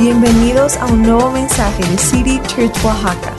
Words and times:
Bienvenidos 0.00 0.78
a 0.78 0.86
un 0.86 1.02
nuevo 1.02 1.30
mensaje 1.30 1.84
de 1.84 1.98
City 1.98 2.40
Church 2.46 2.72
Oaxaca. 2.82 3.34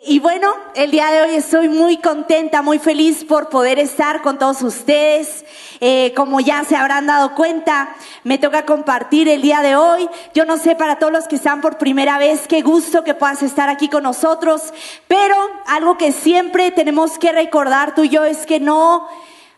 Y 0.00 0.18
bueno, 0.18 0.54
el 0.74 0.90
día 0.90 1.10
de 1.10 1.20
hoy 1.20 1.34
estoy 1.34 1.68
muy 1.68 1.98
contenta, 1.98 2.62
muy 2.62 2.78
feliz 2.78 3.22
por 3.22 3.50
poder 3.50 3.78
estar 3.78 4.22
con 4.22 4.38
todos 4.38 4.62
ustedes. 4.62 5.44
Eh, 5.78 6.14
como 6.16 6.40
ya 6.40 6.64
se 6.64 6.74
habrán 6.74 7.06
dado 7.06 7.34
cuenta, 7.34 7.94
me 8.22 8.38
toca 8.38 8.64
compartir 8.64 9.28
el 9.28 9.42
día 9.42 9.60
de 9.60 9.76
hoy. 9.76 10.08
Yo 10.34 10.46
no 10.46 10.56
sé 10.56 10.74
para 10.74 10.98
todos 10.98 11.12
los 11.12 11.28
que 11.28 11.36
están 11.36 11.60
por 11.60 11.76
primera 11.76 12.16
vez, 12.16 12.48
qué 12.48 12.62
gusto 12.62 13.04
que 13.04 13.12
puedas 13.12 13.42
estar 13.42 13.68
aquí 13.68 13.90
con 13.90 14.04
nosotros, 14.04 14.72
pero 15.06 15.36
algo 15.66 15.98
que 15.98 16.12
siempre 16.12 16.70
tenemos 16.70 17.18
que 17.18 17.30
recordar 17.30 17.94
tú 17.94 18.04
y 18.04 18.08
yo 18.08 18.24
es 18.24 18.46
que 18.46 18.58
no 18.58 19.06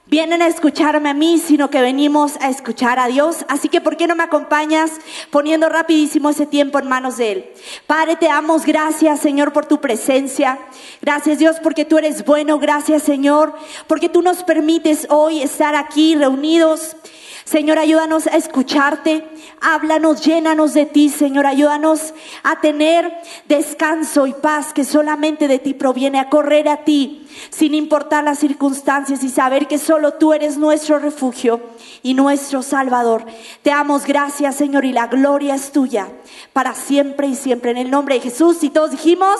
vienen 0.06 0.40
a 0.40 0.46
escucharme 0.46 1.10
a 1.10 1.14
mí, 1.14 1.38
sino 1.38 1.68
que 1.68 1.80
venimos 1.80 2.36
a 2.40 2.48
escuchar 2.48 2.98
a 2.98 3.08
Dios. 3.08 3.44
Así 3.48 3.68
que, 3.68 3.80
¿por 3.80 3.96
qué 3.96 4.06
no 4.06 4.14
me 4.14 4.22
acompañas 4.22 4.92
poniendo 5.30 5.68
rapidísimo 5.68 6.30
ese 6.30 6.46
tiempo 6.46 6.78
en 6.78 6.88
manos 6.88 7.16
de 7.16 7.32
Él? 7.32 7.44
Padre, 7.86 8.16
te 8.16 8.26
damos 8.26 8.64
gracias, 8.64 9.20
Señor, 9.20 9.52
por 9.52 9.66
tu 9.66 9.80
presencia. 9.80 10.58
Gracias, 11.02 11.38
Dios, 11.38 11.56
porque 11.62 11.84
tú 11.84 11.98
eres 11.98 12.24
bueno. 12.24 12.58
Gracias, 12.58 13.02
Señor, 13.02 13.54
porque 13.86 14.08
tú 14.08 14.22
nos 14.22 14.44
permites 14.44 15.06
hoy 15.10 15.42
estar 15.42 15.74
aquí 15.74 16.14
reunidos. 16.14 16.96
Señor, 17.46 17.78
ayúdanos 17.78 18.26
a 18.26 18.36
escucharte, 18.36 19.24
háblanos, 19.60 20.20
llénanos 20.20 20.74
de 20.74 20.84
ti, 20.84 21.08
Señor, 21.08 21.46
ayúdanos 21.46 22.12
a 22.42 22.60
tener 22.60 23.16
descanso 23.46 24.26
y 24.26 24.32
paz 24.32 24.72
que 24.72 24.82
solamente 24.82 25.46
de 25.46 25.60
ti 25.60 25.72
proviene, 25.72 26.18
a 26.18 26.28
correr 26.28 26.68
a 26.68 26.78
ti 26.78 27.28
sin 27.50 27.74
importar 27.74 28.24
las 28.24 28.40
circunstancias 28.40 29.22
y 29.22 29.28
saber 29.28 29.68
que 29.68 29.78
solo 29.78 30.14
tú 30.14 30.32
eres 30.32 30.58
nuestro 30.58 30.98
refugio 30.98 31.60
y 32.02 32.14
nuestro 32.14 32.62
Salvador. 32.62 33.24
Te 33.62 33.70
damos 33.70 34.06
gracias, 34.06 34.56
Señor, 34.56 34.84
y 34.84 34.92
la 34.92 35.06
gloria 35.06 35.54
es 35.54 35.70
tuya 35.70 36.08
para 36.52 36.74
siempre 36.74 37.28
y 37.28 37.36
siempre. 37.36 37.70
En 37.70 37.76
el 37.76 37.92
nombre 37.92 38.16
de 38.16 38.22
Jesús, 38.22 38.64
y 38.64 38.70
todos 38.70 38.90
dijimos, 38.90 39.38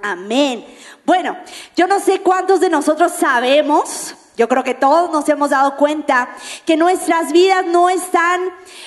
amén. 0.00 0.64
Bueno, 1.04 1.36
yo 1.76 1.86
no 1.86 2.00
sé 2.00 2.22
cuántos 2.22 2.60
de 2.60 2.70
nosotros 2.70 3.12
sabemos 3.12 4.14
yo 4.38 4.48
creo 4.48 4.62
que 4.62 4.74
todos 4.74 5.10
nos 5.10 5.28
hemos 5.28 5.50
dado 5.50 5.76
cuenta 5.76 6.28
que 6.64 6.76
nuestras 6.76 7.32
vidas 7.32 7.66
no 7.66 7.90
están 7.90 8.40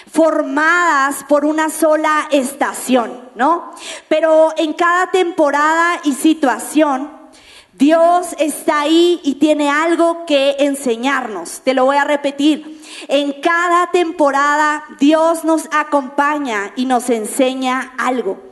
formadas 0.09 1.25
por 1.27 1.43
una 1.43 1.69
sola 1.69 2.29
estación, 2.31 3.29
¿no? 3.35 3.73
Pero 4.07 4.53
en 4.55 4.71
cada 4.71 5.11
temporada 5.11 5.99
y 6.05 6.13
situación, 6.13 7.11
Dios 7.73 8.35
está 8.39 8.81
ahí 8.81 9.19
y 9.23 9.35
tiene 9.35 9.69
algo 9.69 10.25
que 10.25 10.55
enseñarnos. 10.59 11.61
Te 11.61 11.73
lo 11.73 11.83
voy 11.83 11.97
a 11.97 12.05
repetir. 12.05 12.81
En 13.09 13.41
cada 13.41 13.87
temporada 13.91 14.85
Dios 14.99 15.43
nos 15.43 15.67
acompaña 15.71 16.71
y 16.77 16.85
nos 16.85 17.09
enseña 17.09 17.93
algo. 17.97 18.50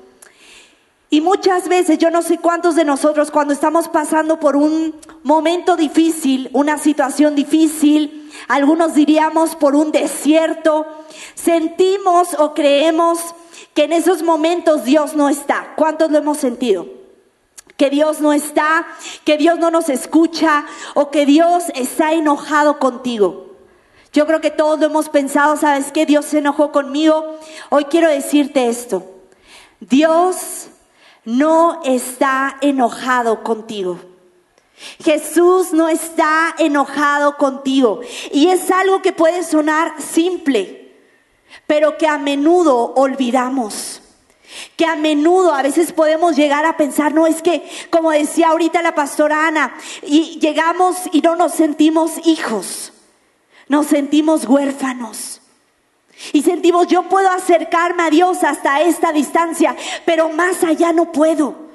Y 1.12 1.22
muchas 1.22 1.68
veces, 1.68 1.98
yo 1.98 2.12
no 2.12 2.22
sé 2.22 2.38
cuántos 2.38 2.76
de 2.76 2.86
nosotros 2.86 3.32
cuando 3.32 3.54
estamos 3.54 3.88
pasando 3.88 4.40
por 4.40 4.56
un 4.56 4.96
momento 5.24 5.76
difícil, 5.76 6.50
una 6.54 6.78
situación 6.78 7.34
difícil, 7.34 8.32
algunos 8.48 8.94
diríamos 8.94 9.56
por 9.56 9.76
un 9.76 9.92
desierto, 9.92 10.86
sentimos 11.34 12.36
o 12.38 12.54
creemos 12.54 13.20
que 13.74 13.86
en 13.86 13.94
esos 13.94 14.22
momentos 14.22 14.84
Dios 14.84 15.16
no 15.16 15.30
está. 15.30 15.74
¿Cuántos 15.76 16.12
lo 16.12 16.20
hemos 16.20 16.38
sentido? 16.38 16.86
Que 17.76 17.90
Dios 17.90 18.22
no 18.22 18.32
está, 18.32 18.86
que 19.26 19.38
Dios 19.38 19.58
no 19.58 19.72
nos 19.72 19.90
escucha 19.90 20.66
o 20.94 21.10
que 21.10 21.26
Dios 21.26 21.66
está 21.74 22.14
enojado 22.14 22.78
contigo. 22.78 23.56
Yo 24.14 24.28
creo 24.28 24.42
que 24.42 24.52
todos 24.52 24.80
lo 24.80 24.88
hemos 24.88 25.10
pensado, 25.10 25.56
¿sabes 25.56 25.92
qué? 25.92 26.06
Dios 26.06 26.26
se 26.26 26.40
enojó 26.40 26.72
conmigo. 26.72 27.40
Hoy 27.70 27.86
quiero 27.86 28.10
decirte 28.10 28.70
esto. 28.70 29.04
Dios 29.80 30.68
no 31.30 31.82
está 31.86 32.58
enojado 32.60 33.44
contigo. 33.44 34.00
Jesús 35.04 35.74
no 35.74 35.88
está 35.88 36.56
enojado 36.58 37.38
contigo. 37.38 38.02
Y 38.32 38.48
es 38.48 38.72
algo 38.72 39.04
que 39.04 39.12
puede 39.12 39.44
sonar 39.44 40.02
simple, 40.02 40.96
pero 41.68 42.00
que 42.00 42.08
a 42.08 42.18
menudo 42.18 42.94
olvidamos. 42.96 44.02
Que 44.76 44.86
a 44.86 44.96
menudo 44.96 45.54
a 45.54 45.62
veces 45.62 45.92
podemos 45.92 46.36
llegar 46.36 46.66
a 46.66 46.78
pensar, 46.78 47.14
no 47.14 47.28
es 47.28 47.44
que, 47.44 47.70
como 47.92 48.10
decía 48.10 48.48
ahorita 48.50 48.82
la 48.82 48.96
pastora 48.96 49.46
Ana, 49.46 49.76
y 50.02 50.40
llegamos 50.40 50.98
y 51.12 51.22
no 51.22 51.36
nos 51.36 51.54
sentimos 51.54 52.14
hijos, 52.26 52.92
nos 53.68 53.86
sentimos 53.86 54.46
huérfanos. 54.46 55.39
Y 56.34 56.42
sentimos, 56.42 56.88
yo 56.88 57.04
puedo 57.04 57.30
acercarme 57.30 58.04
a 58.04 58.10
Dios 58.10 58.44
hasta 58.44 58.82
esta 58.82 59.12
distancia, 59.12 59.76
pero 60.06 60.30
más 60.30 60.64
allá 60.64 60.92
no 60.92 61.12
puedo. 61.12 61.70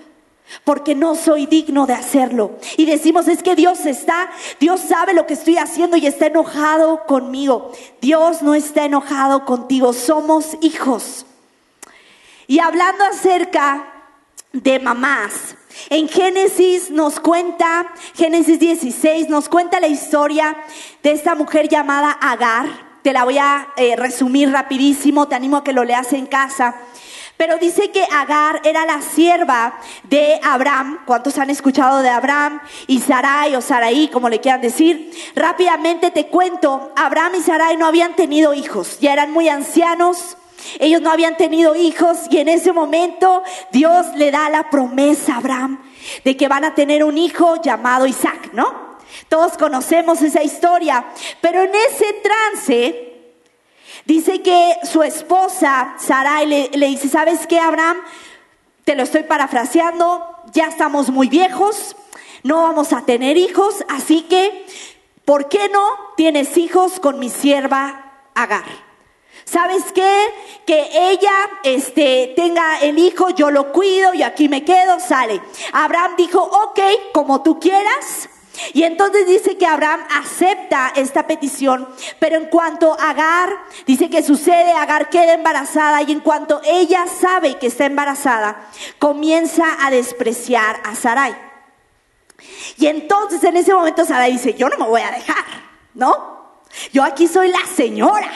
Porque 0.63 0.95
no 0.95 1.15
soy 1.15 1.47
digno 1.47 1.87
de 1.87 1.95
hacerlo. 1.95 2.59
Y 2.77 2.85
decimos, 2.85 3.29
es 3.29 3.43
que 3.43 3.57
Dios 3.57 3.87
está, 3.87 4.31
Dios 4.61 4.81
sabe 4.81 5.15
lo 5.15 5.27
que 5.27 5.35
estoy 5.35 5.57
haciendo 5.57 5.97
y 5.97 6.07
está 6.07 6.27
enojado 6.27 7.07
conmigo. 7.07 7.73
Dios 8.03 8.43
no 8.43 8.55
está 8.55 8.85
enojado 8.85 9.47
contigo, 9.47 9.95
somos 9.95 10.59
hijos. 10.61 11.25
Y 12.47 12.59
hablando 12.59 13.05
acerca 13.05 13.91
de 14.53 14.79
mamás, 14.79 15.57
en 15.89 16.09
Génesis 16.09 16.91
nos 16.91 17.19
cuenta, 17.19 17.93
Génesis 18.15 18.61
16 18.61 19.31
nos 19.31 19.49
cuenta 19.49 19.81
la 19.81 19.89
historia 19.89 20.57
de 21.03 21.13
esta 21.13 21.35
mujer 21.35 21.69
llamada 21.69 22.13
Agar 22.13 22.94
te 23.05 23.13
la 23.13 23.25
voy 23.25 23.37
a 23.37 23.69
eh, 23.77 23.97
resumir 23.97 24.51
rapidísimo, 24.51 25.29
te 25.29 25.35
animo 25.35 25.59
a 25.59 25.63
que 25.63 25.75
lo 25.75 25.85
leas 25.85 26.15
en 26.15 26.25
casa. 26.25 26.75
Pero 27.37 27.59
dice 27.59 27.91
que 27.91 28.03
Agar 28.11 28.63
era 28.65 28.87
la 28.87 29.03
sierva 29.03 29.79
de 30.05 30.41
Abraham. 30.43 31.01
¿Cuántos 31.05 31.37
han 31.37 31.51
escuchado 31.51 32.01
de 32.01 32.09
Abraham? 32.09 32.63
Y 32.87 33.01
Sarai 33.01 33.55
o 33.57 33.61
Sarai, 33.61 34.09
como 34.09 34.31
le 34.31 34.41
quieran 34.41 34.63
decir. 34.63 35.13
Rápidamente 35.37 36.13
te 36.13 36.29
cuento, 36.29 36.95
Abraham 36.97 37.35
y 37.39 37.43
Sarai 37.43 37.77
no 37.77 37.85
habían 37.85 38.17
tenido 38.17 38.55
hijos, 38.55 38.99
ya 39.01 39.13
eran 39.13 39.33
muy 39.33 39.51
ancianos. 39.51 40.39
Ellos 40.81 41.03
no 41.03 41.11
habían 41.11 41.37
tenido 41.37 41.77
hijos 41.77 42.21
y 42.31 42.39
en 42.39 42.49
ese 42.49 42.73
momento 42.73 43.43
Dios 43.71 44.07
le 44.17 44.31
da 44.31 44.49
la 44.49 44.71
promesa 44.71 45.35
a 45.35 45.39
Abraham 45.39 45.79
de 46.25 46.39
que 46.39 46.49
van 46.49 46.65
a 46.65 46.75
tener 46.75 47.05
un 47.05 47.19
hijo 47.19 47.61
llamado 47.61 48.07
Isaac, 48.07 48.49
¿no? 48.55 48.84
Todos 49.29 49.57
conocemos 49.57 50.23
esa 50.23 50.43
historia, 50.43 51.05
pero 51.41 51.63
en 51.63 51.73
ese 51.75 52.13
trance 52.23 53.13
dice 54.05 54.43
que 54.43 54.79
su 54.85 55.03
esposa, 55.03 55.95
Sarai, 55.99 56.47
le, 56.47 56.71
le 56.75 56.87
dice, 56.87 57.09
¿sabes 57.09 57.47
qué, 57.47 57.59
Abraham? 57.59 57.99
Te 58.85 58.95
lo 58.95 59.03
estoy 59.03 59.23
parafraseando, 59.23 60.27
ya 60.53 60.67
estamos 60.67 61.11
muy 61.11 61.29
viejos, 61.29 61.97
no 62.43 62.63
vamos 62.63 62.93
a 62.93 63.07
tener 63.07 63.37
hijos, 63.37 63.85
así 63.89 64.23
que, 64.23 64.67
¿por 65.25 65.49
qué 65.49 65.69
no 65.71 65.87
tienes 66.17 66.57
hijos 66.57 67.01
con 67.01 67.19
mi 67.19 67.31
sierva 67.31 68.01
Agar? 68.35 68.65
¿Sabes 69.45 69.85
qué? 69.95 70.27
Que 70.67 71.11
ella 71.11 71.33
este, 71.63 72.33
tenga 72.35 72.81
el 72.81 72.99
hijo, 72.99 73.31
yo 73.31 73.51
lo 73.51 73.73
cuido 73.73 74.15
y 74.15 74.23
aquí 74.23 74.49
me 74.49 74.65
quedo, 74.65 74.99
sale. 75.01 75.41
Abraham 75.73 76.15
dijo, 76.17 76.43
ok, 76.43 76.81
como 77.13 77.43
tú 77.43 77.61
quieras. 77.61 78.29
Y 78.73 78.85
entonces 78.85 79.27
dice 79.27 79.57
que 79.57 79.67
Abraham 79.67 80.01
acepta 80.11 80.93
esta 80.95 81.27
petición, 81.27 81.89
pero 82.19 82.37
en 82.37 82.47
cuanto 82.47 82.97
Agar, 82.99 83.51
dice 83.87 84.09
que 84.09 84.23
sucede, 84.23 84.73
Agar 84.73 85.11
queda 85.11 85.35
embarazada 85.35 86.03
y 86.03 86.13
en 86.13 86.21
cuanto 86.21 86.61
ella 86.65 87.05
sabe 87.07 87.57
que 87.59 87.67
está 87.67 87.87
embarazada, 87.87 88.69
comienza 88.99 89.65
a 89.85 89.91
despreciar 89.91 90.81
a 90.85 90.95
Sarai. 90.95 91.35
Y 92.79 92.87
entonces 92.87 93.43
en 93.45 93.57
ese 93.57 93.75
momento 93.75 94.05
Sarai 94.05 94.33
dice, 94.33 94.55
yo 94.55 94.69
no 94.69 94.79
me 94.79 94.87
voy 94.87 95.03
a 95.03 95.11
dejar, 95.11 95.45
¿no? 95.95 96.35
Yo 96.93 97.03
aquí 97.03 97.27
soy 97.27 97.49
la 97.49 97.65
señora. 97.67 98.31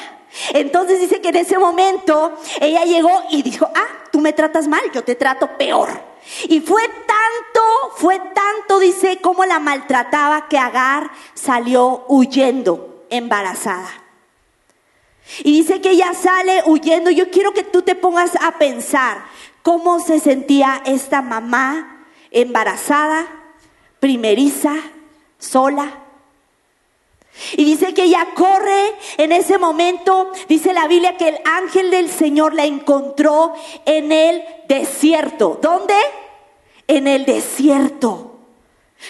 Entonces 0.53 1.01
dice 1.01 1.21
que 1.21 1.31
en 1.31 1.37
ese 1.37 1.59
momento 1.59 2.39
ella 2.61 2.85
llegó 2.85 3.11
y 3.31 3.43
dijo, 3.43 3.69
ah, 3.75 4.09
tú 4.13 4.21
me 4.21 4.33
tratas 4.33 4.69
mal, 4.69 4.83
yo 4.93 5.03
te 5.03 5.15
trato 5.15 5.57
peor. 5.57 5.89
Y 6.49 6.61
fue 6.61 6.83
tanto, 6.89 7.63
fue 7.97 8.19
tanto, 8.19 8.79
dice, 8.79 9.21
como 9.21 9.45
la 9.45 9.59
maltrataba 9.59 10.49
que 10.49 10.59
Agar 10.59 11.11
salió 11.35 12.05
huyendo, 12.09 13.05
embarazada. 13.11 13.89
Y 15.41 15.53
dice 15.53 15.81
que 15.81 15.91
ella 15.91 16.13
sale 16.15 16.63
huyendo. 16.67 17.11
Yo 17.11 17.31
quiero 17.31 17.53
que 17.53 17.63
tú 17.63 17.83
te 17.83 17.95
pongas 17.95 18.33
a 18.41 18.53
pensar 18.59 19.25
cómo 19.63 20.01
se 20.01 20.21
sentía 20.21 20.83
esta 20.85 21.23
mamá 21.23 22.07
embarazada, 22.31 23.27
primeriza, 24.01 24.75
sola. 25.39 26.08
Y 27.57 27.65
dice 27.65 27.95
que 27.95 28.05
ella 28.05 28.29
corre 28.35 28.95
en 29.17 29.33
ese 29.33 29.59
momento, 29.59 30.33
dice 30.49 30.73
la 30.73 30.89
Biblia 30.89 31.17
que 31.17 31.29
el 31.29 31.39
ángel 31.45 31.91
del 31.91 32.11
Señor 32.11 32.55
la 32.55 32.65
encontró 32.65 33.55
en 33.85 34.13
el 34.13 34.43
desierto. 34.69 35.59
¿Dónde? 35.63 35.95
En 36.87 37.07
el 37.07 37.25
desierto. 37.25 38.39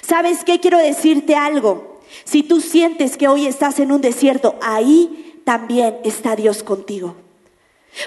¿Sabes 0.02 0.44
qué? 0.44 0.60
Quiero 0.60 0.78
decirte 0.78 1.34
algo. 1.34 2.00
Si 2.24 2.42
tú 2.42 2.60
sientes 2.60 3.16
que 3.16 3.28
hoy 3.28 3.46
estás 3.46 3.78
en 3.78 3.92
un 3.92 4.00
desierto, 4.00 4.56
ahí 4.60 5.40
también 5.44 5.98
está 6.04 6.36
Dios 6.36 6.62
contigo. 6.62 7.16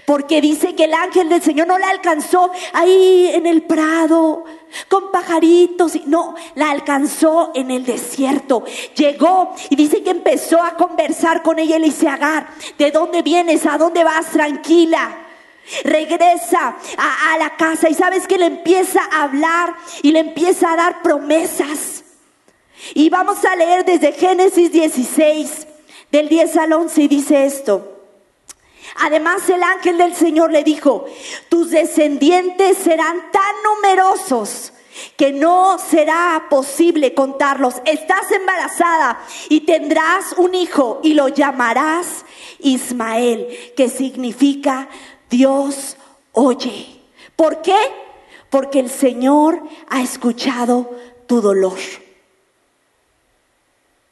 Porque 0.05 0.41
dice 0.41 0.75
que 0.75 0.85
el 0.85 0.93
ángel 0.93 1.29
del 1.29 1.41
Señor 1.41 1.67
no 1.67 1.77
la 1.77 1.89
alcanzó 1.89 2.51
ahí 2.73 3.31
en 3.33 3.47
el 3.47 3.63
prado 3.63 4.45
con 4.87 5.11
pajaritos. 5.11 5.93
No, 6.05 6.35
la 6.55 6.71
alcanzó 6.71 7.51
en 7.55 7.71
el 7.71 7.85
desierto. 7.85 8.63
Llegó 8.95 9.53
y 9.69 9.75
dice 9.75 10.03
que 10.03 10.11
empezó 10.11 10.61
a 10.61 10.75
conversar 10.75 11.43
con 11.43 11.59
ella 11.59 11.77
y 11.77 11.79
le 11.79 11.85
dice, 11.87 12.07
Agar, 12.07 12.47
¿de 12.77 12.91
dónde 12.91 13.21
vienes? 13.21 13.65
¿A 13.65 13.77
dónde 13.77 14.03
vas? 14.03 14.27
Tranquila. 14.27 15.17
Regresa 15.83 16.75
a, 16.97 17.33
a 17.33 17.37
la 17.37 17.55
casa 17.55 17.89
y 17.89 17.93
sabes 17.93 18.27
que 18.27 18.37
le 18.37 18.47
empieza 18.47 19.01
a 19.11 19.23
hablar 19.23 19.75
y 20.01 20.11
le 20.11 20.19
empieza 20.19 20.73
a 20.73 20.75
dar 20.75 21.01
promesas. 21.01 22.03
Y 22.93 23.09
vamos 23.09 23.43
a 23.45 23.55
leer 23.55 23.85
desde 23.85 24.11
Génesis 24.11 24.71
16, 24.71 25.67
del 26.11 26.29
10 26.29 26.57
al 26.57 26.73
11, 26.73 27.01
y 27.03 27.07
dice 27.07 27.45
esto. 27.45 28.00
Además 28.95 29.47
el 29.49 29.63
ángel 29.63 29.97
del 29.97 30.15
Señor 30.15 30.51
le 30.51 30.63
dijo, 30.63 31.05
tus 31.49 31.71
descendientes 31.71 32.77
serán 32.77 33.31
tan 33.31 33.55
numerosos 33.63 34.73
que 35.17 35.31
no 35.31 35.77
será 35.79 36.47
posible 36.49 37.13
contarlos. 37.13 37.75
Estás 37.85 38.31
embarazada 38.31 39.19
y 39.49 39.61
tendrás 39.61 40.33
un 40.37 40.55
hijo 40.55 40.99
y 41.03 41.13
lo 41.13 41.27
llamarás 41.29 42.25
Ismael, 42.59 43.47
que 43.75 43.89
significa 43.89 44.89
Dios 45.29 45.97
oye. 46.33 47.01
¿Por 47.35 47.61
qué? 47.61 47.77
Porque 48.49 48.79
el 48.79 48.89
Señor 48.89 49.63
ha 49.89 50.01
escuchado 50.01 50.91
tu 51.25 51.41
dolor. 51.41 51.79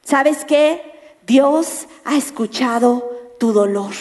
¿Sabes 0.03 0.45
qué? 0.45 1.17
Dios 1.27 1.87
ha 2.05 2.17
escuchado 2.17 3.35
tu 3.39 3.53
dolor. 3.53 3.93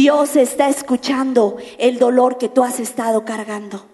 Dios 0.00 0.34
está 0.34 0.70
escuchando 0.70 1.58
el 1.76 1.98
dolor 1.98 2.38
que 2.38 2.48
tú 2.48 2.64
has 2.64 2.80
estado 2.80 3.26
cargando. 3.26 3.84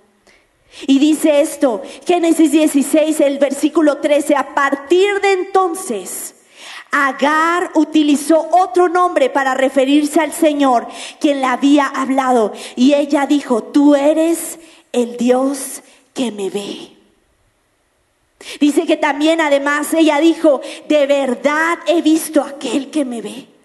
Y 0.87 1.01
dice 1.01 1.41
esto, 1.41 1.83
Génesis 2.07 2.53
16, 2.53 3.19
el 3.23 3.39
versículo 3.39 3.99
13, 3.99 4.37
a 4.37 4.55
partir 4.55 5.21
de 5.21 5.33
entonces, 5.33 6.37
Agar 6.93 7.73
utilizó 7.75 8.49
otro 8.53 8.89
nombre 8.89 9.31
para 9.31 9.55
referirse 9.55 10.21
al 10.21 10.33
Señor, 10.33 10.87
quien 11.19 11.41
le 11.41 11.47
había 11.47 11.89
hablado. 11.89 12.53
Y 12.77 12.95
ella 12.95 13.27
dijo, 13.27 13.65
tú 13.65 13.97
eres 13.97 14.61
el 14.93 15.17
Dios 15.17 15.83
que 16.15 16.31
me 16.31 16.51
ve. 16.51 16.93
Dice 18.61 18.87
que 18.87 18.97
también 18.97 19.41
además 19.41 19.93
ella 19.93 20.21
dijo, 20.21 20.61
de 20.89 21.09
verdad 21.09 21.79
he 21.89 22.01
visto 22.01 22.43
aquel 22.43 22.93
que 22.93 23.05
me 23.05 23.21
ve. 23.23 23.56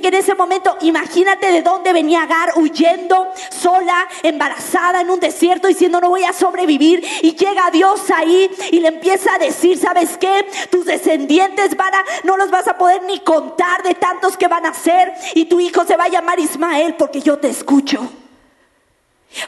Que 0.00 0.08
en 0.08 0.14
ese 0.14 0.34
momento, 0.34 0.76
imagínate 0.80 1.52
de 1.52 1.62
dónde 1.62 1.92
venía 1.92 2.22
Agar 2.22 2.52
huyendo, 2.56 3.28
sola, 3.50 4.08
embarazada 4.22 5.00
en 5.00 5.10
un 5.10 5.20
desierto, 5.20 5.68
diciendo 5.68 6.00
no 6.00 6.10
voy 6.10 6.24
a 6.24 6.32
sobrevivir. 6.32 7.02
Y 7.22 7.34
llega 7.34 7.70
Dios 7.70 8.10
ahí 8.10 8.50
y 8.72 8.80
le 8.80 8.88
empieza 8.88 9.34
a 9.34 9.38
decir, 9.38 9.78
¿sabes 9.78 10.16
qué? 10.18 10.46
Tus 10.70 10.84
descendientes 10.84 11.76
van 11.76 11.94
a, 11.94 12.04
no 12.24 12.36
los 12.36 12.50
vas 12.50 12.68
a 12.68 12.76
poder 12.76 13.02
ni 13.02 13.20
contar 13.20 13.82
de 13.82 13.94
tantos 13.94 14.36
que 14.36 14.48
van 14.48 14.66
a 14.66 14.74
ser. 14.74 15.12
Y 15.34 15.46
tu 15.46 15.60
hijo 15.60 15.84
se 15.84 15.96
va 15.96 16.04
a 16.04 16.08
llamar 16.08 16.38
Ismael 16.38 16.94
porque 16.96 17.20
yo 17.20 17.38
te 17.38 17.48
escucho. 17.48 18.08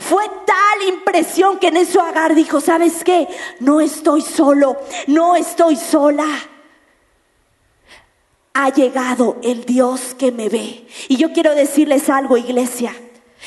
Fue 0.01 0.25
tal 0.47 0.89
impresión 0.89 1.59
que 1.59 1.69
en 1.69 1.77
eso 1.77 2.01
Agar 2.01 2.35
dijo, 2.35 2.61
¿sabes 2.61 3.03
qué? 3.05 3.27
No 3.61 3.81
estoy 3.81 4.23
solo, 4.23 4.77
no 5.09 5.35
estoy 5.35 5.77
sola 5.77 6.27
ha 8.55 8.71
llegado 8.71 9.37
el 9.43 9.65
Dios 9.65 10.15
que 10.19 10.33
me 10.33 10.49
ve. 10.49 10.87
Y 11.09 11.17
yo 11.17 11.33
quiero 11.33 11.55
decirles 11.55 12.09
algo, 12.09 12.37
iglesia. 12.37 12.95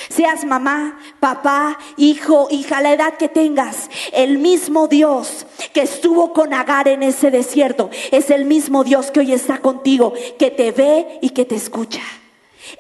Seas 0.10 0.44
mamá, 0.44 1.00
papá, 1.22 1.80
hijo, 1.96 2.48
hija, 2.52 2.82
la 2.82 2.94
edad 2.94 3.14
que 3.14 3.30
tengas, 3.30 3.90
el 4.12 4.40
mismo 4.40 4.88
Dios 4.88 5.46
que 5.74 5.84
estuvo 5.84 6.34
con 6.34 6.54
Agar 6.54 6.90
en 6.90 7.02
ese 7.02 7.32
desierto 7.32 7.90
es 8.12 8.30
el 8.30 8.44
mismo 8.44 8.84
Dios 8.84 9.10
que 9.10 9.22
hoy 9.22 9.32
está 9.32 9.60
contigo, 9.60 10.14
que 10.38 10.52
te 10.52 10.72
ve 10.72 11.20
y 11.22 11.30
que 11.30 11.46
te 11.46 11.56
escucha. 11.56 12.02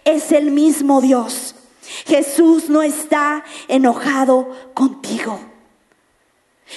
Es 0.03 0.33
el 0.33 0.51
mismo 0.51 0.99
Dios. 0.99 1.55
Jesús 2.05 2.69
no 2.69 2.81
está 2.81 3.45
enojado 3.69 4.49
contigo. 4.73 5.39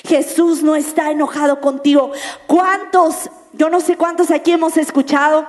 Jesús 0.06 0.62
no 0.62 0.76
está 0.76 1.10
enojado 1.10 1.60
contigo. 1.60 2.12
¿Cuántos 2.46 3.30
yo 3.52 3.70
no 3.70 3.80
sé 3.80 3.96
cuántos 3.96 4.30
aquí 4.30 4.52
hemos 4.52 4.76
escuchado 4.76 5.46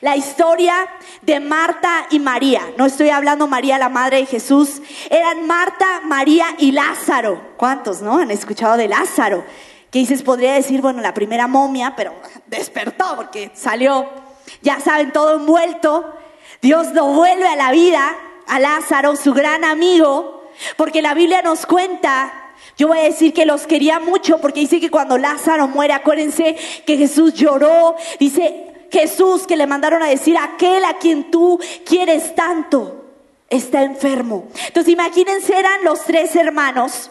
la 0.00 0.16
historia 0.16 0.74
de 1.22 1.40
Marta 1.40 2.06
y 2.10 2.18
María. 2.18 2.62
No 2.76 2.86
estoy 2.86 3.10
hablando 3.10 3.46
María, 3.46 3.78
la 3.78 3.88
madre 3.88 4.18
de 4.18 4.26
Jesús. 4.26 4.82
Eran 5.08 5.46
Marta, 5.46 6.02
María 6.04 6.46
y 6.58 6.72
Lázaro. 6.72 7.54
¿Cuántos, 7.56 8.02
no? 8.02 8.18
Han 8.18 8.30
escuchado 8.30 8.76
de 8.76 8.88
Lázaro. 8.88 9.44
Que 9.90 10.00
dices, 10.00 10.22
podría 10.22 10.54
decir, 10.54 10.82
bueno, 10.82 11.00
la 11.00 11.14
primera 11.14 11.46
momia, 11.46 11.94
pero 11.96 12.14
despertó 12.46 13.16
porque 13.16 13.50
salió, 13.54 14.08
ya 14.62 14.80
saben, 14.80 15.12
todo 15.12 15.36
envuelto. 15.36 16.12
Dios 16.60 16.92
lo 16.92 17.06
vuelve 17.06 17.48
a 17.48 17.56
la 17.56 17.72
vida 17.72 18.14
a 18.46 18.58
Lázaro, 18.58 19.16
su 19.16 19.32
gran 19.32 19.64
amigo, 19.64 20.50
porque 20.76 21.02
la 21.02 21.14
Biblia 21.14 21.40
nos 21.40 21.64
cuenta 21.66 22.39
yo 22.80 22.88
voy 22.88 23.00
a 23.00 23.02
decir 23.02 23.34
que 23.34 23.44
los 23.44 23.66
quería 23.66 24.00
mucho 24.00 24.38
porque 24.38 24.60
dice 24.60 24.80
que 24.80 24.90
cuando 24.90 25.18
Lázaro 25.18 25.68
muere, 25.68 25.92
acuérdense 25.92 26.56
que 26.86 26.96
Jesús 26.96 27.34
lloró. 27.34 27.94
Dice 28.18 28.72
Jesús 28.90 29.46
que 29.46 29.58
le 29.58 29.66
mandaron 29.66 30.02
a 30.02 30.06
decir, 30.06 30.38
aquel 30.38 30.86
a 30.86 30.94
quien 30.94 31.30
tú 31.30 31.60
quieres 31.84 32.34
tanto 32.34 33.04
está 33.50 33.82
enfermo. 33.82 34.48
Entonces 34.66 34.94
imagínense, 34.94 35.58
eran 35.58 35.84
los 35.84 36.00
tres 36.06 36.34
hermanos. 36.34 37.10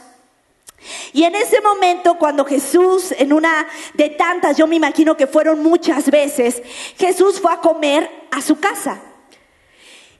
Y 1.13 1.25
en 1.25 1.35
ese 1.35 1.61
momento, 1.61 2.17
cuando 2.17 2.45
Jesús, 2.45 3.11
en 3.11 3.31
una 3.31 3.67
de 3.93 4.09
tantas, 4.09 4.57
yo 4.57 4.65
me 4.65 4.75
imagino 4.75 5.15
que 5.15 5.27
fueron 5.27 5.61
muchas 5.61 6.09
veces, 6.09 6.63
Jesús 6.97 7.39
fue 7.39 7.53
a 7.53 7.57
comer 7.57 8.09
a 8.31 8.41
su 8.41 8.59
casa. 8.59 8.99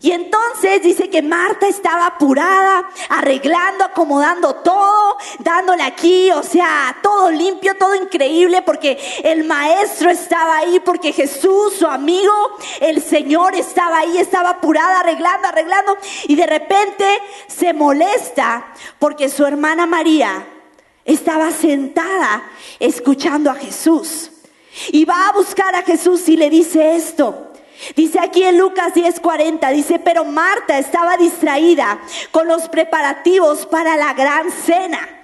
Y 0.01 0.11
entonces 0.11 0.81
dice 0.81 1.09
que 1.09 1.21
Marta 1.21 1.67
estaba 1.67 2.05
apurada, 2.05 2.89
arreglando, 3.09 3.83
acomodando 3.83 4.55
todo, 4.55 5.17
dándole 5.39 5.83
aquí, 5.83 6.31
o 6.31 6.41
sea, 6.41 6.95
todo 7.03 7.29
limpio, 7.29 7.75
todo 7.75 7.95
increíble, 7.95 8.61
porque 8.61 8.97
el 9.25 9.43
maestro 9.43 10.09
estaba 10.09 10.59
ahí, 10.59 10.79
porque 10.79 11.11
Jesús, 11.11 11.73
su 11.77 11.85
amigo, 11.85 12.31
el 12.79 13.03
Señor 13.03 13.55
estaba 13.55 13.99
ahí, 13.99 14.17
estaba 14.17 14.51
apurada, 14.51 15.01
arreglando, 15.01 15.49
arreglando, 15.49 15.97
y 16.27 16.35
de 16.35 16.47
repente 16.47 17.06
se 17.47 17.73
molesta 17.73 18.68
porque 18.99 19.27
su 19.27 19.45
hermana 19.45 19.85
María 19.85 20.47
estaba 21.03 21.51
sentada 21.51 22.44
escuchando 22.79 23.51
a 23.51 23.56
Jesús. 23.56 24.31
Y 24.94 25.03
va 25.03 25.27
a 25.27 25.33
buscar 25.33 25.75
a 25.75 25.81
Jesús 25.81 26.29
y 26.29 26.37
le 26.37 26.49
dice 26.49 26.95
esto. 26.95 27.48
Dice 27.95 28.19
aquí 28.19 28.44
en 28.44 28.57
Lucas 28.57 28.94
10:40, 28.94 29.71
dice, 29.71 30.00
pero 30.00 30.26
Marta 30.26 30.78
estaba 30.78 31.18
distraída 31.18 32.00
con 32.31 32.48
los 32.48 32.68
preparativos 32.69 33.66
para 33.66 33.95
la 33.95 34.14
gran 34.14 34.52
cena. 34.52 35.19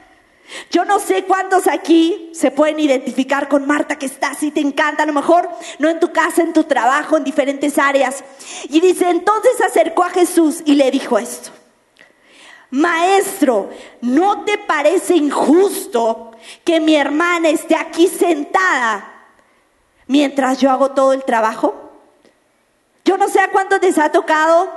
Yo 0.70 0.86
no 0.86 1.00
sé 1.00 1.24
cuántos 1.24 1.68
aquí 1.68 2.30
se 2.34 2.52
pueden 2.52 2.80
identificar 2.80 3.48
con 3.48 3.66
Marta 3.66 3.98
que 3.98 4.06
está 4.06 4.30
así, 4.30 4.52
te 4.52 4.62
encanta, 4.62 5.04
a 5.04 5.06
lo 5.08 5.14
mejor 5.14 5.50
no 5.80 5.90
en 5.90 6.00
tu 6.00 6.12
casa, 6.14 6.44
en 6.44 6.54
tu 6.54 6.64
trabajo, 6.66 7.18
en 7.18 7.24
diferentes 7.24 7.78
áreas. 7.78 8.24
Y 8.70 8.80
dice, 8.80 9.10
entonces 9.10 9.60
acercó 9.62 10.04
a 10.04 10.12
Jesús 10.12 10.62
y 10.66 10.76
le 10.76 10.92
dijo 10.92 11.18
esto. 11.18 11.50
Maestro, 12.70 13.70
¿no 14.02 14.44
te 14.44 14.58
parece 14.58 15.16
injusto 15.16 16.32
que 16.64 16.80
mi 16.80 16.96
hermana 16.96 17.50
esté 17.50 17.76
aquí 17.76 18.08
sentada 18.08 19.14
mientras 20.08 20.60
yo 20.60 20.70
hago 20.72 20.92
todo 20.92 21.14
el 21.14 21.24
trabajo? 21.24 21.85
Yo 23.06 23.18
no 23.18 23.30
sé 23.30 23.40
a 23.40 23.52
cuántos 23.52 23.82
les 23.82 24.00
ha 24.00 24.12
tocado, 24.12 24.70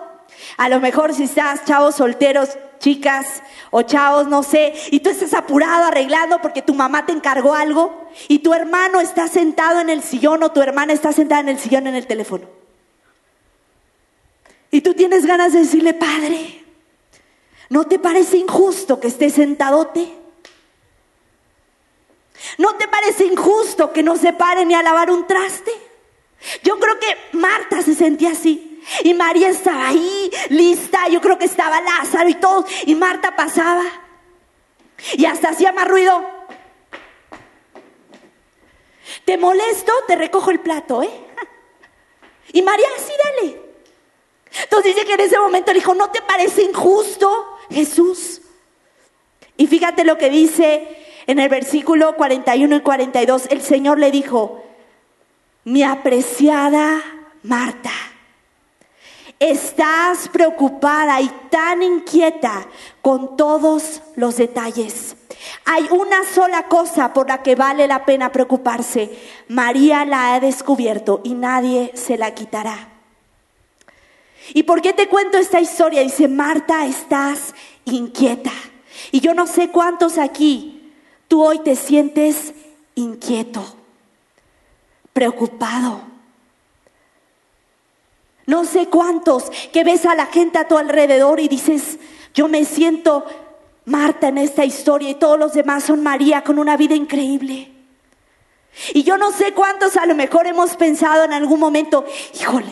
a 0.58 0.68
lo 0.68 0.80
mejor 0.80 1.14
si 1.14 1.24
estás 1.24 1.64
chavos 1.64 1.96
solteros, 1.96 2.50
chicas 2.78 3.42
o 3.70 3.82
chavos, 3.82 4.28
no 4.28 4.42
sé, 4.42 4.74
y 4.90 5.00
tú 5.00 5.08
estás 5.10 5.32
apurado 5.32 5.86
arreglando 5.86 6.40
porque 6.40 6.62
tu 6.62 6.74
mamá 6.74 7.06
te 7.06 7.12
encargó 7.12 7.54
algo 7.54 8.08
y 8.28 8.40
tu 8.40 8.52
hermano 8.52 9.00
está 9.00 9.28
sentado 9.28 9.80
en 9.80 9.88
el 9.88 10.02
sillón 10.02 10.42
o 10.42 10.52
tu 10.52 10.60
hermana 10.60 10.92
está 10.92 11.12
sentada 11.12 11.40
en 11.40 11.48
el 11.48 11.58
sillón 11.58 11.86
en 11.86 11.94
el 11.94 12.06
teléfono. 12.06 12.46
Y 14.70 14.82
tú 14.82 14.92
tienes 14.92 15.24
ganas 15.24 15.54
de 15.54 15.60
decirle, 15.60 15.94
Padre, 15.94 16.62
¿no 17.70 17.84
te 17.84 17.98
parece 17.98 18.36
injusto 18.36 19.00
que 19.00 19.08
esté 19.08 19.30
sentadote? 19.30 20.14
¿No 22.58 22.74
te 22.74 22.86
parece 22.86 23.24
injusto 23.24 23.92
que 23.92 24.02
no 24.02 24.16
se 24.16 24.34
pare 24.34 24.66
ni 24.66 24.74
a 24.74 24.82
lavar 24.82 25.10
un 25.10 25.26
traste? 25.26 25.87
Yo 26.62 26.78
creo 26.78 26.98
que 26.98 27.36
Marta 27.36 27.82
se 27.82 27.94
sentía 27.94 28.30
así. 28.30 28.82
Y 29.02 29.14
María 29.14 29.48
estaba 29.48 29.88
ahí, 29.88 30.30
lista. 30.48 31.08
Yo 31.08 31.20
creo 31.20 31.38
que 31.38 31.44
estaba 31.44 31.80
Lázaro 31.80 32.28
y 32.28 32.34
todo. 32.34 32.66
Y 32.86 32.94
Marta 32.94 33.36
pasaba. 33.36 33.84
Y 35.14 35.26
hasta 35.26 35.50
hacía 35.50 35.72
más 35.72 35.88
ruido. 35.88 36.24
Te 39.24 39.36
molesto, 39.36 39.92
te 40.06 40.16
recojo 40.16 40.50
el 40.50 40.60
plato, 40.60 41.02
¿eh? 41.02 41.10
Y 42.52 42.62
María, 42.62 42.88
sí, 42.96 43.12
dale. 43.24 43.62
Entonces 44.62 44.94
dice 44.94 45.06
que 45.06 45.14
en 45.14 45.20
ese 45.20 45.38
momento 45.38 45.72
le 45.72 45.80
dijo, 45.80 45.94
¿no 45.94 46.10
te 46.10 46.22
parece 46.22 46.62
injusto, 46.62 47.58
Jesús? 47.70 48.40
Y 49.56 49.66
fíjate 49.66 50.04
lo 50.04 50.16
que 50.16 50.30
dice 50.30 51.06
en 51.26 51.38
el 51.38 51.48
versículo 51.48 52.16
41 52.16 52.76
y 52.76 52.80
42. 52.80 53.46
El 53.50 53.60
Señor 53.60 53.98
le 53.98 54.10
dijo, 54.10 54.64
mi 55.68 55.82
apreciada 55.82 57.02
Marta, 57.42 57.92
estás 59.38 60.30
preocupada 60.30 61.20
y 61.20 61.28
tan 61.50 61.82
inquieta 61.82 62.66
con 63.02 63.36
todos 63.36 64.00
los 64.16 64.38
detalles. 64.38 65.14
Hay 65.66 65.86
una 65.90 66.24
sola 66.24 66.68
cosa 66.68 67.12
por 67.12 67.28
la 67.28 67.42
que 67.42 67.54
vale 67.54 67.86
la 67.86 68.06
pena 68.06 68.32
preocuparse. 68.32 69.10
María 69.48 70.06
la 70.06 70.34
ha 70.34 70.40
descubierto 70.40 71.20
y 71.22 71.34
nadie 71.34 71.92
se 71.94 72.16
la 72.16 72.34
quitará. 72.34 72.88
¿Y 74.54 74.62
por 74.62 74.80
qué 74.80 74.94
te 74.94 75.08
cuento 75.08 75.36
esta 75.36 75.60
historia? 75.60 76.00
Dice, 76.00 76.28
Marta, 76.28 76.86
estás 76.86 77.54
inquieta. 77.84 78.52
Y 79.12 79.20
yo 79.20 79.34
no 79.34 79.46
sé 79.46 79.68
cuántos 79.68 80.16
aquí, 80.16 80.94
tú 81.28 81.44
hoy 81.44 81.58
te 81.58 81.76
sientes 81.76 82.54
inquieto, 82.94 83.77
preocupado. 85.18 86.00
No 88.46 88.64
sé 88.64 88.86
cuántos 88.86 89.50
que 89.72 89.82
ves 89.82 90.06
a 90.06 90.14
la 90.14 90.26
gente 90.26 90.58
a 90.58 90.68
tu 90.68 90.78
alrededor 90.78 91.40
y 91.40 91.48
dices, 91.48 91.98
yo 92.34 92.46
me 92.46 92.64
siento 92.64 93.26
Marta 93.84 94.28
en 94.28 94.38
esta 94.38 94.64
historia 94.64 95.10
y 95.10 95.16
todos 95.16 95.36
los 95.36 95.54
demás 95.54 95.82
son 95.82 96.04
María 96.04 96.44
con 96.44 96.60
una 96.60 96.76
vida 96.76 96.94
increíble. 96.94 97.72
Y 98.94 99.02
yo 99.02 99.18
no 99.18 99.32
sé 99.32 99.54
cuántos 99.54 99.96
a 99.96 100.06
lo 100.06 100.14
mejor 100.14 100.46
hemos 100.46 100.76
pensado 100.76 101.24
en 101.24 101.32
algún 101.32 101.58
momento, 101.58 102.04
híjole, 102.40 102.70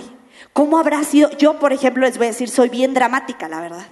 ¿cómo 0.53 0.79
habrá 0.79 1.03
sido? 1.03 1.31
Yo, 1.38 1.59
por 1.59 1.73
ejemplo, 1.73 2.07
les 2.07 2.17
voy 2.17 2.29
a 2.29 2.31
decir, 2.31 2.49
soy 2.49 2.69
bien 2.69 2.95
dramática, 2.95 3.49
la 3.49 3.61
verdad. 3.61 3.88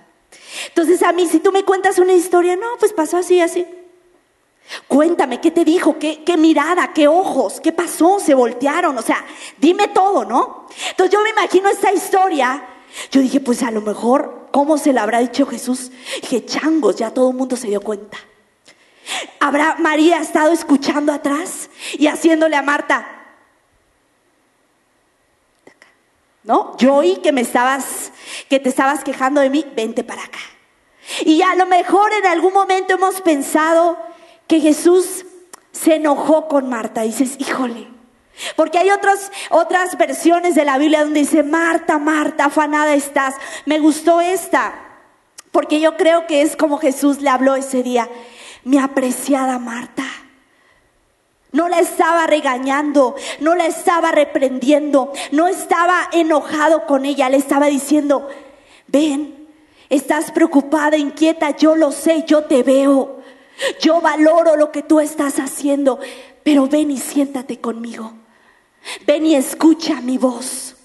Entonces 0.68 1.02
a 1.02 1.12
mí, 1.12 1.26
si 1.26 1.40
tú 1.40 1.50
me 1.50 1.64
cuentas 1.64 1.98
una 1.98 2.12
historia, 2.12 2.54
no, 2.54 2.68
pues 2.78 2.92
pasó 2.92 3.16
así, 3.16 3.40
así. 3.40 3.66
Cuéntame, 4.88 5.40
¿qué 5.40 5.50
te 5.50 5.64
dijo? 5.64 5.98
¿Qué, 5.98 6.24
¿Qué, 6.24 6.36
mirada? 6.36 6.92
¿Qué 6.92 7.06
ojos? 7.06 7.60
¿Qué 7.60 7.72
pasó? 7.72 8.18
¿Se 8.18 8.34
voltearon? 8.34 8.96
O 8.96 9.02
sea, 9.02 9.24
dime 9.58 9.88
todo, 9.88 10.24
¿no? 10.24 10.66
Entonces 10.90 11.12
yo 11.12 11.22
me 11.22 11.30
imagino 11.30 11.68
esta 11.68 11.92
historia. 11.92 12.66
Yo 13.10 13.20
dije, 13.20 13.40
pues 13.40 13.62
a 13.62 13.70
lo 13.70 13.80
mejor, 13.80 14.48
¿cómo 14.50 14.78
se 14.78 14.92
la 14.92 15.02
habrá 15.02 15.18
dicho 15.18 15.46
Jesús? 15.46 15.90
Dije, 16.22 16.44
changos, 16.44 16.96
ya 16.96 17.12
todo 17.12 17.30
el 17.30 17.36
mundo 17.36 17.56
se 17.56 17.68
dio 17.68 17.80
cuenta. 17.80 18.18
¿Habrá 19.40 19.76
María 19.78 20.18
estado 20.18 20.52
escuchando 20.52 21.12
atrás 21.12 21.68
y 21.98 22.06
haciéndole 22.06 22.56
a 22.56 22.62
Marta? 22.62 23.06
¿No? 26.42 26.76
Yo 26.78 26.96
oí 26.96 27.16
que 27.16 27.32
me 27.32 27.40
estabas, 27.40 28.12
que 28.48 28.60
te 28.60 28.68
estabas 28.68 29.02
quejando 29.02 29.40
de 29.40 29.50
mí, 29.50 29.64
vente 29.74 30.04
para 30.04 30.24
acá. 30.24 30.38
Y 31.24 31.42
a 31.42 31.54
lo 31.54 31.66
mejor 31.66 32.12
en 32.12 32.26
algún 32.26 32.52
momento 32.52 32.94
hemos 32.94 33.20
pensado 33.20 33.98
que 34.46 34.60
Jesús 34.60 35.24
se 35.72 35.96
enojó 35.96 36.48
con 36.48 36.68
Marta. 36.68 37.02
dices, 37.02 37.36
híjole. 37.38 37.88
Porque 38.56 38.78
hay 38.78 38.90
otras, 38.90 39.30
otras 39.50 39.96
versiones 39.96 40.54
de 40.54 40.64
la 40.64 40.78
Biblia 40.78 41.04
donde 41.04 41.20
dice, 41.20 41.42
Marta, 41.42 41.98
Marta, 41.98 42.46
afanada 42.46 42.94
estás. 42.94 43.34
Me 43.64 43.78
gustó 43.78 44.20
esta, 44.20 44.74
porque 45.52 45.80
yo 45.80 45.96
creo 45.96 46.26
que 46.26 46.42
es 46.42 46.56
como 46.56 46.78
Jesús 46.78 47.20
le 47.20 47.30
habló 47.30 47.54
ese 47.54 47.82
día. 47.82 48.08
Mi 48.64 48.78
apreciada 48.78 49.58
Marta. 49.58 50.04
No 51.52 51.68
la 51.68 51.78
estaba 51.78 52.26
regañando, 52.26 53.14
no 53.38 53.54
la 53.54 53.66
estaba 53.66 54.10
reprendiendo, 54.10 55.12
no 55.30 55.46
estaba 55.46 56.08
enojado 56.10 56.84
con 56.84 57.04
ella, 57.04 57.28
le 57.28 57.36
estaba 57.36 57.66
diciendo, 57.66 58.28
ven, 58.88 59.46
estás 59.88 60.32
preocupada, 60.32 60.96
inquieta, 60.96 61.50
yo 61.50 61.76
lo 61.76 61.92
sé, 61.92 62.24
yo 62.26 62.46
te 62.46 62.64
veo, 62.64 63.22
yo 63.80 64.00
valoro 64.00 64.56
lo 64.56 64.70
que 64.72 64.82
tú 64.82 65.00
estás 65.00 65.38
haciendo, 65.38 65.98
pero 66.42 66.66
ven 66.66 66.90
y 66.90 66.98
siéntate 66.98 67.60
conmigo, 67.60 68.12
ven 69.06 69.26
y 69.26 69.34
escucha 69.34 70.00
mi 70.00 70.18
voz. 70.18 70.76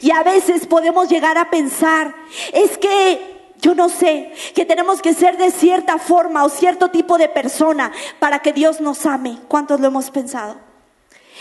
Y 0.00 0.10
a 0.10 0.22
veces 0.22 0.66
podemos 0.66 1.08
llegar 1.08 1.38
a 1.38 1.50
pensar, 1.50 2.14
es 2.52 2.76
que 2.76 3.40
yo 3.60 3.74
no 3.74 3.88
sé 3.88 4.32
que 4.54 4.64
tenemos 4.64 5.02
que 5.02 5.14
ser 5.14 5.36
de 5.36 5.50
cierta 5.50 5.98
forma 5.98 6.44
o 6.44 6.48
cierto 6.48 6.90
tipo 6.90 7.18
de 7.18 7.28
persona 7.28 7.92
para 8.18 8.40
que 8.40 8.52
Dios 8.52 8.80
nos 8.80 9.06
ame. 9.06 9.38
¿Cuántos 9.48 9.80
lo 9.80 9.88
hemos 9.88 10.10
pensado? 10.10 10.56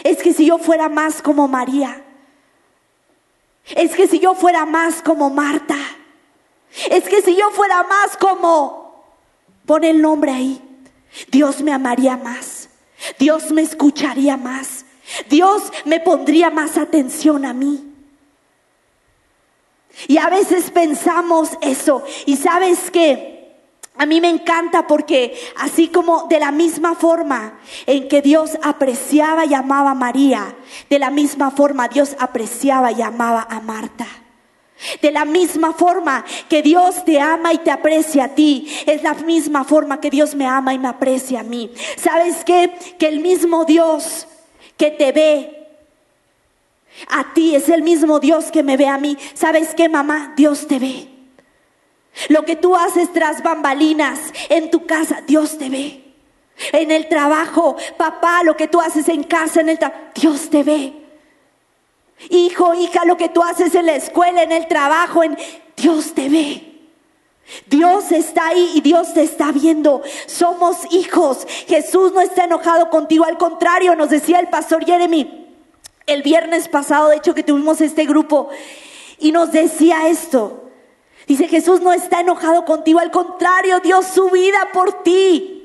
Es 0.04 0.22
que 0.22 0.34
si 0.34 0.46
yo 0.46 0.58
fuera 0.58 0.90
más 0.90 1.22
como 1.22 1.48
María, 1.48 2.04
es 3.76 3.96
que 3.96 4.08
si 4.08 4.20
yo 4.20 4.36
fuera 4.36 4.66
más 4.66 5.02
como 5.02 5.30
Marta, 5.30 5.78
es 6.90 7.04
que 7.06 7.22
si 7.22 7.36
yo 7.36 7.50
fuera 7.52 7.84
más 7.84 8.18
como, 8.18 8.79
pone 9.70 9.92
el 9.92 10.02
nombre 10.02 10.32
ahí, 10.32 10.60
Dios 11.28 11.62
me 11.62 11.72
amaría 11.72 12.18
más, 12.18 12.70
Dios 13.20 13.52
me 13.52 13.62
escucharía 13.62 14.36
más, 14.36 14.84
Dios 15.30 15.72
me 15.86 16.00
pondría 16.00 16.50
más 16.50 16.76
atención 16.76 17.46
a 17.46 17.54
mí. 17.54 17.86
Y 20.08 20.18
a 20.18 20.28
veces 20.28 20.72
pensamos 20.72 21.52
eso. 21.62 22.04
Y 22.26 22.38
sabes 22.38 22.90
que 22.90 23.60
a 23.96 24.08
mí 24.08 24.20
me 24.20 24.30
encanta 24.30 24.88
porque 24.88 25.40
así 25.58 25.88
como 25.88 26.24
de 26.24 26.40
la 26.40 26.52
misma 26.52 26.96
forma 26.96 27.60
en 27.86 28.08
que 28.08 28.24
Dios 28.24 28.58
apreciaba 28.64 29.46
y 29.46 29.54
amaba 29.54 29.92
a 29.92 29.94
María, 29.94 30.56
de 30.90 30.98
la 30.98 31.12
misma 31.12 31.52
forma 31.52 31.90
Dios 31.90 32.16
apreciaba 32.18 32.92
y 32.92 33.04
amaba 33.04 33.46
a 33.48 33.60
Marta. 33.60 34.08
De 35.02 35.12
la 35.12 35.26
misma 35.26 35.74
forma 35.74 36.24
que 36.48 36.62
Dios 36.62 37.04
te 37.04 37.20
ama 37.20 37.54
y 37.54 37.58
te 37.58 37.72
aprecia 37.72 38.26
a 38.26 38.36
ti, 38.36 38.68
es 38.86 39.04
la 39.04 39.14
misma 39.14 39.64
forma 39.64 40.00
que 40.00 40.10
Dios 40.10 40.36
me 40.36 40.46
ama 40.46 40.74
y 40.74 40.80
me 40.80 40.88
aprecia 40.88 41.42
a 41.42 41.44
mí. 41.44 41.72
¿Sabes 41.98 42.44
qué? 42.46 42.74
Que 42.98 43.08
el 43.08 43.20
mismo 43.20 43.66
Dios 43.66 44.28
que 44.78 44.92
te 44.92 45.12
ve 45.12 45.60
a 47.08 47.34
ti 47.34 47.56
es 47.56 47.70
el 47.70 47.82
mismo 47.82 48.20
Dios 48.20 48.52
que 48.52 48.64
me 48.64 48.78
ve 48.78 48.88
a 48.88 48.98
mí. 48.98 49.18
¿Sabes 49.34 49.74
qué, 49.76 49.90
mamá? 49.90 50.34
Dios 50.36 50.68
te 50.68 50.80
ve. 50.80 51.08
Lo 52.28 52.44
que 52.44 52.56
tú 52.56 52.76
haces 52.76 53.12
tras 53.14 53.42
bambalinas 53.44 54.20
en 54.50 54.72
tu 54.72 54.86
casa, 54.86 55.22
Dios 55.26 55.58
te 55.58 55.70
ve. 55.70 56.04
En 56.74 56.92
el 56.92 57.08
trabajo, 57.08 57.78
papá, 57.98 58.44
lo 58.44 58.58
que 58.58 58.68
tú 58.68 58.82
haces 58.82 59.08
en 59.08 59.24
casa, 59.24 59.62
en 59.62 59.70
el 59.70 59.80
trabajo, 59.80 60.02
Dios 60.16 60.50
te 60.50 60.64
ve. 60.64 60.94
Hijo, 62.30 62.74
hija, 62.74 63.06
lo 63.06 63.18
que 63.18 63.30
tú 63.30 63.42
haces 63.44 63.74
en 63.76 63.86
la 63.86 63.96
escuela, 63.96 64.44
en 64.44 64.52
el 64.52 64.68
trabajo, 64.68 65.24
en 65.24 65.38
Dios 65.78 66.14
te 66.14 66.30
ve. 66.30 66.66
Dios 67.68 68.12
está 68.12 68.48
ahí 68.48 68.72
y 68.76 68.82
Dios 68.82 69.14
te 69.14 69.24
está 69.24 69.52
viendo. 69.52 70.04
Somos 70.28 70.80
hijos. 70.92 71.48
Jesús 71.68 72.12
no 72.14 72.22
está 72.22 72.44
enojado 72.44 72.90
contigo, 72.90 73.26
al 73.26 73.38
contrario, 73.38 73.96
nos 73.96 74.10
decía 74.10 74.40
el 74.40 74.50
pastor 74.50 74.86
Jeremy 74.86 75.40
el 76.10 76.24
viernes 76.24 76.68
pasado, 76.68 77.10
de 77.10 77.18
hecho, 77.18 77.34
que 77.34 77.44
tuvimos 77.44 77.82
este 77.82 78.06
grupo, 78.06 78.50
y 79.20 79.32
nos 79.32 79.52
decía 79.52 80.08
esto. 80.08 80.64
Dice, 81.28 81.48
Jesús 81.48 81.82
no 81.82 81.94
está 81.94 82.22
enojado 82.22 82.66
contigo, 82.66 83.00
al 83.00 83.12
contrario, 83.12 83.80
dio 83.80 84.02
su 84.02 84.30
vida 84.30 84.70
por 84.74 85.04
ti. 85.04 85.59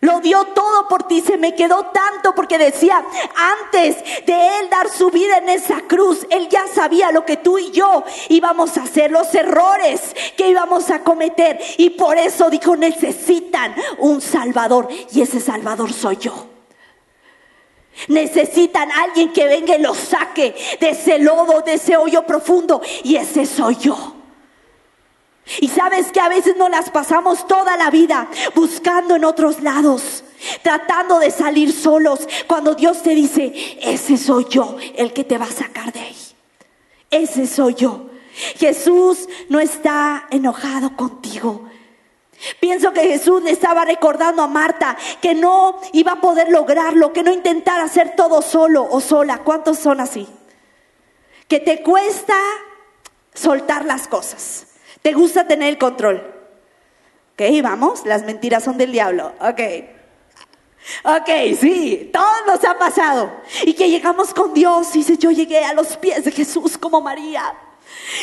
Lo 0.00 0.20
dio 0.20 0.46
todo 0.46 0.88
por 0.88 1.02
ti, 1.02 1.20
se 1.20 1.36
me 1.36 1.54
quedó 1.54 1.86
tanto 1.86 2.34
porque 2.34 2.56
decía, 2.56 3.04
antes 3.36 3.96
de 4.24 4.58
Él 4.58 4.70
dar 4.70 4.88
su 4.88 5.10
vida 5.10 5.36
en 5.38 5.50
esa 5.50 5.82
cruz, 5.82 6.26
Él 6.30 6.48
ya 6.48 6.66
sabía 6.66 7.12
lo 7.12 7.26
que 7.26 7.36
tú 7.36 7.58
y 7.58 7.70
yo 7.70 8.04
íbamos 8.30 8.78
a 8.78 8.84
hacer, 8.84 9.10
los 9.10 9.34
errores 9.34 10.16
que 10.38 10.48
íbamos 10.48 10.90
a 10.90 11.00
cometer. 11.00 11.60
Y 11.76 11.90
por 11.90 12.16
eso 12.16 12.48
dijo, 12.48 12.76
necesitan 12.76 13.74
un 13.98 14.22
Salvador. 14.22 14.88
Y 15.12 15.20
ese 15.20 15.38
Salvador 15.38 15.92
soy 15.92 16.16
yo. 16.16 16.46
Necesitan 18.08 18.90
alguien 18.90 19.34
que 19.34 19.44
venga 19.44 19.76
y 19.76 19.82
los 19.82 19.98
saque 19.98 20.54
de 20.80 20.90
ese 20.90 21.18
lodo, 21.18 21.60
de 21.60 21.74
ese 21.74 21.98
hoyo 21.98 22.22
profundo. 22.24 22.80
Y 23.04 23.16
ese 23.16 23.44
soy 23.44 23.76
yo. 23.76 24.19
Y 25.58 25.68
sabes 25.68 26.12
que 26.12 26.20
a 26.20 26.28
veces 26.28 26.56
nos 26.56 26.70
las 26.70 26.90
pasamos 26.90 27.46
toda 27.46 27.76
la 27.76 27.90
vida 27.90 28.28
buscando 28.54 29.16
en 29.16 29.24
otros 29.24 29.60
lados, 29.60 30.24
tratando 30.62 31.18
de 31.18 31.30
salir 31.30 31.72
solos, 31.72 32.28
cuando 32.46 32.74
Dios 32.74 33.02
te 33.02 33.14
dice, 33.14 33.78
ese 33.82 34.16
soy 34.16 34.46
yo 34.48 34.76
el 34.96 35.12
que 35.12 35.24
te 35.24 35.38
va 35.38 35.46
a 35.46 35.52
sacar 35.52 35.92
de 35.92 36.00
ahí. 36.00 36.16
Ese 37.10 37.46
soy 37.46 37.74
yo. 37.74 38.06
Jesús 38.56 39.28
no 39.48 39.58
está 39.58 40.26
enojado 40.30 40.96
contigo. 40.96 41.68
Pienso 42.58 42.92
que 42.92 43.02
Jesús 43.02 43.42
le 43.42 43.50
estaba 43.50 43.84
recordando 43.84 44.42
a 44.42 44.46
Marta 44.46 44.96
que 45.20 45.34
no 45.34 45.78
iba 45.92 46.12
a 46.12 46.20
poder 46.20 46.50
lograrlo, 46.50 47.12
que 47.12 47.22
no 47.22 47.32
intentara 47.32 47.82
hacer 47.82 48.14
todo 48.16 48.40
solo 48.40 48.86
o 48.88 49.00
sola. 49.00 49.38
¿Cuántos 49.38 49.78
son 49.78 50.00
así? 50.00 50.26
Que 51.48 51.60
te 51.60 51.82
cuesta 51.82 52.36
soltar 53.34 53.84
las 53.84 54.08
cosas. 54.08 54.69
Te 55.02 55.12
gusta 55.12 55.46
tener 55.46 55.68
el 55.68 55.78
control. 55.78 56.22
Ok, 57.32 57.42
vamos, 57.62 58.04
las 58.04 58.22
mentiras 58.24 58.64
son 58.64 58.76
del 58.76 58.92
diablo. 58.92 59.32
Ok. 59.40 59.60
Ok, 61.04 61.28
sí, 61.58 62.10
todo 62.12 62.46
nos 62.46 62.64
ha 62.64 62.76
pasado. 62.78 63.32
Y 63.64 63.74
que 63.74 63.88
llegamos 63.88 64.34
con 64.34 64.52
Dios 64.52 64.94
y 64.94 64.98
dice, 64.98 65.16
yo 65.16 65.30
llegué 65.30 65.64
a 65.64 65.74
los 65.74 65.96
pies 65.96 66.24
de 66.24 66.32
Jesús 66.32 66.76
como 66.76 67.00
María. 67.00 67.54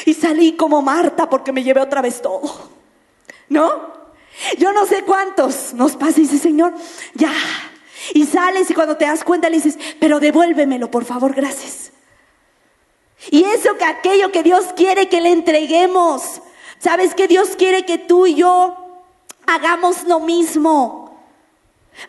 Y 0.06 0.14
salí 0.14 0.54
como 0.54 0.82
Marta 0.82 1.30
porque 1.30 1.52
me 1.52 1.64
llevé 1.64 1.82
otra 1.82 2.02
vez 2.02 2.22
todo. 2.22 2.70
¿No? 3.50 3.98
Yo 4.58 4.72
no 4.74 4.86
sé 4.86 5.04
cuántos 5.04 5.74
nos 5.74 5.96
pasa 5.96 6.20
y 6.20 6.24
dice, 6.24 6.38
Señor, 6.38 6.74
ya. 7.14 7.34
Y 8.14 8.26
sales 8.26 8.70
y 8.70 8.74
cuando 8.74 8.98
te 8.98 9.06
das 9.06 9.24
cuenta 9.24 9.50
le 9.50 9.58
dices, 9.58 9.78
pero 10.00 10.20
devuélvemelo, 10.20 10.92
por 10.92 11.06
favor, 11.06 11.34
gracias. 11.34 11.92
Y 13.32 13.44
eso 13.44 13.76
que 13.78 13.84
aquello 13.84 14.32
que 14.32 14.44
Dios 14.44 14.66
quiere 14.76 15.10
que 15.10 15.22
le 15.22 15.32
entreguemos. 15.32 16.42
¿Sabes 16.80 17.16
que 17.16 17.28
Dios 17.28 17.50
quiere 17.58 17.86
que 17.86 17.98
tú 17.98 18.28
y 18.28 18.36
yo 18.36 18.78
hagamos 19.46 20.04
lo 20.04 20.20
mismo? 20.20 21.08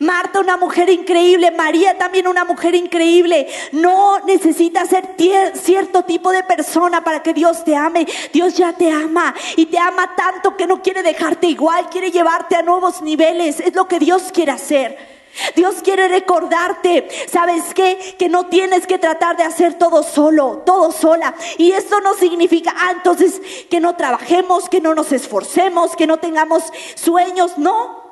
Marta, 0.00 0.40
una 0.40 0.58
mujer 0.58 0.90
increíble, 0.90 1.50
María 1.50 1.96
también 1.96 2.28
una 2.28 2.44
mujer 2.44 2.74
increíble. 2.74 3.48
No 3.72 4.18
necesitas 4.20 4.90
ser 4.90 5.14
cierto 5.54 6.04
tipo 6.04 6.30
de 6.30 6.42
persona 6.42 7.02
para 7.02 7.22
que 7.22 7.32
Dios 7.32 7.64
te 7.64 7.74
ame. 7.74 8.06
Dios 8.32 8.54
ya 8.54 8.74
te 8.74 8.92
ama 8.92 9.34
y 9.56 9.66
te 9.66 9.78
ama 9.78 10.14
tanto 10.14 10.56
que 10.56 10.66
no 10.66 10.82
quiere 10.82 11.02
dejarte 11.02 11.46
igual, 11.46 11.88
quiere 11.88 12.10
llevarte 12.10 12.54
a 12.54 12.62
nuevos 12.62 13.00
niveles. 13.00 13.60
Es 13.60 13.74
lo 13.74 13.88
que 13.88 13.98
Dios 13.98 14.30
quiere 14.32 14.52
hacer. 14.52 15.17
Dios 15.54 15.76
quiere 15.82 16.08
recordarte, 16.08 17.08
¿sabes 17.30 17.74
qué? 17.74 18.16
Que 18.18 18.28
no 18.28 18.46
tienes 18.46 18.86
que 18.86 18.98
tratar 18.98 19.36
de 19.36 19.44
hacer 19.44 19.74
todo 19.74 20.02
solo, 20.02 20.62
todo 20.66 20.90
sola. 20.90 21.34
Y 21.58 21.72
esto 21.72 22.00
no 22.00 22.14
significa, 22.14 22.74
ah, 22.76 22.92
entonces 22.92 23.40
que 23.70 23.80
no 23.80 23.94
trabajemos, 23.96 24.68
que 24.68 24.80
no 24.80 24.94
nos 24.94 25.12
esforcemos, 25.12 25.96
que 25.96 26.06
no 26.06 26.18
tengamos 26.18 26.64
sueños, 26.94 27.58
no 27.58 28.08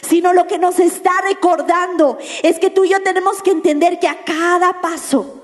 sino 0.00 0.32
lo 0.32 0.46
que 0.46 0.58
nos 0.58 0.78
está 0.78 1.12
recordando 1.22 2.16
es 2.42 2.58
que 2.58 2.70
tú 2.70 2.84
y 2.84 2.90
yo 2.90 3.02
tenemos 3.02 3.42
que 3.42 3.50
entender 3.50 3.98
que 3.98 4.08
a 4.08 4.24
cada 4.24 4.80
paso, 4.80 5.42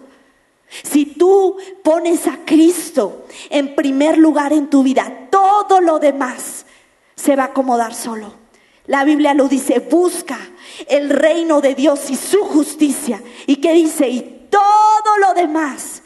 si 0.82 1.04
tú 1.04 1.56
pones 1.82 2.26
a 2.26 2.38
Cristo 2.46 3.26
en 3.50 3.74
primer 3.74 4.16
lugar 4.16 4.52
en 4.52 4.68
tu 4.68 4.82
vida, 4.82 5.28
todo 5.30 5.80
lo 5.80 5.98
demás 5.98 6.64
se 7.14 7.36
va 7.36 7.44
a 7.44 7.46
acomodar 7.46 7.94
solo. 7.94 8.32
La 8.86 9.04
Biblia 9.04 9.34
lo 9.34 9.48
dice, 9.48 9.80
busca 9.80 10.38
el 10.86 11.10
reino 11.10 11.60
de 11.60 11.74
Dios 11.74 12.10
y 12.10 12.16
su 12.16 12.44
justicia. 12.44 13.22
¿Y 13.46 13.56
qué 13.56 13.72
dice? 13.72 14.08
Y 14.08 14.46
todo 14.50 15.18
lo 15.20 15.34
demás 15.34 16.02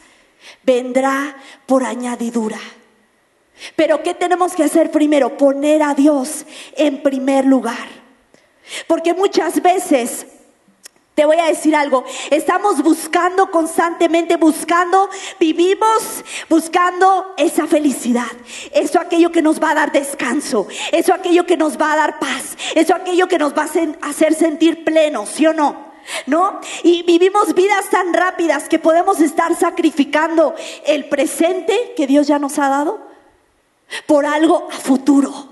vendrá 0.62 1.37
por 1.67 1.85
añadidura. 1.85 2.59
Pero 3.76 4.02
¿qué 4.02 4.14
tenemos 4.14 4.55
que 4.55 4.64
hacer 4.64 4.91
primero? 4.91 5.37
Poner 5.37 5.83
a 5.83 5.95
Dios 5.95 6.47
en 6.76 7.02
primer 7.02 7.45
lugar. 7.45 7.88
Porque 8.87 9.14
muchas 9.14 9.61
veces 9.62 10.26
te 11.14 11.26
voy 11.26 11.38
a 11.38 11.47
decir 11.47 11.76
algo, 11.76 12.04
estamos 12.31 12.83
buscando 12.83 13.50
constantemente, 13.50 14.37
buscando, 14.37 15.11
vivimos 15.38 16.25
buscando 16.49 17.35
esa 17.37 17.66
felicidad, 17.66 18.31
eso 18.73 18.99
aquello 18.99 19.31
que 19.31 19.42
nos 19.42 19.62
va 19.62 19.73
a 19.73 19.75
dar 19.75 19.92
descanso, 19.92 20.66
eso 20.90 21.12
aquello 21.12 21.45
que 21.45 21.59
nos 21.59 21.78
va 21.78 21.92
a 21.92 21.97
dar 21.97 22.19
paz, 22.19 22.57
eso 22.75 22.95
aquello 22.95 23.28
que 23.28 23.38
nos 23.38 23.52
va 23.54 23.64
a 23.64 24.09
hacer 24.09 24.35
sentir 24.35 24.85
plenos, 24.85 25.28
¿sí 25.28 25.47
o 25.47 25.52
no? 25.52 25.92
¿No? 26.26 26.61
Y 26.83 27.02
vivimos 27.04 27.54
vidas 27.54 27.88
tan 27.90 28.12
rápidas 28.12 28.69
que 28.69 28.78
podemos 28.78 29.21
estar 29.21 29.54
sacrificando 29.54 30.54
el 30.87 31.09
presente 31.09 31.92
que 31.97 32.07
Dios 32.07 32.26
ya 32.26 32.38
nos 32.38 32.59
ha 32.59 32.69
dado 32.69 33.07
por 34.07 34.26
algo 34.26 34.69
a 34.73 34.76
futuro. 34.76 35.51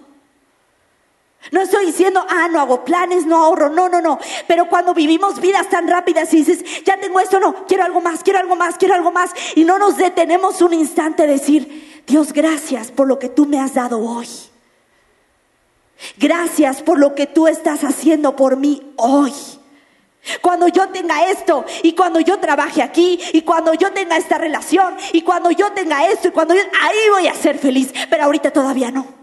No 1.50 1.60
estoy 1.60 1.86
diciendo, 1.86 2.24
ah, 2.28 2.48
no 2.48 2.60
hago 2.60 2.84
planes, 2.84 3.26
no 3.26 3.36
ahorro, 3.36 3.70
no, 3.70 3.88
no, 3.88 4.00
no. 4.00 4.18
Pero 4.46 4.68
cuando 4.68 4.94
vivimos 4.94 5.40
vidas 5.40 5.68
tan 5.68 5.88
rápidas 5.88 6.32
y 6.32 6.44
dices, 6.44 6.84
ya 6.84 6.98
tengo 6.98 7.18
esto, 7.18 7.40
no, 7.40 7.66
quiero 7.66 7.84
algo 7.84 8.00
más, 8.00 8.22
quiero 8.22 8.38
algo 8.38 8.54
más, 8.54 8.76
quiero 8.76 8.94
algo 8.94 9.10
más. 9.10 9.32
Y 9.56 9.64
no 9.64 9.78
nos 9.78 9.96
detenemos 9.96 10.62
un 10.62 10.74
instante 10.74 11.24
a 11.24 11.26
decir, 11.26 12.02
Dios, 12.06 12.32
gracias 12.32 12.90
por 12.92 13.08
lo 13.08 13.18
que 13.18 13.28
tú 13.28 13.46
me 13.46 13.58
has 13.58 13.74
dado 13.74 13.98
hoy. 13.98 14.28
Gracias 16.16 16.82
por 16.82 16.98
lo 16.98 17.14
que 17.14 17.26
tú 17.26 17.48
estás 17.48 17.82
haciendo 17.84 18.36
por 18.36 18.56
mí 18.56 18.92
hoy. 18.96 19.32
Cuando 20.40 20.68
yo 20.68 20.88
tenga 20.90 21.30
esto 21.30 21.64
y 21.82 21.94
cuando 21.94 22.20
yo 22.20 22.38
trabaje 22.38 22.82
aquí 22.82 23.18
y 23.32 23.42
cuando 23.42 23.74
yo 23.74 23.92
tenga 23.92 24.16
esta 24.16 24.38
relación 24.38 24.94
y 25.12 25.22
cuando 25.22 25.50
yo 25.50 25.72
tenga 25.72 26.06
esto 26.06 26.28
y 26.28 26.30
cuando 26.30 26.54
yo, 26.54 26.60
ahí 26.80 26.96
voy 27.10 27.26
a 27.26 27.34
ser 27.34 27.58
feliz, 27.58 27.92
pero 28.08 28.24
ahorita 28.24 28.52
todavía 28.52 28.90
no. 28.90 29.19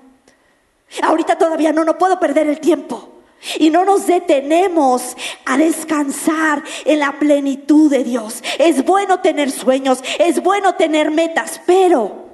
Ahorita 1.01 1.37
todavía 1.37 1.71
no, 1.71 1.83
no 1.83 1.97
puedo 1.97 2.19
perder 2.19 2.47
el 2.47 2.59
tiempo. 2.59 3.13
Y 3.59 3.69
no 3.69 3.85
nos 3.85 4.07
detenemos 4.07 5.15
a 5.45 5.57
descansar 5.57 6.63
en 6.85 6.99
la 6.99 7.19
plenitud 7.19 7.89
de 7.91 8.03
Dios. 8.03 8.43
Es 8.57 8.83
bueno 8.83 9.19
tener 9.19 9.51
sueños, 9.51 10.03
es 10.19 10.41
bueno 10.41 10.75
tener 10.75 11.11
metas, 11.11 11.61
pero 11.65 12.27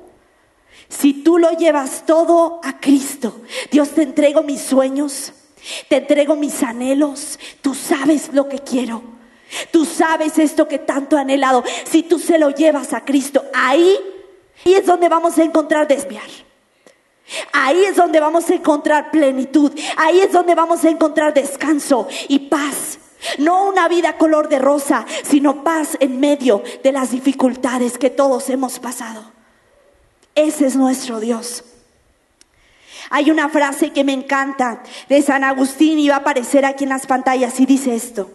si 0.87 1.13
tú 1.13 1.39
lo 1.39 1.51
llevas 1.51 2.05
todo 2.05 2.61
a 2.63 2.79
Cristo, 2.79 3.41
Dios 3.71 3.89
te 3.91 4.03
entrego 4.03 4.43
mis 4.43 4.61
sueños, 4.61 5.33
te 5.89 5.97
entrego 5.97 6.35
mis 6.35 6.63
anhelos, 6.63 7.39
tú 7.61 7.73
sabes 7.73 8.29
lo 8.33 8.47
que 8.47 8.59
quiero. 8.59 9.13
Tú 9.71 9.85
sabes 9.85 10.39
esto 10.39 10.67
que 10.67 10.79
tanto 10.79 11.15
he 11.15 11.21
anhelado. 11.21 11.63
Si 11.85 12.01
tú 12.01 12.17
se 12.17 12.39
lo 12.39 12.49
llevas 12.49 12.91
a 12.93 13.05
Cristo, 13.05 13.45
ahí, 13.53 13.99
y 14.65 14.73
es 14.73 14.85
donde 14.85 15.09
vamos 15.09 15.37
a 15.37 15.43
encontrar 15.43 15.87
desviar. 15.87 16.27
Ahí 17.51 17.85
es 17.85 17.95
donde 17.95 18.19
vamos 18.19 18.49
a 18.49 18.55
encontrar 18.55 19.11
plenitud. 19.11 19.71
Ahí 19.97 20.19
es 20.19 20.31
donde 20.31 20.55
vamos 20.55 20.83
a 20.83 20.89
encontrar 20.89 21.33
descanso 21.33 22.07
y 22.27 22.39
paz. 22.39 22.99
No 23.37 23.65
una 23.65 23.87
vida 23.87 24.17
color 24.17 24.49
de 24.49 24.59
rosa, 24.59 25.05
sino 25.23 25.63
paz 25.63 25.97
en 25.99 26.19
medio 26.19 26.61
de 26.83 26.91
las 26.91 27.11
dificultades 27.11 27.97
que 27.97 28.09
todos 28.09 28.49
hemos 28.49 28.79
pasado. 28.79 29.31
Ese 30.35 30.65
es 30.65 30.75
nuestro 30.75 31.19
Dios. 31.19 31.63
Hay 33.09 33.31
una 33.31 33.49
frase 33.49 33.91
que 33.91 34.03
me 34.03 34.13
encanta 34.13 34.81
de 35.07 35.21
San 35.21 35.43
Agustín 35.43 35.99
y 35.99 36.09
va 36.09 36.15
a 36.15 36.19
aparecer 36.19 36.65
aquí 36.65 36.83
en 36.83 36.89
las 36.89 37.05
pantallas 37.05 37.59
y 37.59 37.65
dice 37.65 37.95
esto. 37.95 38.31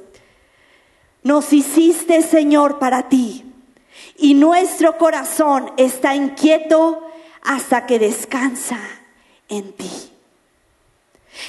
Nos 1.22 1.53
hiciste 1.53 2.22
Señor 2.22 2.79
para 2.79 3.09
ti 3.09 3.44
y 4.16 4.35
nuestro 4.35 4.96
corazón 4.96 5.72
está 5.77 6.14
inquieto 6.14 7.08
hasta 7.42 7.87
que 7.87 7.98
descansa 7.98 8.79
en 9.48 9.72
ti. 9.72 9.90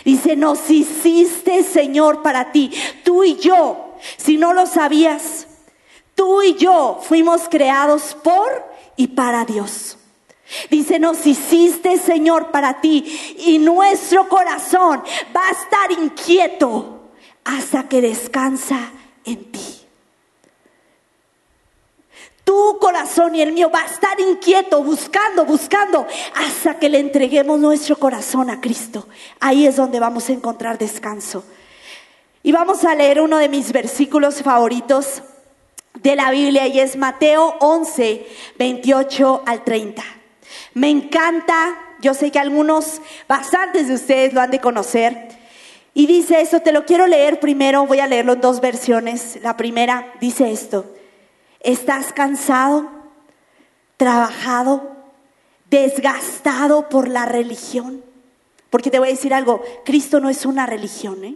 Dice, 0.06 0.36
nos 0.36 0.69
hiciste 0.69 1.63
Señor 1.63 2.21
para 2.21 2.52
ti. 2.52 2.71
Tú 3.04 3.23
y 3.23 3.38
yo, 3.38 3.95
si 4.17 4.38
no 4.38 4.54
lo 4.54 4.65
sabías, 4.65 5.47
tú 6.15 6.41
y 6.41 6.56
yo 6.56 6.99
fuimos 7.02 7.49
creados 7.49 8.15
por 8.23 8.65
y 8.95 9.08
para 9.08 9.45
Dios. 9.45 9.97
Dice, 10.69 10.99
nos 10.99 11.25
hiciste 11.25 11.97
Señor 11.97 12.52
para 12.52 12.82
ti 12.82 13.36
y 13.39 13.60
nuestro 13.60 14.28
corazón 14.28 15.04
va 15.36 15.47
a 15.47 15.52
estar 15.52 15.91
inquieto 15.91 17.12
hasta 17.43 17.88
que 17.88 18.02
descansa 18.02 18.91
en 19.25 19.52
ti 19.52 19.79
tu 22.50 22.80
corazón 22.80 23.36
y 23.36 23.44
el 23.44 23.52
mío 23.52 23.70
va 23.70 23.82
a 23.82 23.86
estar 23.86 24.20
inquieto, 24.20 24.84
buscando, 24.84 25.46
buscando, 25.46 26.08
hasta 26.34 26.80
que 26.80 26.90
le 26.90 26.98
entreguemos 26.98 27.60
nuestro 27.60 27.96
corazón 27.96 28.50
a 28.50 28.60
Cristo. 28.60 29.08
Ahí 29.40 29.68
es 29.68 29.76
donde 29.76 30.00
vamos 30.00 30.28
a 30.30 30.34
encontrar 30.34 30.80
descanso. 30.80 31.44
Y 32.42 32.52
vamos 32.52 32.86
a 32.86 32.96
leer 32.96 33.22
uno 33.22 33.38
de 33.38 33.50
mis 33.50 33.72
versículos 33.72 34.42
favoritos 34.42 35.22
de 36.02 36.16
la 36.16 36.32
Biblia 36.32 36.66
y 36.66 36.80
es 36.80 36.96
Mateo 36.96 37.56
11, 37.60 38.26
28 38.58 39.44
al 39.46 39.64
30. 39.64 40.04
Me 40.74 40.90
encanta, 40.90 41.78
yo 42.02 42.16
sé 42.16 42.32
que 42.32 42.40
algunos, 42.40 43.00
bastantes 43.28 43.90
de 43.90 43.94
ustedes 43.94 44.34
lo 44.34 44.42
han 44.42 44.50
de 44.50 44.60
conocer. 44.60 45.28
Y 45.94 46.08
dice 46.08 46.42
esto, 46.42 46.62
te 46.62 46.72
lo 46.72 46.86
quiero 46.86 47.06
leer 47.06 47.40
primero, 47.40 47.86
voy 47.86 48.00
a 48.00 48.08
leerlo 48.08 48.34
en 48.34 48.42
dos 48.42 48.60
versiones. 48.60 49.38
La 49.44 49.56
primera 49.56 50.16
dice 50.20 50.52
esto. 50.52 50.96
¿Estás 51.60 52.13
cansado, 52.13 52.89
trabajado, 53.98 54.95
desgastado 55.69 56.89
por 56.89 57.08
la 57.08 57.26
religión? 57.26 58.04
Porque 58.69 58.91
te 58.91 59.00
voy 59.00 59.10
a 59.10 59.12
decir 59.12 59.34
algo, 59.34 59.63
Cristo 59.84 60.19
no 60.19 60.30
es 60.30 60.45
una 60.45 60.65
religión, 60.65 61.24
¿eh? 61.24 61.36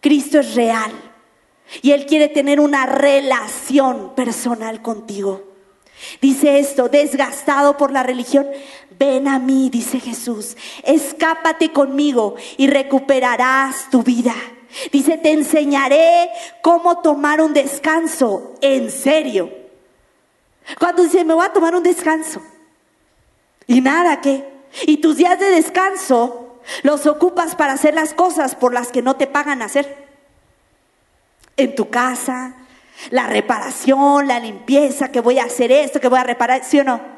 Cristo 0.00 0.38
es 0.40 0.54
real 0.54 0.92
y 1.82 1.92
Él 1.92 2.06
quiere 2.06 2.28
tener 2.28 2.60
una 2.60 2.86
relación 2.86 4.14
personal 4.14 4.82
contigo. 4.82 5.44
Dice 6.20 6.58
esto, 6.60 6.88
desgastado 6.88 7.76
por 7.76 7.90
la 7.90 8.02
religión, 8.02 8.46
ven 8.98 9.26
a 9.26 9.38
mí, 9.38 9.68
dice 9.70 9.98
Jesús, 9.98 10.56
escápate 10.84 11.72
conmigo 11.72 12.36
y 12.56 12.68
recuperarás 12.68 13.90
tu 13.90 14.02
vida. 14.02 14.34
Dice, 14.92 15.16
te 15.18 15.32
enseñaré 15.32 16.30
cómo 16.62 16.98
tomar 16.98 17.40
un 17.40 17.54
descanso 17.54 18.54
en 18.60 18.90
serio. 18.90 19.50
Cuando 20.78 21.02
dice, 21.02 21.24
me 21.24 21.34
voy 21.34 21.46
a 21.46 21.52
tomar 21.52 21.74
un 21.74 21.82
descanso. 21.82 22.42
Y 23.66 23.80
nada, 23.80 24.20
¿qué? 24.20 24.44
Y 24.86 24.98
tus 24.98 25.16
días 25.16 25.38
de 25.38 25.50
descanso 25.50 26.60
los 26.82 27.06
ocupas 27.06 27.54
para 27.54 27.72
hacer 27.72 27.94
las 27.94 28.14
cosas 28.14 28.54
por 28.54 28.74
las 28.74 28.88
que 28.88 29.02
no 29.02 29.16
te 29.16 29.26
pagan 29.26 29.62
hacer. 29.62 30.06
En 31.56 31.74
tu 31.74 31.88
casa, 31.88 32.54
la 33.10 33.26
reparación, 33.26 34.28
la 34.28 34.38
limpieza, 34.38 35.10
que 35.10 35.20
voy 35.20 35.38
a 35.38 35.44
hacer 35.44 35.72
esto, 35.72 36.00
que 36.00 36.08
voy 36.08 36.18
a 36.18 36.24
reparar, 36.24 36.64
¿sí 36.64 36.78
o 36.80 36.84
no? 36.84 37.17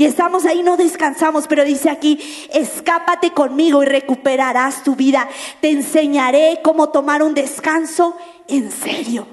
Y 0.00 0.06
estamos 0.06 0.46
ahí, 0.46 0.62
no 0.62 0.78
descansamos, 0.78 1.46
pero 1.46 1.62
dice 1.62 1.90
aquí, 1.90 2.18
escápate 2.54 3.32
conmigo 3.32 3.82
y 3.82 3.86
recuperarás 3.86 4.82
tu 4.82 4.96
vida. 4.96 5.28
Te 5.60 5.68
enseñaré 5.68 6.60
cómo 6.64 6.88
tomar 6.88 7.22
un 7.22 7.34
descanso 7.34 8.16
en 8.48 8.72
serio. 8.72 9.26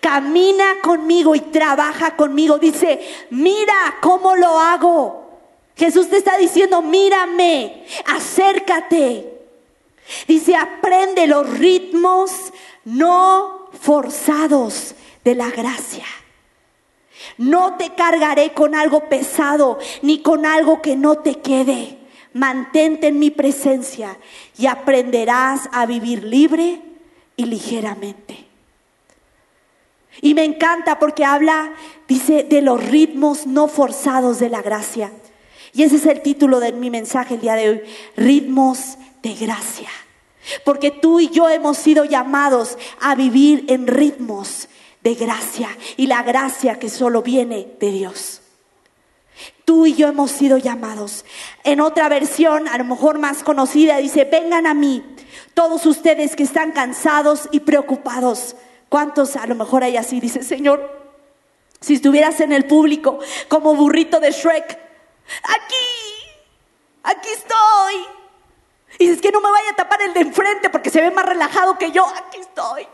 Camina 0.00 0.64
conmigo 0.82 1.36
y 1.36 1.40
trabaja 1.40 2.16
conmigo. 2.16 2.58
Dice, 2.58 3.08
mira 3.30 3.98
cómo 4.00 4.34
lo 4.34 4.58
hago. 4.58 5.30
Jesús 5.76 6.10
te 6.10 6.16
está 6.16 6.36
diciendo, 6.38 6.82
mírame, 6.82 7.86
acércate. 8.06 9.44
Dice, 10.26 10.56
aprende 10.56 11.28
los 11.28 11.48
ritmos 11.48 12.52
no 12.84 13.70
forzados 13.80 14.96
de 15.22 15.36
la 15.36 15.50
gracia. 15.50 16.04
No 17.38 17.76
te 17.76 17.90
cargaré 17.94 18.52
con 18.52 18.74
algo 18.74 19.08
pesado 19.08 19.78
ni 20.02 20.20
con 20.22 20.46
algo 20.46 20.82
que 20.82 20.96
no 20.96 21.18
te 21.18 21.36
quede. 21.36 21.98
Mantente 22.34 23.08
en 23.08 23.18
mi 23.18 23.30
presencia 23.30 24.16
y 24.58 24.66
aprenderás 24.66 25.68
a 25.72 25.86
vivir 25.86 26.24
libre 26.24 26.80
y 27.36 27.44
ligeramente. 27.44 28.46
Y 30.20 30.34
me 30.34 30.44
encanta 30.44 30.98
porque 30.98 31.24
habla, 31.24 31.72
dice, 32.06 32.44
de 32.44 32.62
los 32.62 32.84
ritmos 32.84 33.46
no 33.46 33.68
forzados 33.68 34.38
de 34.38 34.48
la 34.48 34.62
gracia. 34.62 35.10
Y 35.72 35.82
ese 35.82 35.96
es 35.96 36.06
el 36.06 36.20
título 36.22 36.60
de 36.60 36.72
mi 36.72 36.90
mensaje 36.90 37.34
el 37.34 37.40
día 37.40 37.54
de 37.54 37.70
hoy, 37.70 37.82
ritmos 38.16 38.98
de 39.22 39.34
gracia. 39.34 39.88
Porque 40.64 40.90
tú 40.90 41.20
y 41.20 41.28
yo 41.30 41.48
hemos 41.48 41.78
sido 41.78 42.04
llamados 42.04 42.76
a 43.00 43.14
vivir 43.14 43.64
en 43.68 43.86
ritmos 43.86 44.68
de 45.02 45.14
gracia 45.14 45.68
y 45.96 46.06
la 46.06 46.22
gracia 46.22 46.78
que 46.78 46.88
solo 46.88 47.22
viene 47.22 47.74
de 47.80 47.90
Dios. 47.90 48.42
Tú 49.64 49.86
y 49.86 49.94
yo 49.94 50.08
hemos 50.08 50.30
sido 50.30 50.58
llamados. 50.58 51.24
En 51.64 51.80
otra 51.80 52.08
versión, 52.08 52.68
a 52.68 52.78
lo 52.78 52.84
mejor 52.84 53.18
más 53.18 53.42
conocida, 53.42 53.96
dice, 53.96 54.24
vengan 54.24 54.66
a 54.66 54.74
mí, 54.74 55.02
todos 55.54 55.86
ustedes 55.86 56.36
que 56.36 56.42
están 56.42 56.72
cansados 56.72 57.48
y 57.50 57.60
preocupados. 57.60 58.56
¿Cuántos 58.88 59.36
a 59.36 59.46
lo 59.46 59.54
mejor 59.54 59.84
hay 59.84 59.96
así? 59.96 60.20
Dice, 60.20 60.42
Señor, 60.42 61.02
si 61.80 61.94
estuvieras 61.94 62.40
en 62.40 62.52
el 62.52 62.66
público 62.66 63.18
como 63.48 63.74
burrito 63.74 64.20
de 64.20 64.30
Shrek, 64.30 64.78
aquí, 65.42 65.86
aquí 67.02 67.28
estoy. 67.30 68.06
Y 68.98 69.06
dices 69.06 69.22
que 69.22 69.32
no 69.32 69.40
me 69.40 69.50
vaya 69.50 69.70
a 69.70 69.76
tapar 69.76 70.02
el 70.02 70.12
de 70.12 70.20
enfrente 70.20 70.70
porque 70.70 70.90
se 70.90 71.00
ve 71.00 71.10
más 71.10 71.24
relajado 71.24 71.78
que 71.78 71.90
yo, 71.90 72.04
aquí 72.06 72.38
estoy. 72.38 72.86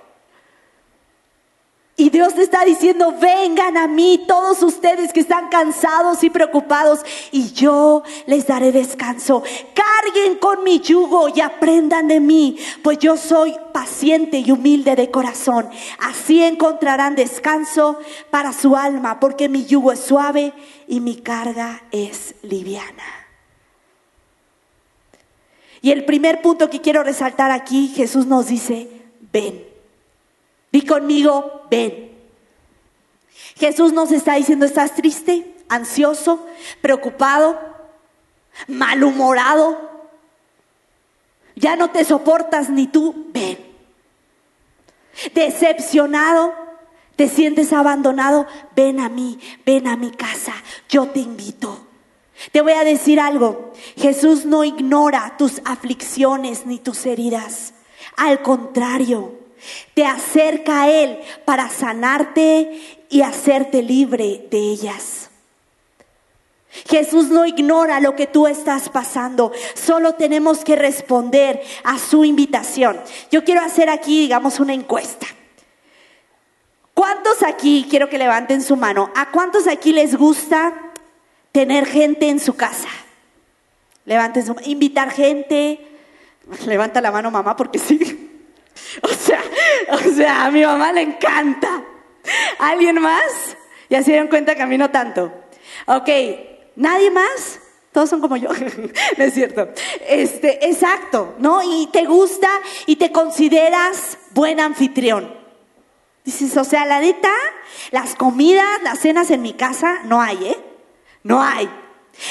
Y 2.00 2.10
Dios 2.10 2.34
te 2.34 2.42
está 2.42 2.64
diciendo, 2.64 3.12
vengan 3.20 3.76
a 3.76 3.88
mí 3.88 4.22
todos 4.28 4.62
ustedes 4.62 5.12
que 5.12 5.18
están 5.18 5.48
cansados 5.48 6.22
y 6.22 6.30
preocupados 6.30 7.00
y 7.32 7.50
yo 7.50 8.04
les 8.26 8.46
daré 8.46 8.70
descanso. 8.70 9.42
Carguen 9.74 10.38
con 10.38 10.62
mi 10.62 10.78
yugo 10.78 11.28
y 11.28 11.40
aprendan 11.40 12.06
de 12.06 12.20
mí, 12.20 12.56
pues 12.84 13.00
yo 13.00 13.16
soy 13.16 13.56
paciente 13.72 14.38
y 14.38 14.52
humilde 14.52 14.94
de 14.94 15.10
corazón. 15.10 15.68
Así 15.98 16.40
encontrarán 16.40 17.16
descanso 17.16 17.98
para 18.30 18.52
su 18.52 18.76
alma, 18.76 19.18
porque 19.18 19.48
mi 19.48 19.66
yugo 19.66 19.90
es 19.90 19.98
suave 19.98 20.52
y 20.86 21.00
mi 21.00 21.16
carga 21.16 21.82
es 21.90 22.36
liviana. 22.42 23.26
Y 25.82 25.90
el 25.90 26.04
primer 26.04 26.42
punto 26.42 26.70
que 26.70 26.80
quiero 26.80 27.02
resaltar 27.02 27.50
aquí, 27.50 27.88
Jesús 27.88 28.26
nos 28.26 28.46
dice, 28.46 28.88
ven. 29.32 29.67
Di 30.72 30.82
conmigo, 30.82 31.66
ven. 31.70 32.12
Jesús 33.56 33.92
nos 33.92 34.12
está 34.12 34.34
diciendo, 34.34 34.66
¿estás 34.66 34.94
triste, 34.94 35.54
ansioso, 35.68 36.46
preocupado, 36.80 37.58
malhumorado? 38.66 39.88
Ya 41.56 41.76
no 41.76 41.90
te 41.90 42.04
soportas 42.04 42.70
ni 42.70 42.86
tú, 42.86 43.30
ven. 43.32 43.58
Decepcionado, 45.34 46.54
te 47.16 47.28
sientes 47.28 47.72
abandonado, 47.72 48.46
ven 48.76 49.00
a 49.00 49.08
mí, 49.08 49.40
ven 49.66 49.88
a 49.88 49.96
mi 49.96 50.10
casa, 50.12 50.54
yo 50.88 51.08
te 51.08 51.18
invito. 51.18 51.86
Te 52.52 52.60
voy 52.60 52.72
a 52.72 52.84
decir 52.84 53.18
algo, 53.18 53.72
Jesús 53.96 54.44
no 54.44 54.62
ignora 54.62 55.34
tus 55.36 55.60
aflicciones 55.64 56.66
ni 56.66 56.78
tus 56.78 57.04
heridas. 57.06 57.74
Al 58.16 58.42
contrario, 58.42 59.37
te 59.94 60.04
acerca 60.04 60.82
a 60.82 60.90
Él 60.90 61.18
para 61.44 61.68
sanarte 61.68 62.80
y 63.08 63.22
hacerte 63.22 63.82
libre 63.82 64.46
de 64.50 64.58
ellas. 64.58 65.30
Jesús 66.86 67.28
no 67.28 67.46
ignora 67.46 68.00
lo 68.00 68.14
que 68.14 68.26
tú 68.26 68.46
estás 68.46 68.88
pasando, 68.88 69.52
solo 69.74 70.14
tenemos 70.14 70.64
que 70.64 70.76
responder 70.76 71.60
a 71.82 71.98
su 71.98 72.24
invitación. 72.24 73.00
Yo 73.30 73.44
quiero 73.44 73.62
hacer 73.62 73.88
aquí, 73.88 74.20
digamos, 74.20 74.60
una 74.60 74.74
encuesta. 74.74 75.26
¿Cuántos 76.94 77.42
aquí, 77.42 77.86
quiero 77.88 78.08
que 78.08 78.18
levanten 78.18 78.62
su 78.62 78.76
mano, 78.76 79.10
a 79.14 79.30
cuántos 79.30 79.66
aquí 79.66 79.92
les 79.92 80.16
gusta 80.16 80.74
tener 81.52 81.86
gente 81.86 82.28
en 82.28 82.40
su 82.40 82.54
casa? 82.56 82.88
Levanten 84.04 84.44
su 84.44 84.56
invitar 84.64 85.10
gente. 85.10 85.86
Levanta 86.66 87.00
la 87.00 87.12
mano 87.12 87.30
mamá 87.30 87.56
porque 87.56 87.78
sí. 87.78 88.27
O 89.02 89.08
sea, 89.08 89.42
o 89.90 90.14
sea, 90.14 90.46
a 90.46 90.50
mi 90.50 90.64
mamá 90.64 90.92
le 90.92 91.02
encanta. 91.02 91.82
¿Alguien 92.58 93.00
más? 93.00 93.56
Ya 93.88 94.02
se 94.02 94.12
dieron 94.12 94.28
cuenta 94.28 94.54
que 94.54 94.62
a 94.62 94.66
mí 94.66 94.76
no 94.76 94.90
tanto. 94.90 95.32
Ok, 95.86 96.08
¿nadie 96.76 97.10
más? 97.10 97.60
Todos 97.92 98.10
son 98.10 98.20
como 98.20 98.36
yo, 98.36 98.50
no 99.16 99.24
es 99.24 99.34
cierto. 99.34 99.68
Este, 100.06 100.66
exacto, 100.68 101.34
¿no? 101.38 101.62
Y 101.62 101.88
te 101.88 102.04
gusta 102.04 102.48
y 102.86 102.96
te 102.96 103.12
consideras 103.12 104.18
buen 104.32 104.60
anfitrión. 104.60 105.34
Dices, 106.24 106.56
o 106.56 106.64
sea, 106.64 106.84
la 106.84 107.00
neta, 107.00 107.32
las 107.90 108.14
comidas, 108.14 108.82
las 108.82 108.98
cenas 108.98 109.30
en 109.30 109.40
mi 109.42 109.54
casa, 109.54 110.00
no 110.04 110.20
hay, 110.20 110.48
¿eh? 110.48 110.56
No 111.22 111.42
hay. 111.42 111.68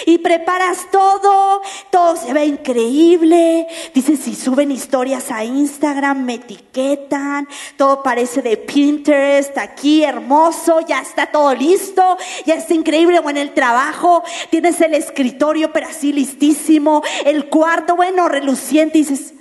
Y 0.05 0.17
preparas 0.17 0.89
todo, 0.91 1.61
todo 1.89 2.15
se 2.17 2.33
ve 2.33 2.45
increíble. 2.45 3.67
Dices, 3.93 4.19
si 4.19 4.35
suben 4.35 4.71
historias 4.71 5.31
a 5.31 5.43
Instagram, 5.43 6.23
me 6.23 6.35
etiquetan, 6.35 7.47
todo 7.77 8.03
parece 8.03 8.41
de 8.41 8.57
Pinterest, 8.57 9.57
aquí 9.57 10.03
hermoso, 10.03 10.81
ya 10.81 10.99
está 10.99 11.27
todo 11.27 11.53
listo, 11.53 12.17
ya 12.45 12.55
está 12.55 12.73
increíble. 12.73 13.19
O 13.19 13.29
en 13.29 13.37
el 13.37 13.53
trabajo 13.53 14.23
tienes 14.49 14.79
el 14.81 14.93
escritorio, 14.93 15.71
pero 15.71 15.87
así 15.87 16.11
listísimo, 16.11 17.01
el 17.25 17.47
cuarto, 17.47 17.95
bueno, 17.95 18.27
reluciente. 18.27 18.97
dices, 18.97 19.33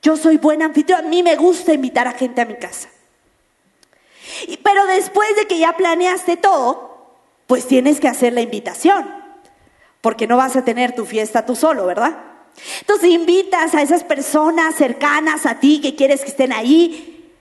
yo 0.00 0.16
soy 0.16 0.38
buena 0.38 0.66
anfitrión, 0.66 1.04
a 1.04 1.08
mí 1.08 1.22
me 1.22 1.36
gusta 1.36 1.74
invitar 1.74 2.08
a 2.08 2.12
gente 2.12 2.40
a 2.40 2.46
mi 2.46 2.54
casa. 2.54 2.88
pero 4.62 4.86
después 4.86 5.36
de 5.36 5.46
que 5.46 5.58
ya 5.58 5.76
planeaste 5.76 6.36
todo, 6.36 6.96
pues 7.46 7.66
tienes 7.66 8.00
que 8.00 8.08
hacer 8.08 8.32
la 8.32 8.40
invitación 8.40 9.15
porque 10.06 10.28
no 10.28 10.36
vas 10.36 10.54
a 10.54 10.62
tener 10.62 10.94
tu 10.94 11.04
fiesta 11.04 11.44
tú 11.44 11.56
solo, 11.56 11.84
¿verdad? 11.84 12.16
Entonces 12.78 13.10
invitas 13.10 13.74
a 13.74 13.82
esas 13.82 14.04
personas 14.04 14.76
cercanas 14.76 15.46
a 15.46 15.58
ti 15.58 15.80
que 15.80 15.96
quieres 15.96 16.20
que 16.20 16.28
estén 16.28 16.52
ahí 16.52 17.32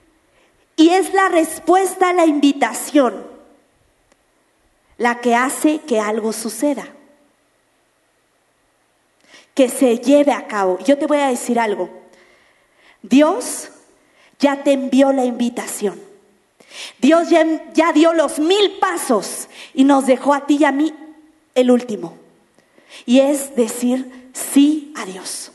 y 0.75 0.89
es 0.89 1.13
la 1.13 1.29
respuesta 1.29 2.09
a 2.09 2.13
la 2.13 2.25
invitación 2.25 3.23
la 4.97 5.21
que 5.21 5.35
hace 5.35 5.77
que 5.81 5.99
algo 5.99 6.33
suceda, 6.33 6.87
que 9.53 9.69
se 9.69 9.99
lleve 9.99 10.31
a 10.31 10.47
cabo. 10.47 10.79
Yo 10.79 10.97
te 10.97 11.05
voy 11.05 11.19
a 11.19 11.27
decir 11.27 11.59
algo, 11.59 11.91
Dios 13.03 13.69
ya 14.39 14.63
te 14.63 14.71
envió 14.71 15.13
la 15.13 15.23
invitación. 15.23 16.01
Dios 16.97 17.29
ya, 17.29 17.45
ya 17.75 17.93
dio 17.93 18.11
los 18.13 18.39
mil 18.39 18.79
pasos 18.79 19.49
y 19.75 19.83
nos 19.83 20.07
dejó 20.07 20.33
a 20.33 20.47
ti 20.47 20.57
y 20.61 20.63
a 20.63 20.71
mí 20.71 20.91
el 21.53 21.69
último. 21.69 22.24
Y 23.05 23.19
es 23.19 23.55
decir 23.55 24.29
sí 24.33 24.93
a 24.95 25.05
Dios. 25.05 25.51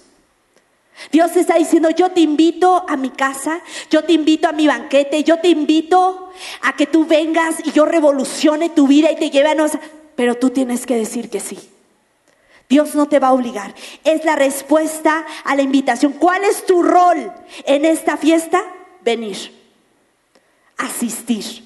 Dios 1.11 1.35
está 1.37 1.57
diciendo, 1.57 1.91
yo 1.91 2.11
te 2.11 2.21
invito 2.21 2.85
a 2.89 2.97
mi 2.97 3.11
casa, 3.11 3.63
yo 3.91 4.05
te 4.05 4.13
invito 4.13 4.49
a 4.49 4.53
mi 4.53 4.67
banquete, 4.67 5.25
yo 5.25 5.39
te 5.41 5.49
invito 5.49 6.31
a 6.63 6.77
que 6.77 6.87
tú 6.87 7.07
vengas 7.07 7.57
y 7.65 7.73
yo 7.73 7.87
revolucione 7.87 8.69
tu 8.69 8.87
vida 8.87 9.11
y 9.11 9.17
te 9.17 9.31
lleve 9.31 9.51
a 9.51 9.55
nuestra... 9.55 9.81
Pero 10.15 10.35
tú 10.37 10.51
tienes 10.51 10.85
que 10.85 10.97
decir 10.97 11.31
que 11.31 11.41
sí. 11.41 11.59
Dios 12.69 12.95
no 12.95 13.09
te 13.09 13.19
va 13.19 13.29
a 13.29 13.33
obligar. 13.33 13.75
Es 14.05 14.25
la 14.25 14.37
respuesta 14.37 15.25
a 15.45 15.57
la 15.57 15.63
invitación. 15.63 16.13
¿Cuál 16.13 16.45
es 16.45 16.67
tu 16.67 16.83
rol 16.83 17.33
en 17.65 17.85
esta 17.85 18.17
fiesta? 18.17 18.63
Venir, 19.03 19.37
asistir. 20.77 21.65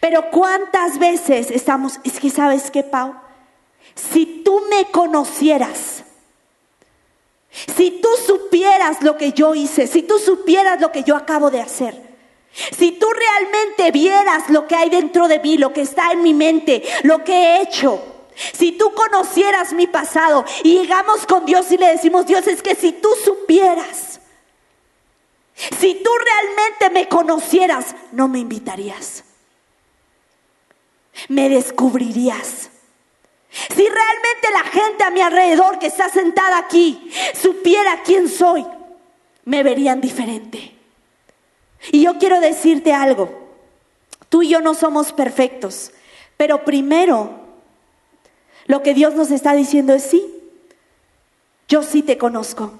Pero 0.00 0.30
¿cuántas 0.30 0.98
veces 0.98 1.50
estamos, 1.50 2.00
es 2.02 2.18
que 2.18 2.30
sabes 2.30 2.70
qué, 2.70 2.82
Pau? 2.82 3.14
Si 3.96 4.42
tú 4.44 4.62
me 4.70 4.90
conocieras, 4.90 6.04
si 7.74 7.90
tú 8.02 8.08
supieras 8.26 9.02
lo 9.02 9.16
que 9.16 9.32
yo 9.32 9.54
hice, 9.54 9.86
si 9.86 10.02
tú 10.02 10.18
supieras 10.18 10.80
lo 10.80 10.92
que 10.92 11.02
yo 11.02 11.16
acabo 11.16 11.50
de 11.50 11.62
hacer, 11.62 12.06
si 12.76 12.92
tú 12.92 13.06
realmente 13.10 13.90
vieras 13.90 14.48
lo 14.50 14.66
que 14.66 14.76
hay 14.76 14.90
dentro 14.90 15.28
de 15.28 15.40
mí, 15.40 15.58
lo 15.58 15.72
que 15.72 15.82
está 15.82 16.12
en 16.12 16.22
mi 16.22 16.34
mente, 16.34 16.82
lo 17.02 17.24
que 17.24 17.32
he 17.32 17.62
hecho, 17.62 18.12
Si 18.52 18.72
tú 18.72 18.92
conocieras 18.92 19.72
mi 19.72 19.86
pasado 19.86 20.44
y 20.62 20.74
llegamos 20.74 21.24
con 21.24 21.46
Dios 21.46 21.72
y 21.72 21.78
le 21.78 21.86
decimos, 21.86 22.26
Dios, 22.26 22.46
es 22.46 22.60
que 22.60 22.74
si 22.74 22.92
tú 22.92 23.08
supieras, 23.24 24.20
si 25.78 25.94
tú 25.94 26.10
realmente 26.22 26.90
me 26.90 27.08
conocieras, 27.08 27.94
no 28.12 28.28
me 28.28 28.40
invitarías. 28.40 29.24
Me 31.28 31.48
descubrirías. 31.48 32.68
Si 33.74 33.88
realmente 33.88 34.50
la 34.52 34.64
gente 34.64 35.04
a 35.04 35.10
mi 35.10 35.20
alrededor 35.20 35.78
que 35.78 35.86
está 35.86 36.08
sentada 36.08 36.58
aquí 36.58 37.10
supiera 37.34 38.02
quién 38.04 38.28
soy, 38.28 38.66
me 39.44 39.62
verían 39.62 40.00
diferente. 40.00 40.74
Y 41.92 42.02
yo 42.02 42.18
quiero 42.18 42.40
decirte 42.40 42.92
algo. 42.92 43.46
Tú 44.28 44.42
y 44.42 44.48
yo 44.48 44.60
no 44.60 44.74
somos 44.74 45.12
perfectos, 45.12 45.92
pero 46.36 46.64
primero 46.64 47.30
lo 48.66 48.82
que 48.82 48.94
Dios 48.94 49.14
nos 49.14 49.30
está 49.30 49.54
diciendo 49.54 49.94
es 49.94 50.02
sí. 50.02 50.24
Yo 51.68 51.82
sí 51.82 52.02
te 52.02 52.18
conozco. 52.18 52.72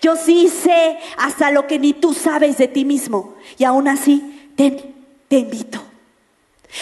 Yo 0.00 0.16
sí 0.16 0.48
sé 0.48 0.98
hasta 1.16 1.50
lo 1.50 1.66
que 1.66 1.78
ni 1.78 1.92
tú 1.92 2.14
sabes 2.14 2.58
de 2.58 2.68
ti 2.68 2.84
mismo. 2.84 3.34
Y 3.58 3.64
aún 3.64 3.88
así, 3.88 4.50
te, 4.56 4.94
te 5.28 5.38
invito. 5.38 5.87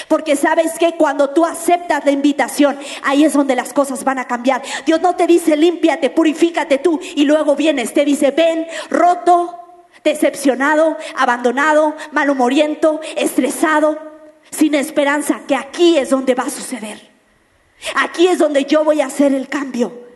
Porque 0.09 0.37
sabes 0.37 0.79
que 0.79 0.97
cuando 0.97 1.31
tú 1.31 1.45
aceptas 1.45 2.05
la 2.05 2.11
invitación, 2.11 2.79
ahí 3.03 3.25
es 3.25 3.33
donde 3.33 3.55
las 3.55 3.73
cosas 3.73 4.03
van 4.05 4.19
a 4.19 4.27
cambiar. 4.27 4.63
Dios 4.85 5.01
no 5.01 5.15
te 5.15 5.27
dice 5.27 5.57
límpiate, 5.57 6.11
purifícate 6.11 6.79
tú 6.79 7.01
y 7.15 7.25
luego 7.25 7.55
vienes. 7.55 7.95
Te 7.95 8.05
dice 8.05 8.33
ven 8.33 8.67
roto, 8.91 9.59
decepcionado, 10.03 10.97
abandonado, 11.17 11.95
malhumoriento, 12.13 13.01
estresado, 13.17 13.99
sin 14.51 14.75
esperanza, 14.75 15.43
que 15.47 15.55
aquí 15.55 15.99
es 15.99 16.11
donde 16.11 16.35
va 16.35 16.45
a 16.45 16.51
suceder. 16.51 17.11
Aquí 17.95 18.27
es 18.27 18.39
donde 18.39 18.65
yo 18.65 18.85
voy 18.85 19.01
a 19.01 19.07
hacer 19.07 19.33
el 19.35 19.49
cambio. 19.49 20.07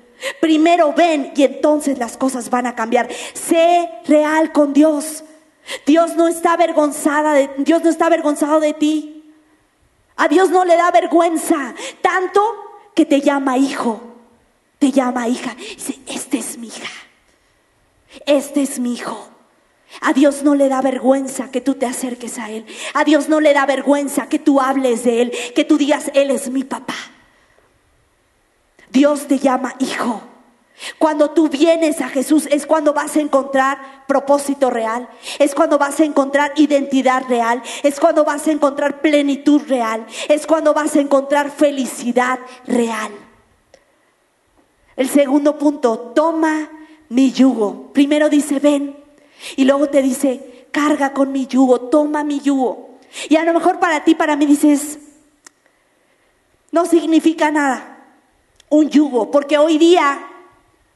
Primero 0.41 0.93
ven 0.93 1.33
y 1.35 1.45
entonces 1.45 1.99
las 1.99 2.17
cosas 2.17 2.51
van 2.51 2.67
a 2.67 2.75
cambiar. 2.75 3.09
Sé 3.35 3.89
real 4.07 4.53
con 4.53 4.73
Dios. 4.73 5.25
Dios 5.87 6.17
no 6.17 6.29
está 6.29 6.55
avergonzada 6.55 7.35
de, 7.35 7.51
Dios 7.59 7.83
no 7.83 7.91
está 7.91 8.07
avergonzado 8.07 8.61
de 8.61 8.75
ti. 8.75 9.10
A 10.21 10.29
Dios 10.29 10.51
no 10.51 10.67
le 10.67 10.77
da 10.77 10.91
vergüenza 10.91 11.75
tanto 12.03 12.43
que 12.95 13.07
te 13.07 13.23
llama 13.23 13.57
hijo, 13.57 14.03
te 14.79 14.93
llama 14.93 15.29
hija. 15.29 15.55
Dice, 15.55 15.99
"Este 16.07 16.37
es 16.37 16.59
mi 16.59 16.67
hija. 16.67 16.91
Este 18.27 18.61
es 18.61 18.79
mi 18.79 18.93
hijo." 18.93 19.31
A 20.03 20.13
Dios 20.13 20.43
no 20.43 20.55
le 20.55 20.69
da 20.69 20.83
vergüenza 20.83 21.51
que 21.51 21.63
tú 21.63 21.75
te 21.75 21.87
acerques 21.87 22.39
a 22.39 22.51
Él. 22.51 22.67
A 22.93 23.05
Dios 23.05 23.31
no 23.31 23.41
le 23.41 23.55
da 23.55 23.65
vergüenza 23.65 24.29
que 24.29 24.39
tú 24.39 24.61
hables 24.61 25.05
de 25.05 25.23
Él, 25.23 25.33
que 25.55 25.65
tú 25.65 25.79
digas, 25.79 26.11
Él 26.13 26.31
es 26.31 26.51
mi 26.51 26.65
papá. 26.65 26.97
Dios 28.91 29.27
te 29.27 29.39
llama 29.39 29.75
hijo. 29.79 30.21
Cuando 30.99 31.31
tú 31.31 31.49
vienes 31.49 32.01
a 32.01 32.09
Jesús 32.09 32.47
es 32.51 32.67
cuando 32.67 32.93
vas 32.93 33.17
a 33.17 33.21
encontrar 33.21 34.05
propósito 34.07 34.71
real, 34.71 35.09
es 35.39 35.55
cuando 35.55 35.79
vas 35.79 36.01
a 36.01 36.05
encontrar 36.05 36.53
identidad 36.57 37.25
real, 37.29 37.63
es 37.83 38.01
cuando 38.01 38.25
vas 38.25 38.47
a 38.49 38.53
encontrar 38.53 39.01
plenitud 39.01 39.63
real, 39.69 40.07
es 40.29 40.47
cuando 40.47 40.73
vas 40.73 40.97
a 40.97 41.01
encontrar 41.01 41.51
felicidad 41.51 42.39
real. 42.67 43.13
El 44.97 45.09
segundo 45.09 45.59
punto, 45.59 45.99
toma 46.15 46.71
mi 47.09 47.33
yugo. 47.33 47.93
Primero 47.93 48.29
dice, 48.29 48.59
ven, 48.59 48.97
y 49.57 49.65
luego 49.65 49.89
te 49.89 50.03
dice, 50.03 50.67
carga 50.73 51.13
con 51.13 51.33
mi 51.33 51.47
yugo, 51.47 51.81
toma 51.83 52.25
mi 52.25 52.41
yugo. 52.41 52.99
Y 53.29 53.37
a 53.37 53.45
lo 53.45 53.53
mejor 53.53 53.81
para 53.81 54.05
ti, 54.05 54.15
para 54.15 54.37
mí 54.37 54.47
dices, 54.47 54.99
no 56.71 56.87
significa 56.87 57.51
nada 57.51 57.99
un 58.69 58.89
yugo, 58.89 59.31
porque 59.31 59.59
hoy 59.59 59.79
día, 59.79 60.30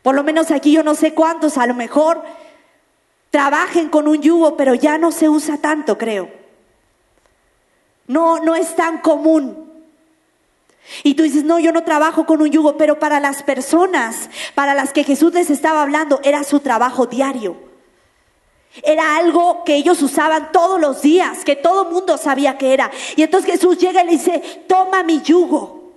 por 0.05 0.15
lo 0.15 0.23
menos 0.23 0.51
aquí 0.51 0.71
yo 0.71 0.83
no 0.83 0.95
sé 0.95 1.15
cuántos, 1.15 1.57
a 1.57 1.67
lo 1.67 1.73
mejor 1.73 2.23
trabajen 3.31 3.89
con 3.89 4.07
un 4.07 4.21
yugo, 4.21 4.55
pero 4.55 4.75
ya 4.75 4.99
no 4.99 5.11
se 5.11 5.31
usa 5.31 5.57
tanto, 5.57 5.97
creo. 5.97 6.29
No, 8.07 8.39
no 8.39 8.55
es 8.55 8.77
tan 8.77 8.99
común. 8.99 9.67
Y 11.05 11.15
tú 11.15 11.23
dices, 11.23 11.45
no, 11.45 11.59
yo 11.59 11.73
no 11.73 11.85
trabajo 11.85 12.27
con 12.27 12.43
un 12.43 12.51
yugo, 12.51 12.77
pero 12.77 12.99
para 12.99 13.19
las 13.19 13.43
personas 13.43 14.29
para 14.55 14.75
las 14.75 14.93
que 14.93 15.05
Jesús 15.05 15.33
les 15.33 15.49
estaba 15.49 15.81
hablando, 15.81 16.21
era 16.23 16.45
su 16.45 16.61
trabajo 16.61 17.07
diario. 17.07 17.57
Era 18.83 19.17
algo 19.17 19.65
que 19.65 19.75
ellos 19.75 20.03
usaban 20.03 20.53
todos 20.53 20.79
los 20.79 21.01
días, 21.01 21.47
que 21.47 21.57
todo 21.57 21.87
mundo 21.87 22.19
sabía 22.19 22.59
que 22.59 22.75
era. 22.75 22.91
Y 23.17 23.23
entonces 23.23 23.53
Jesús 23.53 23.79
llega 23.79 24.03
y 24.03 24.05
le 24.05 24.13
dice, 24.13 24.65
toma 24.69 25.03
mi 25.03 25.23
yugo. 25.23 25.95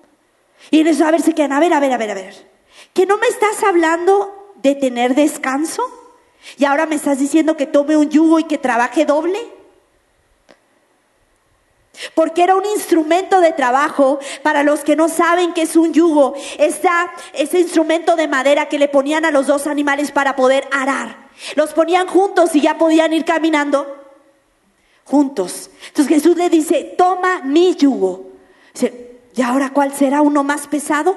Y 0.72 0.80
en 0.80 0.88
eso, 0.88 1.06
a 1.06 1.12
ver, 1.12 1.22
se 1.22 1.34
quedan, 1.34 1.52
a 1.52 1.60
ver, 1.60 1.74
a 1.74 1.82
ver, 1.82 1.92
a 1.92 1.98
ver, 1.98 2.12
a 2.12 2.14
ver. 2.14 2.57
¿Que 2.98 3.06
no 3.06 3.20
me 3.20 3.28
estás 3.28 3.64
hablando 3.64 4.56
de 4.56 4.74
tener 4.74 5.14
descanso? 5.14 5.84
¿Y 6.58 6.66
ahora 6.66 6.88
me 6.88 6.96
estás 6.96 7.20
diciendo 7.20 7.56
que 7.56 7.68
tome 7.68 7.96
un 7.96 8.10
yugo 8.10 8.40
y 8.40 8.46
que 8.46 8.58
trabaje 8.58 9.06
doble? 9.06 9.38
Porque 12.16 12.42
era 12.42 12.56
un 12.56 12.66
instrumento 12.66 13.40
de 13.40 13.52
trabajo 13.52 14.18
para 14.42 14.64
los 14.64 14.84
que 14.84 14.96
no 14.96 15.10
saben 15.10 15.54
qué 15.54 15.62
es 15.62 15.76
un 15.76 15.94
yugo. 15.94 16.34
Está 16.58 17.14
ese 17.34 17.60
instrumento 17.60 18.16
de 18.16 18.28
madera 18.28 18.68
que 18.68 18.80
le 18.80 18.88
ponían 18.88 19.26
a 19.26 19.32
los 19.32 19.46
dos 19.46 19.68
animales 19.68 20.12
para 20.12 20.36
poder 20.36 20.68
arar. 20.72 21.30
Los 21.56 21.74
ponían 21.74 22.08
juntos 22.08 22.56
y 22.56 22.62
ya 22.62 22.80
podían 22.80 23.14
ir 23.14 23.26
caminando 23.26 23.96
juntos. 25.06 25.70
Entonces 25.90 26.16
Jesús 26.16 26.36
le 26.36 26.50
dice, 26.50 26.96
toma 26.98 27.42
mi 27.44 27.76
yugo. 27.76 28.32
Dice, 28.74 29.08
¿Y 29.38 29.44
ahora 29.44 29.70
cuál 29.70 29.94
será 29.94 30.24
uno 30.24 30.44
más 30.44 30.66
pesado? 30.66 31.16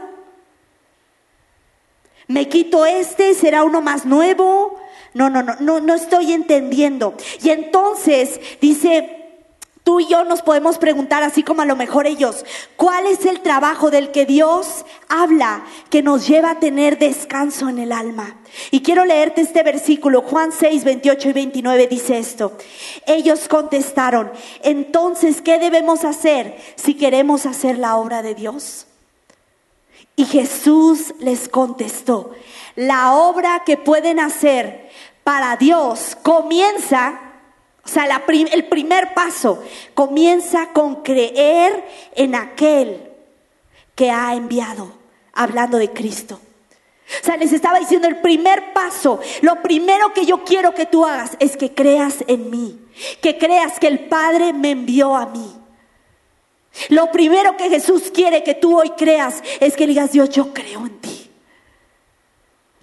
¿Me 2.31 2.49
quito 2.49 2.87
este? 2.87 3.35
¿Será 3.35 3.64
uno 3.64 3.83
más 3.83 4.07
nuevo? 4.07 4.79
No, 5.14 5.29
no, 5.29 5.43
no, 5.43 5.57
no, 5.59 5.81
no 5.81 5.95
estoy 5.97 6.33
entendiendo. 6.33 7.14
Y 7.43 7.51
entonces 7.51 8.40
dice, 8.61 9.16
Tú 9.83 9.99
y 9.99 10.07
yo 10.07 10.25
nos 10.25 10.43
podemos 10.43 10.79
preguntar, 10.79 11.25
así 11.25 11.43
como 11.43 11.62
a 11.62 11.64
lo 11.64 11.75
mejor 11.75 12.07
ellos, 12.07 12.45
¿cuál 12.77 13.07
es 13.07 13.27
el 13.27 13.40
trabajo 13.40 13.90
del 13.90 14.12
que 14.12 14.27
Dios 14.27 14.85
habla 15.09 15.64
que 15.88 16.03
nos 16.03 16.29
lleva 16.29 16.53
a 16.53 16.61
tener 16.61 16.99
descanso 16.99 17.69
en 17.69 17.81
el 17.81 17.90
alma? 17.90 18.37
Y 18.71 18.83
quiero 18.83 19.05
leerte 19.05 19.40
este 19.40 19.64
versículo, 19.64 20.23
Juan 20.23 20.53
6, 20.53 20.85
28 20.85 21.31
y 21.31 21.33
29 21.33 21.87
dice 21.88 22.19
esto. 22.19 22.57
Ellos 23.07 23.49
contestaron, 23.49 24.31
entonces, 24.62 25.43
¿qué 25.43 25.59
debemos 25.59 26.05
hacer 26.05 26.57
si 26.77 26.95
queremos 26.95 27.45
hacer 27.45 27.77
la 27.77 27.97
obra 27.97 28.23
de 28.23 28.37
Dios? 28.37 28.87
Y 30.20 30.26
Jesús 30.26 31.14
les 31.20 31.48
contestó, 31.48 32.33
la 32.76 33.14
obra 33.14 33.62
que 33.64 33.78
pueden 33.78 34.20
hacer 34.20 34.90
para 35.24 35.56
Dios 35.56 36.14
comienza 36.22 37.18
o 37.83 37.88
sea, 37.88 38.22
el 38.52 38.66
primer 38.66 39.14
paso 39.14 39.64
comienza 39.94 40.74
con 40.74 40.96
creer 40.96 41.83
en 42.14 42.35
aquel 42.35 43.00
que 43.94 44.11
ha 44.11 44.35
enviado, 44.35 44.92
hablando 45.33 45.78
de 45.78 45.90
Cristo. 45.90 46.38
O 47.22 47.24
sea, 47.24 47.38
les 47.38 47.54
estaba 47.54 47.78
diciendo 47.78 48.06
el 48.06 48.20
primer 48.20 48.74
paso, 48.74 49.20
lo 49.40 49.62
primero 49.62 50.12
que 50.12 50.26
yo 50.26 50.44
quiero 50.44 50.74
que 50.74 50.85
tú 50.85 51.06
hagas 51.06 51.38
es 51.40 51.56
que 51.56 51.72
creas 51.72 52.24
en 52.26 52.50
mí, 52.50 52.78
que 53.22 53.38
creas 53.38 53.80
que 53.80 53.87
el 53.87 54.00
Padre 54.00 54.52
me 54.52 54.72
envió 54.72 55.16
a 55.16 55.24
mí. 55.24 55.60
Lo 56.88 57.11
primero 57.11 57.56
que 57.56 57.68
Jesús 57.68 58.11
quiere 58.12 58.42
que 58.42 58.54
tú 58.54 58.78
hoy 58.78 58.90
creas 58.90 59.42
es 59.61 59.76
que 59.76 59.87
digas, 59.87 60.12
Dios, 60.12 60.30
yo 60.30 60.52
creo 60.54 60.87
en 60.87 60.98
ti. 61.00 61.30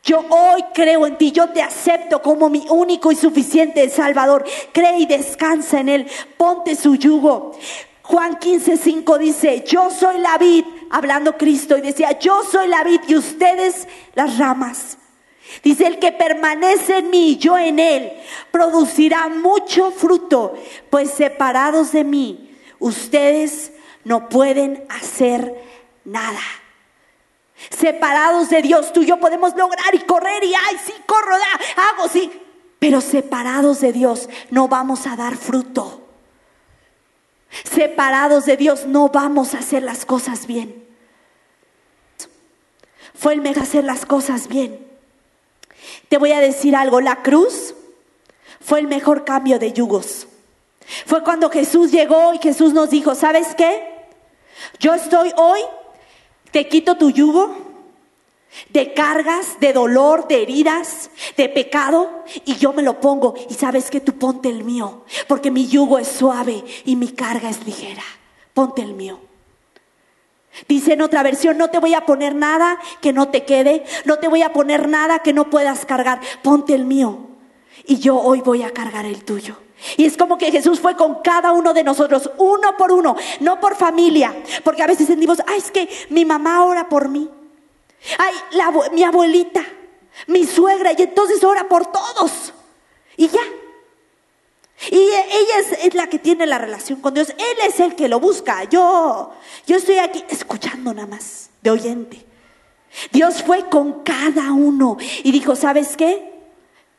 Yo 0.04 0.24
hoy 0.30 0.64
creo 0.74 1.06
en 1.06 1.18
ti, 1.18 1.34
yo 1.34 1.50
te 1.50 1.62
acepto 1.62 2.22
como 2.22 2.50
mi 2.50 2.66
único 2.70 3.12
y 3.12 3.16
suficiente 3.16 3.90
Salvador. 3.90 4.46
Cree 4.72 5.00
y 5.00 5.06
descansa 5.06 5.82
en 5.82 5.90
Él, 5.90 6.08
ponte 6.38 6.76
su 6.76 6.96
yugo. 6.96 7.52
Juan 8.04 8.40
15, 8.40 8.78
5 8.78 9.18
dice, 9.18 9.66
yo 9.68 9.90
soy 9.90 10.20
la 10.20 10.38
vid, 10.38 10.64
hablando 10.92 11.38
Cristo, 11.38 11.78
y 11.78 11.82
decía, 11.82 12.18
yo 12.18 12.42
soy 12.50 12.70
la 12.70 12.86
vid 12.86 13.02
y 13.06 13.16
ustedes 13.16 13.86
las 14.16 14.38
ramas. 14.38 14.98
Dice, 15.62 15.88
el 15.88 16.00
que 16.00 16.14
permanece 16.14 17.00
en 17.00 17.10
mí, 17.10 17.36
yo 17.36 17.58
en 17.58 17.80
él, 17.80 18.14
producirá 18.50 19.28
mucho 19.28 19.92
fruto, 19.92 20.54
pues 20.90 21.12
separados 21.12 21.92
de 21.92 22.06
mí, 22.06 22.58
ustedes 22.80 23.74
no 24.08 24.30
pueden 24.30 24.86
hacer 24.88 25.54
nada. 26.06 26.40
Separados 27.78 28.50
de 28.50 28.62
Dios, 28.62 28.94
tú 28.94 29.02
y 29.02 29.06
yo 29.06 29.20
podemos 29.20 29.54
lograr 29.58 29.94
y 29.94 30.00
correr 30.00 30.46
y, 30.46 30.54
ay, 30.56 30.78
sí, 30.86 30.94
corro, 31.06 31.36
hago, 31.36 32.08
sí. 32.08 32.32
Pero 32.80 33.02
separados 33.02 33.82
de 33.82 33.92
Dios 33.92 34.30
no 34.50 34.70
vamos 34.70 35.08
a 35.08 35.18
dar 35.18 35.36
fruto. 35.36 36.08
Separados 37.70 38.46
de 38.46 38.56
Dios 38.56 38.86
no 38.86 39.10
vamos 39.10 39.54
a 39.54 39.60
hacer 39.60 39.84
las 39.84 40.06
cosas 40.06 40.48
bien. 40.48 40.86
Fue 43.14 43.34
el 43.34 43.42
mejor 43.42 43.64
hacer 43.64 43.84
las 43.84 44.06
cosas 44.06 44.48
bien. 44.48 44.88
Te 46.08 46.18
voy 46.18 46.32
a 46.32 46.40
decir 46.40 46.78
algo, 46.78 47.02
la 47.02 47.24
cruz 47.24 47.76
fue 48.62 48.80
el 48.80 48.88
mejor 48.88 49.26
cambio 49.26 49.60
de 49.60 49.74
yugos. 49.74 50.28
Fue 51.06 51.26
cuando 51.26 51.50
Jesús 51.50 51.92
llegó 51.92 52.34
y 52.34 52.38
Jesús 52.38 52.72
nos 52.72 52.90
dijo, 52.90 53.14
¿sabes 53.14 53.54
qué? 53.54 53.97
Yo 54.80 54.94
estoy 54.94 55.32
hoy 55.36 55.62
te 56.52 56.68
quito 56.68 56.98
tu 56.98 57.12
yugo 57.12 57.68
de 58.70 58.94
cargas, 58.94 59.60
de 59.60 59.74
dolor, 59.74 60.28
de 60.28 60.42
heridas, 60.42 61.10
de 61.36 61.50
pecado, 61.50 62.24
y 62.46 62.56
yo 62.56 62.74
me 62.74 62.82
lo 62.82 63.00
pongo. 63.00 63.36
Y 63.50 63.54
sabes 63.54 63.90
que 63.90 64.00
tú 64.00 64.18
ponte 64.18 64.50
el 64.50 64.64
mío, 64.64 65.04
porque 65.28 65.52
mi 65.52 65.68
yugo 65.68 66.00
es 66.00 66.08
suave 66.08 66.64
y 66.86 66.96
mi 66.96 67.10
carga 67.10 67.50
es 67.50 67.66
ligera. 67.66 68.04
Ponte 68.54 68.82
el 68.82 68.94
mío. 68.94 69.20
Dice 70.68 70.94
en 70.94 71.02
otra 71.02 71.22
versión, 71.22 71.58
no 71.58 71.70
te 71.70 71.78
voy 71.78 71.94
a 71.94 72.06
poner 72.06 72.34
nada 72.34 72.80
que 73.02 73.14
no 73.14 73.28
te 73.30 73.46
quede, 73.46 73.86
no 74.06 74.18
te 74.18 74.28
voy 74.28 74.42
a 74.42 74.54
poner 74.54 74.88
nada 74.88 75.20
que 75.20 75.34
no 75.34 75.50
puedas 75.52 75.86
cargar, 75.86 76.20
ponte 76.42 76.74
el 76.74 76.86
mío. 76.86 77.20
Y 77.86 77.98
yo 77.98 78.20
hoy 78.20 78.42
voy 78.42 78.64
a 78.64 78.72
cargar 78.72 79.06
el 79.06 79.24
tuyo. 79.24 79.58
Y 79.96 80.06
es 80.06 80.18
como 80.18 80.38
que 80.38 80.52
Jesús 80.52 80.80
fue 80.80 80.96
con 80.96 81.22
cada 81.22 81.52
uno 81.52 81.74
de 81.74 81.84
nosotros, 81.84 82.32
uno 82.38 82.76
por 82.78 82.92
uno, 82.92 83.16
no 83.42 83.60
por 83.60 83.76
familia, 83.76 84.36
porque 84.64 84.84
a 84.84 84.88
veces 84.88 85.08
sentimos, 85.08 85.42
ay, 85.46 85.60
es 85.60 85.72
que 85.72 85.88
mi 86.10 86.26
mamá 86.26 86.66
ora 86.66 86.90
por 86.90 87.10
mí, 87.10 87.30
ay, 88.18 88.34
mi 88.94 89.04
abuelita, 89.04 89.64
mi 90.28 90.46
suegra, 90.46 90.94
y 90.98 91.04
entonces 91.04 91.44
ora 91.44 91.68
por 91.68 91.92
todos. 91.92 92.54
Y 93.18 93.28
ya, 93.28 93.42
y 94.92 94.96
ella 94.96 95.78
es, 95.82 95.96
la 95.96 96.08
que 96.08 96.20
tiene 96.20 96.46
la 96.46 96.60
relación 96.60 97.02
con 97.02 97.14
Dios. 97.14 97.30
Él 97.30 97.58
es 97.68 97.80
el 97.80 97.96
que 97.96 98.08
lo 98.08 98.20
busca. 98.20 98.64
Yo, 98.66 99.34
yo 99.66 99.78
estoy 99.78 99.98
aquí 99.98 100.24
escuchando 100.30 100.94
nada 100.94 101.08
más, 101.08 101.50
de 101.62 101.72
oyente. 101.72 102.26
Dios 103.12 103.44
fue 103.44 103.68
con 103.70 104.04
cada 104.04 104.52
uno 104.52 104.98
y 105.24 105.32
dijo, 105.32 105.56
¿sabes 105.56 105.98
qué? 105.98 106.32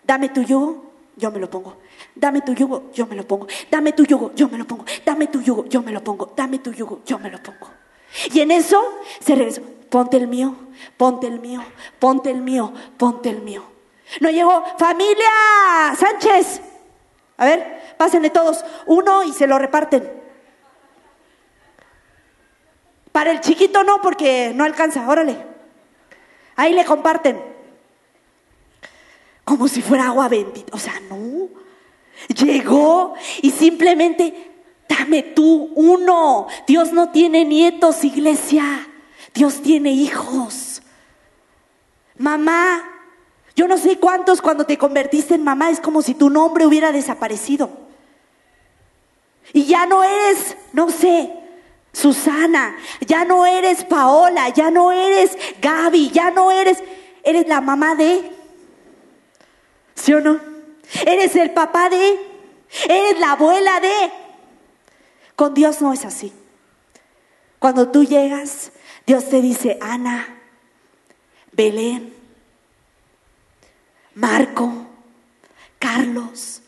Dame 0.04 0.28
tu 0.28 0.42
yugo, 0.42 0.87
yo 1.18 1.30
me 1.30 1.38
lo 1.38 1.50
pongo. 1.50 1.76
Dame 2.14 2.40
tu 2.40 2.54
yugo, 2.54 2.90
yo 2.94 3.06
me 3.06 3.16
lo 3.16 3.26
pongo. 3.26 3.46
Dame 3.70 3.92
tu 3.92 4.04
yugo, 4.04 4.32
yo 4.34 4.48
me 4.48 4.56
lo 4.56 4.66
pongo. 4.66 4.84
Dame 5.04 5.26
tu 5.26 5.42
yugo, 5.42 5.66
yo 5.66 5.82
me 5.82 5.92
lo 5.92 6.02
pongo. 6.02 6.32
Dame 6.34 6.58
tu 6.58 6.72
yugo, 6.72 7.02
yo 7.04 7.18
me 7.18 7.30
lo 7.30 7.42
pongo. 7.42 7.68
Y 8.32 8.40
en 8.40 8.50
eso 8.50 8.82
se 9.20 9.34
regresó. 9.34 9.62
Ponte 9.90 10.16
el 10.18 10.28
mío, 10.28 10.54
ponte 10.96 11.26
el 11.26 11.40
mío, 11.40 11.62
ponte 11.98 12.30
el 12.30 12.42
mío, 12.42 12.72
ponte 12.96 13.30
el 13.30 13.40
mío. 13.40 13.62
No 14.20 14.30
llegó, 14.30 14.64
familia 14.78 15.94
Sánchez, 15.98 16.60
a 17.38 17.44
ver, 17.44 17.94
pásenle 17.96 18.30
todos 18.30 18.64
uno 18.86 19.22
y 19.22 19.32
se 19.32 19.46
lo 19.46 19.58
reparten. 19.58 20.18
Para 23.12 23.30
el 23.30 23.40
chiquito 23.40 23.82
no, 23.82 24.00
porque 24.02 24.52
no 24.54 24.64
alcanza, 24.64 25.08
órale. 25.08 25.36
Ahí 26.56 26.72
le 26.72 26.84
comparten. 26.84 27.42
Como 29.48 29.66
si 29.66 29.80
fuera 29.80 30.08
agua 30.08 30.28
bendita. 30.28 30.76
O 30.76 30.78
sea, 30.78 31.00
no. 31.08 31.48
Llegó 32.28 33.14
y 33.40 33.50
simplemente, 33.50 34.52
dame 34.86 35.22
tú 35.22 35.72
uno. 35.74 36.48
Dios 36.66 36.92
no 36.92 37.08
tiene 37.12 37.46
nietos, 37.46 38.04
iglesia. 38.04 38.86
Dios 39.32 39.62
tiene 39.62 39.90
hijos. 39.90 40.82
Mamá, 42.18 42.84
yo 43.56 43.66
no 43.66 43.78
sé 43.78 43.98
cuántos 43.98 44.42
cuando 44.42 44.66
te 44.66 44.76
convertiste 44.76 45.36
en 45.36 45.44
mamá 45.44 45.70
es 45.70 45.80
como 45.80 46.02
si 46.02 46.12
tu 46.12 46.28
nombre 46.28 46.66
hubiera 46.66 46.92
desaparecido. 46.92 47.70
Y 49.54 49.64
ya 49.64 49.86
no 49.86 50.04
eres, 50.04 50.58
no 50.74 50.90
sé, 50.90 51.32
Susana, 51.94 52.76
ya 53.00 53.24
no 53.24 53.46
eres 53.46 53.82
Paola, 53.84 54.50
ya 54.50 54.70
no 54.70 54.92
eres 54.92 55.38
Gaby, 55.62 56.10
ya 56.10 56.30
no 56.30 56.52
eres, 56.52 56.82
eres 57.24 57.48
la 57.48 57.62
mamá 57.62 57.94
de, 57.94 58.37
¿sí 59.98 60.14
o 60.14 60.20
no? 60.20 60.40
Eres 61.06 61.36
el 61.36 61.50
papá 61.50 61.90
de, 61.90 62.18
eres 62.88 63.18
la 63.18 63.32
abuela 63.32 63.80
de. 63.80 64.12
Con 65.36 65.54
Dios 65.54 65.80
no 65.80 65.92
es 65.92 66.04
así. 66.04 66.32
Cuando 67.58 67.88
tú 67.88 68.04
llegas, 68.04 68.72
Dios 69.06 69.28
te 69.28 69.42
dice, 69.42 69.78
Ana, 69.80 70.26
Belén, 71.52 72.14
Marco, 74.14 74.86
Carlos, 75.78 76.62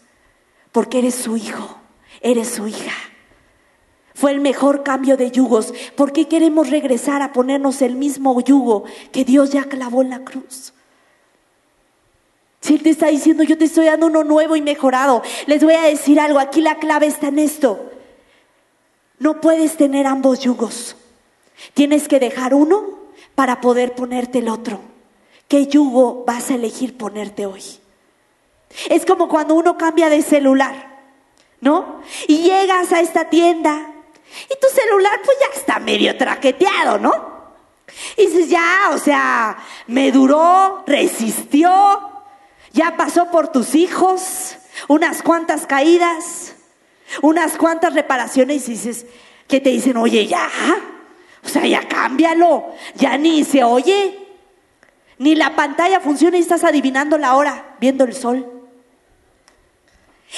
porque 0.72 0.98
eres 0.98 1.14
su 1.14 1.36
hijo, 1.36 1.78
eres 2.20 2.48
su 2.48 2.66
hija. 2.66 2.92
Fue 4.14 4.32
el 4.32 4.40
mejor 4.40 4.82
cambio 4.82 5.16
de 5.16 5.30
yugos. 5.30 5.72
¿Por 5.96 6.12
qué 6.12 6.28
queremos 6.28 6.68
regresar 6.68 7.22
a 7.22 7.32
ponernos 7.32 7.80
el 7.80 7.96
mismo 7.96 8.40
yugo 8.40 8.84
que 9.12 9.24
Dios 9.24 9.50
ya 9.50 9.64
clavó 9.64 10.02
en 10.02 10.10
la 10.10 10.24
cruz? 10.24 10.74
Si 12.60 12.74
Él 12.74 12.82
te 12.82 12.90
está 12.90 13.06
diciendo, 13.08 13.42
yo 13.42 13.56
te 13.56 13.64
estoy 13.64 13.86
dando 13.86 14.06
uno 14.06 14.22
nuevo 14.22 14.54
y 14.54 14.62
mejorado, 14.62 15.22
les 15.46 15.64
voy 15.64 15.74
a 15.74 15.82
decir 15.82 16.20
algo, 16.20 16.38
aquí 16.38 16.60
la 16.60 16.76
clave 16.76 17.06
está 17.06 17.28
en 17.28 17.38
esto. 17.38 17.90
No 19.18 19.40
puedes 19.40 19.76
tener 19.76 20.06
ambos 20.06 20.40
yugos. 20.40 20.96
Tienes 21.74 22.08
que 22.08 22.20
dejar 22.20 22.54
uno 22.54 23.00
para 23.34 23.60
poder 23.60 23.94
ponerte 23.94 24.38
el 24.38 24.48
otro. 24.48 24.80
¿Qué 25.48 25.66
yugo 25.66 26.24
vas 26.26 26.50
a 26.50 26.54
elegir 26.54 26.96
ponerte 26.96 27.46
hoy? 27.46 27.62
Es 28.88 29.04
como 29.04 29.28
cuando 29.28 29.54
uno 29.54 29.76
cambia 29.76 30.08
de 30.08 30.22
celular, 30.22 30.98
¿no? 31.60 32.02
Y 32.28 32.38
llegas 32.38 32.92
a 32.92 33.00
esta 33.00 33.24
tienda 33.28 33.90
y 34.44 34.60
tu 34.60 34.68
celular 34.68 35.20
pues 35.24 35.36
ya 35.40 35.58
está 35.58 35.78
medio 35.80 36.16
traqueteado, 36.16 36.98
¿no? 36.98 37.30
Y 38.16 38.26
dices, 38.26 38.48
ya, 38.48 38.90
o 38.92 38.98
sea, 38.98 39.58
me 39.88 40.12
duró, 40.12 40.84
resistió, 40.86 42.09
ya 42.72 42.96
pasó 42.96 43.30
por 43.30 43.48
tus 43.48 43.74
hijos, 43.74 44.56
unas 44.88 45.22
cuantas 45.22 45.66
caídas, 45.66 46.54
unas 47.22 47.56
cuantas 47.56 47.94
reparaciones 47.94 48.68
y 48.68 48.72
dices, 48.72 49.06
que 49.48 49.60
te 49.60 49.70
dicen, 49.70 49.96
oye, 49.96 50.26
ya, 50.26 50.48
o 51.44 51.48
sea, 51.48 51.66
ya 51.66 51.88
cámbialo, 51.88 52.72
ya 52.94 53.18
ni 53.18 53.44
se 53.44 53.64
oye, 53.64 54.18
ni 55.18 55.34
la 55.34 55.56
pantalla 55.56 56.00
funciona 56.00 56.38
y 56.38 56.40
estás 56.40 56.64
adivinando 56.64 57.18
la 57.18 57.34
hora 57.34 57.76
viendo 57.80 58.04
el 58.04 58.14
sol. 58.14 58.46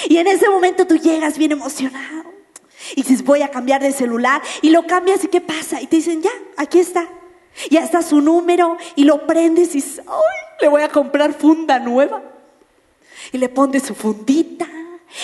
Y 0.09 0.17
en 0.17 0.27
ese 0.27 0.49
momento 0.49 0.87
tú 0.87 0.97
llegas 0.97 1.37
bien 1.37 1.51
emocionado 1.51 2.33
y 2.95 3.03
dices, 3.03 3.23
voy 3.23 3.43
a 3.43 3.49
cambiar 3.49 3.81
de 3.81 3.91
celular 3.91 4.41
y 4.61 4.71
lo 4.71 4.85
cambias 4.87 5.23
y 5.23 5.27
¿qué 5.27 5.41
pasa? 5.41 5.81
Y 5.81 5.87
te 5.87 5.97
dicen, 5.97 6.21
ya, 6.21 6.31
aquí 6.57 6.79
está. 6.79 7.07
Ya 7.69 7.81
está 7.81 8.01
su 8.01 8.21
número 8.21 8.77
y 8.95 9.03
lo 9.03 9.25
prendes 9.27 9.75
y 9.75 9.83
¡ay! 9.99 10.57
Le 10.61 10.67
voy 10.67 10.81
a 10.81 10.89
comprar 10.89 11.33
funda 11.33 11.79
nueva. 11.79 12.21
Y 13.31 13.37
le 13.37 13.49
pones 13.49 13.83
su 13.83 13.95
fundita 13.95 14.67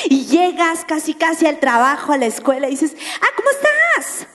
y 0.06 0.26
llegas 0.26 0.86
casi 0.86 1.13
casi 1.13 1.46
al 1.46 1.60
trabajo, 1.60 2.13
a 2.13 2.18
la 2.18 2.28
escuela 2.28 2.68
y 2.68 2.72
dices, 2.72 2.96
ah, 3.22 3.28
¿cómo 3.36 3.50
estás? 3.50 4.28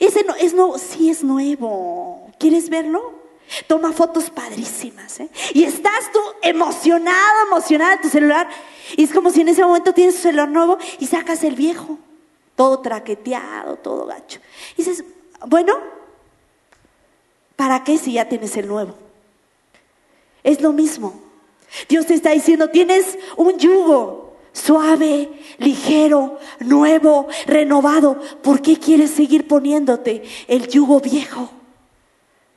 Ese 0.00 0.24
no, 0.24 0.34
es 0.36 0.54
nuevo, 0.54 0.78
sí 0.78 1.10
es 1.10 1.22
nuevo. 1.22 2.30
¿Quieres 2.38 2.68
verlo? 2.68 3.20
Toma 3.66 3.92
fotos 3.92 4.30
padrísimas, 4.30 5.20
¿eh? 5.20 5.28
Y 5.52 5.64
estás 5.64 6.10
tú 6.12 6.20
emocionado, 6.40 7.46
emocionada 7.46 7.96
de 7.96 8.02
tu 8.02 8.08
celular. 8.08 8.48
Y 8.96 9.04
es 9.04 9.12
como 9.12 9.30
si 9.30 9.42
en 9.42 9.48
ese 9.48 9.62
momento 9.62 9.92
tienes 9.92 10.16
tu 10.16 10.22
celular 10.22 10.48
nuevo 10.48 10.78
y 10.98 11.06
sacas 11.06 11.44
el 11.44 11.54
viejo. 11.54 11.98
Todo 12.56 12.80
traqueteado, 12.80 13.76
todo 13.76 14.06
gacho. 14.06 14.40
Y 14.76 14.84
dices, 14.84 15.04
bueno, 15.46 15.74
¿para 17.62 17.84
qué 17.84 17.96
si 17.96 18.14
ya 18.14 18.28
tienes 18.28 18.56
el 18.56 18.66
nuevo? 18.66 18.94
Es 20.42 20.60
lo 20.60 20.72
mismo. 20.72 21.14
Dios 21.88 22.06
te 22.06 22.14
está 22.14 22.30
diciendo, 22.30 22.70
tienes 22.70 23.16
un 23.36 23.56
yugo 23.56 24.34
suave, 24.52 25.28
ligero, 25.58 26.40
nuevo, 26.58 27.28
renovado. 27.46 28.18
¿Por 28.42 28.62
qué 28.62 28.80
quieres 28.80 29.12
seguir 29.12 29.46
poniéndote 29.46 30.24
el 30.48 30.66
yugo 30.66 30.98
viejo? 30.98 31.50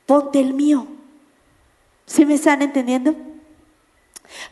ponte 0.06 0.40
el 0.40 0.54
mío. 0.54 0.88
¿Sí 2.06 2.24
me 2.24 2.34
están 2.34 2.62
entendiendo? 2.62 3.14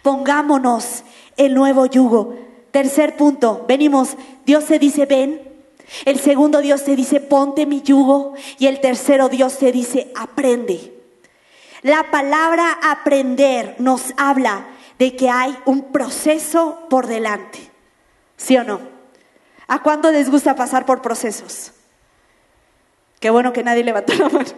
Pongámonos 0.02 1.02
el 1.36 1.52
nuevo 1.52 1.86
yugo. 1.86 2.36
Tercer 2.70 3.16
punto, 3.16 3.64
venimos, 3.66 4.10
Dios 4.46 4.62
se 4.62 4.78
dice, 4.78 5.04
ven. 5.06 5.53
El 6.04 6.18
segundo 6.18 6.60
Dios 6.60 6.84
te 6.84 6.96
dice, 6.96 7.20
ponte 7.20 7.66
mi 7.66 7.82
yugo. 7.82 8.34
Y 8.58 8.66
el 8.66 8.80
tercero 8.80 9.28
Dios 9.28 9.58
te 9.58 9.72
dice, 9.72 10.12
aprende. 10.16 10.92
La 11.82 12.10
palabra 12.10 12.78
aprender 12.82 13.76
nos 13.78 14.14
habla 14.16 14.66
de 14.98 15.16
que 15.16 15.28
hay 15.28 15.56
un 15.66 15.92
proceso 15.92 16.86
por 16.88 17.06
delante. 17.06 17.70
¿Sí 18.36 18.56
o 18.56 18.64
no? 18.64 18.80
¿A 19.66 19.82
cuánto 19.82 20.10
les 20.10 20.30
gusta 20.30 20.54
pasar 20.56 20.86
por 20.86 21.02
procesos? 21.02 21.72
Qué 23.20 23.30
bueno 23.30 23.52
que 23.52 23.62
nadie 23.62 23.84
levantó 23.84 24.14
la 24.14 24.28
mano. 24.28 24.50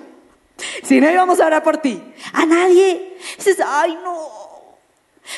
Si 0.82 1.00
no 1.00 1.10
íbamos 1.10 1.40
a 1.40 1.46
orar 1.46 1.62
por 1.62 1.78
ti. 1.78 2.02
A 2.32 2.46
nadie. 2.46 3.16
Dices, 3.36 3.58
ay 3.64 3.98
no. 4.02 4.76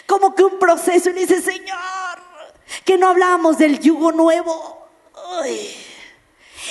Como 0.07 0.35
que 0.35 0.45
un 0.45 0.59
proceso 0.59 1.11
y 1.11 1.15
dices, 1.15 1.45
Señor, 1.45 2.19
que 2.85 2.99
no 2.99 3.09
hablábamos 3.09 3.59
del 3.59 3.81
yugo 3.81 4.13
nuevo. 4.13 4.78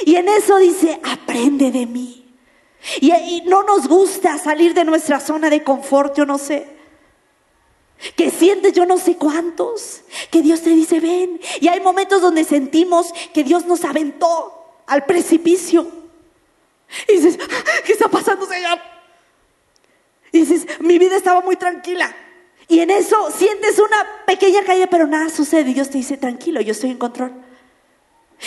Y 0.06 0.16
en 0.16 0.28
eso 0.30 0.58
dice, 0.58 1.00
aprende 1.04 1.72
de 1.72 1.86
mí. 1.86 2.36
Y, 3.02 3.12
y, 3.12 3.42
no 3.46 3.64
nos 3.64 3.88
gusta 3.88 4.38
salir 4.38 4.74
de 4.74 4.86
nuestra 4.86 5.20
zona 5.20 5.50
de 5.50 5.64
confort, 5.64 6.16
yo 6.16 6.26
no 6.26 6.38
sé. 6.38 6.68
Que 8.16 8.30
sientes 8.30 8.74
yo 8.74 8.86
no 8.86 8.98
sé 8.98 9.18
cuántos. 9.18 10.02
Que 10.32 10.42
Dios 10.42 10.62
te 10.62 10.70
dice, 10.70 11.00
ven. 11.00 11.40
Y 11.60 11.68
hay 11.68 11.80
momentos 11.82 12.22
donde 12.22 12.44
sentimos 12.44 13.12
que 13.34 13.44
Dios 13.44 13.66
nos 13.66 13.84
aventó 13.84 14.82
al 14.86 15.06
precipicio. 15.06 15.88
Y 17.08 17.14
dices, 17.14 17.38
¿qué 17.86 17.94
está 17.94 18.08
pasando, 18.08 18.46
Señor? 18.46 18.80
Y 20.32 20.40
dices, 20.42 20.68
mi 20.80 21.00
vida 21.00 21.18
estaba 21.18 21.42
muy 21.42 21.56
tranquila. 21.56 22.16
Y 22.68 22.80
en 22.80 22.92
eso 22.92 23.32
sientes 23.32 23.80
una 23.80 24.26
pequeña 24.26 24.64
caída, 24.64 24.88
pero 24.88 25.08
nada 25.08 25.30
sucede. 25.30 25.72
Y 25.72 25.74
Dios 25.74 25.90
te 25.90 25.98
dice, 25.98 26.18
tranquilo, 26.18 26.62
yo 26.62 26.72
estoy 26.72 26.92
en 26.92 26.98
control. 26.98 27.47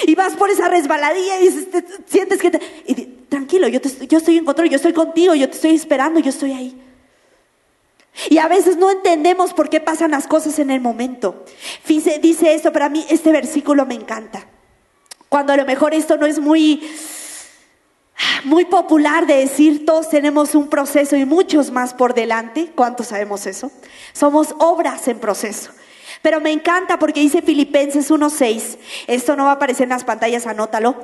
Y 0.07 0.15
vas 0.15 0.35
por 0.35 0.51
esa 0.51 0.69
resbaladilla 0.69 1.41
y 1.41 1.49
dices, 1.49 1.69
sientes 2.07 2.41
que 2.41 2.51
te... 2.51 2.61
Y 2.87 2.95
tranquilo, 3.29 3.69
yo, 3.69 3.81
yo 3.81 4.19
estoy 4.19 4.39
en 4.39 4.45
control, 4.45 4.69
yo 4.69 4.77
estoy 4.77 4.93
contigo, 4.93 5.35
yo 5.35 5.49
te 5.49 5.57
estoy 5.57 5.75
esperando, 5.75 6.21
yo 6.21 6.31
estoy 6.31 6.53
ahí. 6.53 6.81
Y 8.29 8.39
a 8.39 8.49
veces 8.49 8.77
no 8.77 8.91
entendemos 8.91 9.55
por 9.55 9.69
qué 9.69 9.81
pasan 9.81 10.11
las 10.11 10.27
cosas 10.27 10.59
en 10.59 10.71
el 10.71 10.81
momento. 10.81 11.45
Dice, 11.87 12.19
dice 12.19 12.55
esto, 12.55 12.73
para 12.73 12.89
mí 12.89 13.05
este 13.09 13.33
versículo 13.33 13.87
me 13.87 13.95
encanta. 13.95 14.47
Cuando 15.29 15.53
a 15.53 15.57
lo 15.57 15.65
mejor 15.65 15.95
esto 15.95 16.17
no 16.17 16.27
es 16.27 16.39
muy, 16.39 16.89
muy 18.45 18.65
popular 18.65 19.27
de 19.27 19.37
decir, 19.37 19.87
todos 19.87 20.11
tenemos 20.11 20.55
un 20.55 20.69
proceso 20.69 21.17
y 21.17 21.25
muchos 21.25 21.71
más 21.71 21.95
por 21.95 22.15
delante. 22.15 22.73
¿Cuántos 22.75 23.09
sabemos 23.09 23.47
eso? 23.47 23.71
Somos 24.13 24.55
obras 24.59 25.07
en 25.09 25.19
proceso. 25.19 25.71
Pero 26.23 26.41
me 26.41 26.53
encanta 26.53 26.99
porque 26.99 27.21
dice 27.21 27.43
Filipenses 27.43 28.11
1.6, 28.11 28.79
esto 29.07 29.37
no 29.37 29.45
va 29.45 29.53
a 29.53 29.55
aparecer 29.55 29.85
en 29.85 29.91
las 29.91 30.05
pantallas, 30.05 30.47
anótalo, 30.47 30.97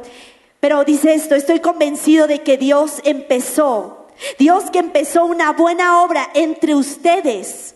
pero 0.61 0.85
dice 0.85 1.14
esto, 1.14 1.35
estoy 1.35 1.61
convencido 1.61 2.27
de 2.27 2.43
que 2.43 2.59
Dios 2.59 3.01
empezó, 3.05 4.09
Dios 4.39 4.71
que 4.71 4.79
empezó 4.79 5.25
una 5.25 5.53
buena 5.53 6.03
obra 6.03 6.29
entre 6.35 6.75
ustedes, 6.75 7.75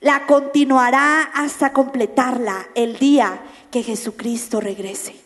la 0.00 0.26
continuará 0.26 1.22
hasta 1.22 1.72
completarla 1.72 2.68
el 2.74 2.98
día 2.98 3.40
que 3.70 3.82
Jesucristo 3.82 4.60
regrese. 4.60 5.16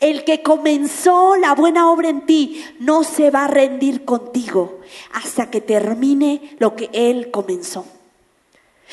El 0.00 0.24
que 0.24 0.42
comenzó 0.42 1.36
la 1.36 1.54
buena 1.54 1.90
obra 1.90 2.08
en 2.08 2.24
ti 2.24 2.64
no 2.78 3.02
se 3.02 3.30
va 3.30 3.44
a 3.44 3.48
rendir 3.48 4.04
contigo 4.04 4.80
hasta 5.12 5.50
que 5.50 5.60
termine 5.60 6.56
lo 6.58 6.76
que 6.76 6.88
Él 6.92 7.30
comenzó. 7.30 7.86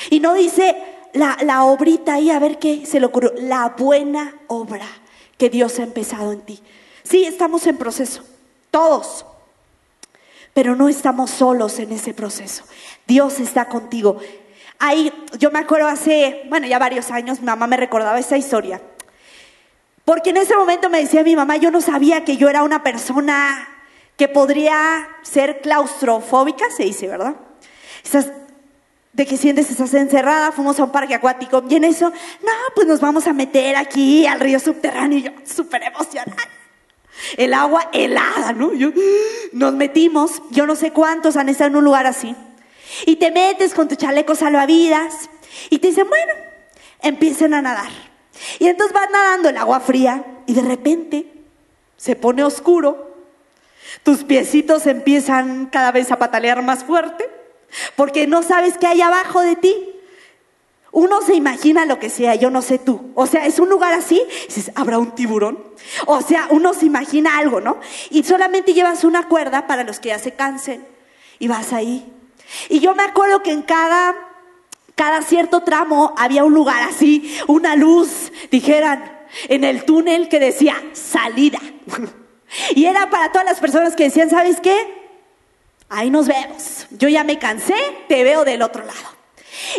Y 0.10 0.20
no 0.20 0.34
dice 0.34 0.76
la, 1.14 1.38
la 1.44 1.64
obrita 1.66 2.16
ahí, 2.16 2.30
a 2.30 2.40
ver 2.40 2.60
qué 2.60 2.86
se 2.86 3.00
le 3.00 3.06
ocurrió, 3.06 3.34
la 3.38 3.70
buena 3.78 4.36
obra 4.48 4.88
que 5.38 5.50
Dios 5.50 5.80
ha 5.80 5.84
empezado 5.84 6.32
en 6.32 6.42
ti. 6.42 6.62
Sí, 7.04 7.26
estamos 7.26 7.68
en 7.68 7.78
proceso, 7.78 8.24
todos, 8.72 9.26
pero 10.54 10.76
no 10.76 10.90
estamos 10.90 11.32
solos 11.32 11.80
en 11.80 11.92
ese 11.92 12.14
proceso. 12.14 12.64
Dios 13.08 13.40
está 13.40 13.66
contigo. 13.66 14.18
Ahí, 14.80 15.12
yo 15.38 15.52
me 15.52 15.60
acuerdo 15.60 15.88
hace, 15.88 16.44
bueno, 16.50 16.68
ya 16.68 16.80
varios 16.80 17.12
años, 17.12 17.40
mi 17.40 17.46
mamá 17.46 17.68
me 17.68 17.78
recordaba 17.78 18.20
esa 18.20 18.38
historia. 18.38 18.82
Porque 20.06 20.32
en 20.32 20.38
ese 20.38 20.56
momento 20.56 20.90
me 20.90 21.00
decía 21.00 21.24
mi 21.24 21.36
mamá, 21.36 21.58
yo 21.58 21.72
no 21.72 21.82
sabía 21.82 22.26
que 22.26 22.38
yo 22.38 22.50
era 22.50 22.64
una 22.64 22.84
persona 22.84 23.68
que 24.18 24.28
podría 24.28 25.08
ser 25.24 25.62
claustrofóbica, 25.62 26.66
se 26.76 26.84
dice, 26.84 27.08
¿verdad? 27.08 27.36
Esas 28.04 28.28
de 29.14 29.28
que 29.28 29.38
sientes 29.38 29.70
estás 29.70 29.94
encerrada, 29.94 30.52
fuimos 30.52 30.80
a 30.80 30.86
un 30.86 30.92
parque 30.92 31.14
acuático 31.14 31.64
y 31.70 31.76
en 31.76 31.84
eso, 31.84 32.10
no, 32.10 32.52
pues 32.76 32.88
nos 32.88 33.00
vamos 33.00 33.28
a 33.28 33.34
meter 33.34 33.76
aquí 33.76 34.26
al 34.26 34.40
río 34.40 34.60
subterráneo 34.60 35.20
y 35.20 35.22
yo 35.24 35.32
súper 35.46 35.84
emocionada. 35.84 36.42
El 37.38 37.54
agua 37.54 37.90
helada, 37.94 38.54
¿no? 38.54 38.72
Nos 39.54 39.74
metimos, 39.74 40.42
yo 40.50 40.66
no 40.66 40.76
sé 40.76 40.92
cuántos 40.92 41.38
han 41.38 41.48
estado 41.48 41.70
en 41.70 41.76
un 41.78 41.84
lugar 41.84 42.08
así. 42.08 42.36
Y 43.06 43.18
te 43.18 43.30
metes 43.32 43.76
con 43.76 43.88
tu 43.88 43.96
chaleco 43.96 44.34
salvavidas 44.34 45.30
y 45.70 45.78
te 45.78 45.90
dicen, 45.90 46.10
bueno, 46.10 46.34
empiecen 47.02 47.54
a 47.54 47.62
nadar. 47.62 47.92
Y 48.58 48.68
entonces 48.68 48.94
vas 48.94 49.12
nadando 49.12 49.50
el 49.50 49.58
agua 49.58 49.80
fría 49.80 50.26
y 50.48 50.56
de 50.56 50.62
repente 50.64 51.32
se 51.98 52.16
pone 52.16 52.44
oscuro, 52.44 53.16
tus 54.02 54.24
piecitos 54.24 54.88
empiezan 54.88 55.68
cada 55.68 55.92
vez 55.92 56.12
a 56.12 56.18
patalear 56.18 56.64
más 56.64 56.84
fuerte 56.84 57.43
porque 57.96 58.28
no 58.28 58.44
sabes 58.44 58.78
qué 58.78 58.88
hay 58.88 59.02
abajo 59.02 59.42
de 59.42 59.56
ti. 59.56 59.90
Uno 60.92 61.22
se 61.24 61.34
imagina 61.34 61.88
lo 61.88 62.00
que 62.00 62.10
sea, 62.10 62.36
yo 62.36 62.52
no 62.52 62.62
sé 62.62 62.78
tú. 62.78 63.12
O 63.16 63.26
sea, 63.26 63.48
es 63.48 63.58
un 63.58 63.68
lugar 63.68 63.94
así, 63.94 64.22
dices, 64.48 64.72
¿habrá 64.76 65.00
un 65.00 65.16
tiburón? 65.16 65.64
O 66.06 66.22
sea, 66.22 66.48
uno 66.52 66.74
se 66.76 66.86
imagina 66.86 67.38
algo, 67.38 67.60
¿no? 67.62 67.80
Y 68.12 68.24
solamente 68.24 68.76
llevas 68.76 69.04
una 69.04 69.28
cuerda 69.28 69.66
para 69.66 69.84
los 69.84 70.00
que 70.00 70.10
ya 70.10 70.20
se 70.20 70.34
cansen 70.34 70.86
y 71.40 71.48
vas 71.48 71.74
ahí. 71.74 72.14
Y 72.70 72.80
yo 72.80 72.94
me 72.94 73.04
acuerdo 73.04 73.42
que 73.42 73.52
en 73.52 73.64
cada, 73.64 74.16
cada 74.94 75.24
cierto 75.24 75.62
tramo 75.62 76.14
había 76.16 76.44
un 76.44 76.54
lugar 76.54 76.84
así, 76.84 77.40
una 77.48 77.76
luz, 77.76 78.32
dijeran, 78.52 79.24
en 79.50 79.64
el 79.64 79.86
túnel 79.86 80.30
que 80.30 80.40
decía 80.40 80.76
salida. 80.94 81.60
Y 82.76 82.86
era 82.86 83.10
para 83.10 83.32
todas 83.32 83.46
las 83.46 83.60
personas 83.60 83.96
que 83.96 84.04
decían, 84.04 84.30
¿sabes 84.30 84.60
qué? 84.60 85.03
Ahí 85.94 86.10
nos 86.10 86.28
vemos. 86.28 86.88
Yo 86.92 87.08
ya 87.08 87.24
me 87.24 87.38
cansé, 87.40 87.76
te 88.08 88.24
veo 88.24 88.44
del 88.44 88.62
otro 88.62 88.84
lado. 88.84 89.14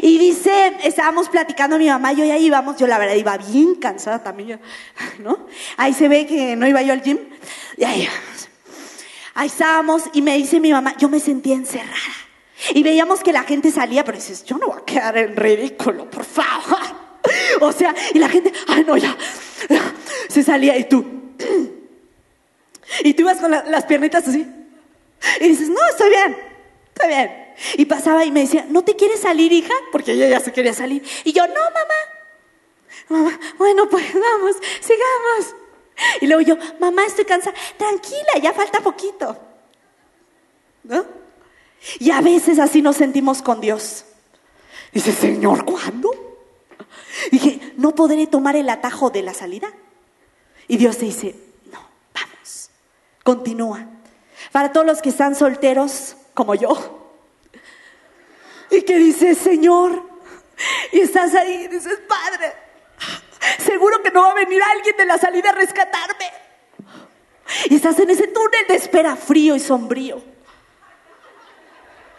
Y 0.01 0.19
dice, 0.19 0.77
estábamos 0.85 1.29
platicando 1.29 1.79
mi 1.79 1.89
mamá, 1.89 2.12
yo 2.12 2.25
ya 2.25 2.39
íbamos, 2.39 2.77
yo 2.77 2.87
la 2.87 2.99
verdad 2.99 3.17
iba 3.17 3.37
bien 3.37 3.75
cansada 3.75 4.23
también, 4.23 4.61
¿no? 5.19 5.47
Ahí 5.77 5.93
se 5.93 6.09
ve 6.09 6.27
que 6.27 6.57
no 6.57 6.67
iba 6.67 6.81
yo 6.83 6.93
al 6.93 7.03
gym, 7.03 7.19
y 7.77 7.85
ahí 7.85 8.09
Ahí 9.37 9.49
estábamos 9.49 10.05
y 10.12 10.23
me 10.23 10.37
dice 10.37 10.61
mi 10.61 10.71
mamá, 10.71 10.97
yo 10.97 11.09
me 11.09 11.19
sentía 11.19 11.55
encerrada. 11.55 11.99
Y 12.73 12.85
veíamos 12.85 13.21
que 13.21 13.33
la 13.33 13.43
gente 13.43 13.73
salía, 13.73 14.05
pero 14.05 14.17
dices, 14.17 14.45
yo 14.45 14.57
no 14.59 14.69
voy 14.69 14.79
a 14.79 14.85
quedar 14.85 15.19
en 15.19 15.37
ridículo, 15.37 16.09
por 16.11 16.25
favor. 16.25 16.79
O 17.62 17.73
sea, 17.73 17.95
y 18.12 18.19
la 18.19 18.29
gente, 18.29 18.53
ay 18.69 18.85
no, 18.87 18.99
ya, 18.99 19.17
se 20.29 20.43
salía 20.43 20.77
y 20.77 20.85
tú. 20.85 21.05
Y 23.03 23.15
tú 23.15 23.23
ibas 23.23 23.39
con 23.39 23.51
las 23.51 23.87
piernitas 23.87 24.29
así. 24.29 24.47
Y 25.41 25.49
dices, 25.49 25.68
no, 25.68 25.81
estoy 25.91 26.11
bien, 26.11 26.37
estoy 26.89 27.09
bien. 27.09 27.55
Y 27.77 27.85
pasaba 27.85 28.25
y 28.25 28.31
me 28.31 28.41
decía, 28.41 28.66
¿no 28.68 28.83
te 28.85 28.97
quieres 28.97 29.20
salir, 29.20 29.53
hija? 29.53 29.75
Porque 29.93 30.12
ella 30.12 30.29
ya 30.29 30.41
se 30.41 30.53
quería 30.53 30.75
salir. 30.75 31.03
Y 31.25 31.33
yo, 31.33 31.47
no, 31.47 31.55
mamá. 31.55 31.95
Mamá, 33.09 33.41
bueno, 33.59 33.89
pues 33.89 34.12
vamos, 34.14 34.57
sigamos. 34.81 35.57
Y 36.20 36.27
luego 36.27 36.43
yo, 36.43 36.57
mamá, 36.81 37.05
estoy 37.05 37.25
cansada. 37.25 37.57
Tranquila, 37.77 38.39
ya 38.43 38.53
falta 38.53 38.81
poquito. 38.81 39.39
¿No? 40.85 41.05
Y 41.99 42.11
a 42.11 42.20
veces 42.20 42.59
así 42.59 42.83
nos 42.83 42.97
sentimos 42.97 43.43
con 43.43 43.61
Dios. 43.61 44.05
Dice, 44.93 45.12
Señor, 45.12 45.64
¿cuándo? 45.64 46.11
Dije, 47.31 47.72
¿no 47.77 47.95
podré 47.95 48.27
tomar 48.27 48.57
el 48.57 48.68
atajo 48.68 49.11
de 49.11 49.22
la 49.22 49.35
salida? 49.35 49.72
Y 50.68 50.77
Dios 50.77 50.99
te 50.99 51.07
dice, 51.07 51.35
no, 51.70 51.79
vamos, 52.14 52.70
continúa. 53.22 53.87
Para 54.53 54.72
todos 54.72 54.87
los 54.87 55.03
que 55.03 55.11
están 55.11 55.35
solteros, 55.35 56.16
como 56.35 56.55
yo, 56.55 57.05
y 58.70 58.82
que 58.82 58.97
dices, 58.97 59.39
Señor, 59.39 60.03
y 60.93 61.01
estás 61.01 61.35
ahí 61.35 61.64
y 61.64 61.68
dices, 61.68 61.99
Padre, 62.09 62.53
seguro 63.59 64.03
que 64.03 64.11
no 64.11 64.22
va 64.22 64.30
a 64.32 64.35
venir 64.35 64.62
alguien 64.62 64.97
de 64.97 65.07
la 65.07 65.18
salida 65.18 65.51
a 65.51 65.53
rescatarme. 65.53 66.32
Y 67.66 67.76
estás 67.76 67.99
en 67.99 68.11
ese 68.11 68.28
túnel 68.28 68.66
de 68.68 68.74
espera 68.74 69.16
frío 69.16 69.55
y 69.55 69.61
sombrío. 69.61 70.22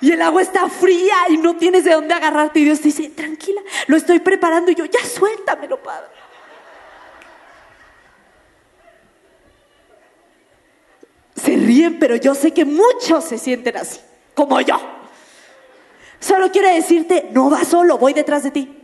Y 0.01 0.11
el 0.11 0.21
agua 0.21 0.41
está 0.41 0.69
fría 0.69 1.15
y 1.29 1.37
no 1.37 1.55
tienes 1.55 1.83
de 1.83 1.93
dónde 1.93 2.13
agarrarte. 2.13 2.59
Y 2.59 2.65
Dios 2.65 2.81
dice, 2.81 3.09
tranquila, 3.09 3.61
lo 3.87 3.97
estoy 3.97 4.19
preparando. 4.19 4.71
Y 4.71 4.75
yo, 4.75 4.85
ya 4.85 5.03
suéltamelo, 5.03 5.81
Padre. 5.81 6.09
Ríen, 11.65 11.99
pero 11.99 12.15
yo 12.15 12.35
sé 12.35 12.51
que 12.51 12.65
muchos 12.65 13.25
se 13.25 13.37
sienten 13.37 13.77
así, 13.77 13.99
como 14.33 14.61
yo. 14.61 14.79
Solo 16.19 16.51
quiero 16.51 16.69
decirte, 16.69 17.29
no 17.31 17.49
vas 17.49 17.67
solo, 17.67 17.97
voy 17.97 18.13
detrás 18.13 18.43
de 18.43 18.51
ti. 18.51 18.75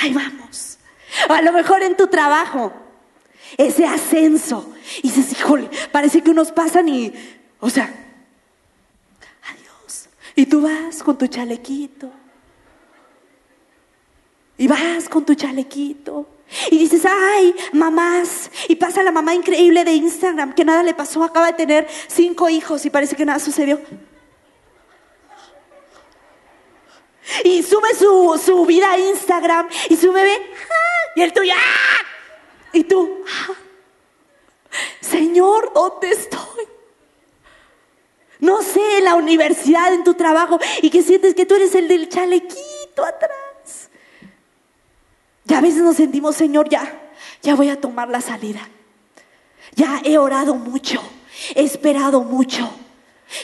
Ahí 0.00 0.12
vamos. 0.12 0.78
A 1.28 1.42
lo 1.42 1.52
mejor 1.52 1.82
en 1.82 1.96
tu 1.96 2.06
trabajo, 2.06 2.72
ese 3.56 3.86
ascenso. 3.86 4.72
Y 5.02 5.10
dices, 5.10 5.32
híjole, 5.32 5.68
parece 5.92 6.22
que 6.22 6.30
unos 6.30 6.52
pasan 6.52 6.88
y, 6.88 7.12
o 7.60 7.68
sea, 7.68 7.92
adiós. 9.42 10.08
Y 10.34 10.46
tú 10.46 10.62
vas 10.62 11.02
con 11.02 11.18
tu 11.18 11.26
chalequito. 11.26 12.10
Y 14.56 14.68
vas 14.68 15.08
con 15.08 15.24
tu 15.24 15.34
chalequito. 15.34 16.26
Y 16.70 16.78
dices, 16.78 17.02
ay, 17.06 17.54
mamás. 17.72 18.50
Y 18.68 18.76
pasa 18.76 19.02
la 19.02 19.12
mamá 19.12 19.34
increíble 19.34 19.84
de 19.84 19.92
Instagram, 19.92 20.54
que 20.54 20.64
nada 20.64 20.82
le 20.82 20.94
pasó, 20.94 21.22
acaba 21.22 21.46
de 21.46 21.52
tener 21.52 21.88
cinco 22.08 22.48
hijos 22.48 22.84
y 22.84 22.90
parece 22.90 23.16
que 23.16 23.24
nada 23.24 23.38
sucedió. 23.38 23.80
Y 27.44 27.62
sube 27.62 27.94
su, 27.94 28.40
su 28.44 28.66
vida 28.66 28.92
a 28.92 28.98
Instagram 28.98 29.68
y 29.88 29.96
su 29.96 30.12
bebé, 30.12 30.34
¡ah! 30.34 31.12
y 31.14 31.22
el 31.22 31.32
tuyo, 31.32 31.52
¡ah! 31.56 32.04
y 32.72 32.84
tú, 32.84 33.22
¡ah! 33.28 33.54
Señor, 35.00 35.72
¿dónde 35.72 36.10
estoy? 36.10 36.68
No 38.40 38.62
sé, 38.62 38.98
en 38.98 39.04
la 39.04 39.16
universidad, 39.16 39.92
en 39.92 40.02
tu 40.02 40.14
trabajo, 40.14 40.58
y 40.82 40.90
que 40.90 41.02
sientes 41.02 41.34
que 41.34 41.46
tú 41.46 41.56
eres 41.56 41.74
el 41.74 41.88
del 41.88 42.08
chalequito 42.08 43.04
atrás. 43.04 43.49
Y 45.50 45.54
a 45.54 45.60
veces 45.60 45.82
nos 45.82 45.96
sentimos, 45.96 46.36
Señor, 46.36 46.68
ya, 46.68 47.10
ya 47.42 47.56
voy 47.56 47.70
a 47.70 47.80
tomar 47.80 48.08
la 48.08 48.20
salida. 48.20 48.68
Ya 49.74 50.00
he 50.04 50.16
orado 50.16 50.54
mucho, 50.54 51.02
he 51.56 51.62
esperado 51.64 52.22
mucho. 52.22 52.70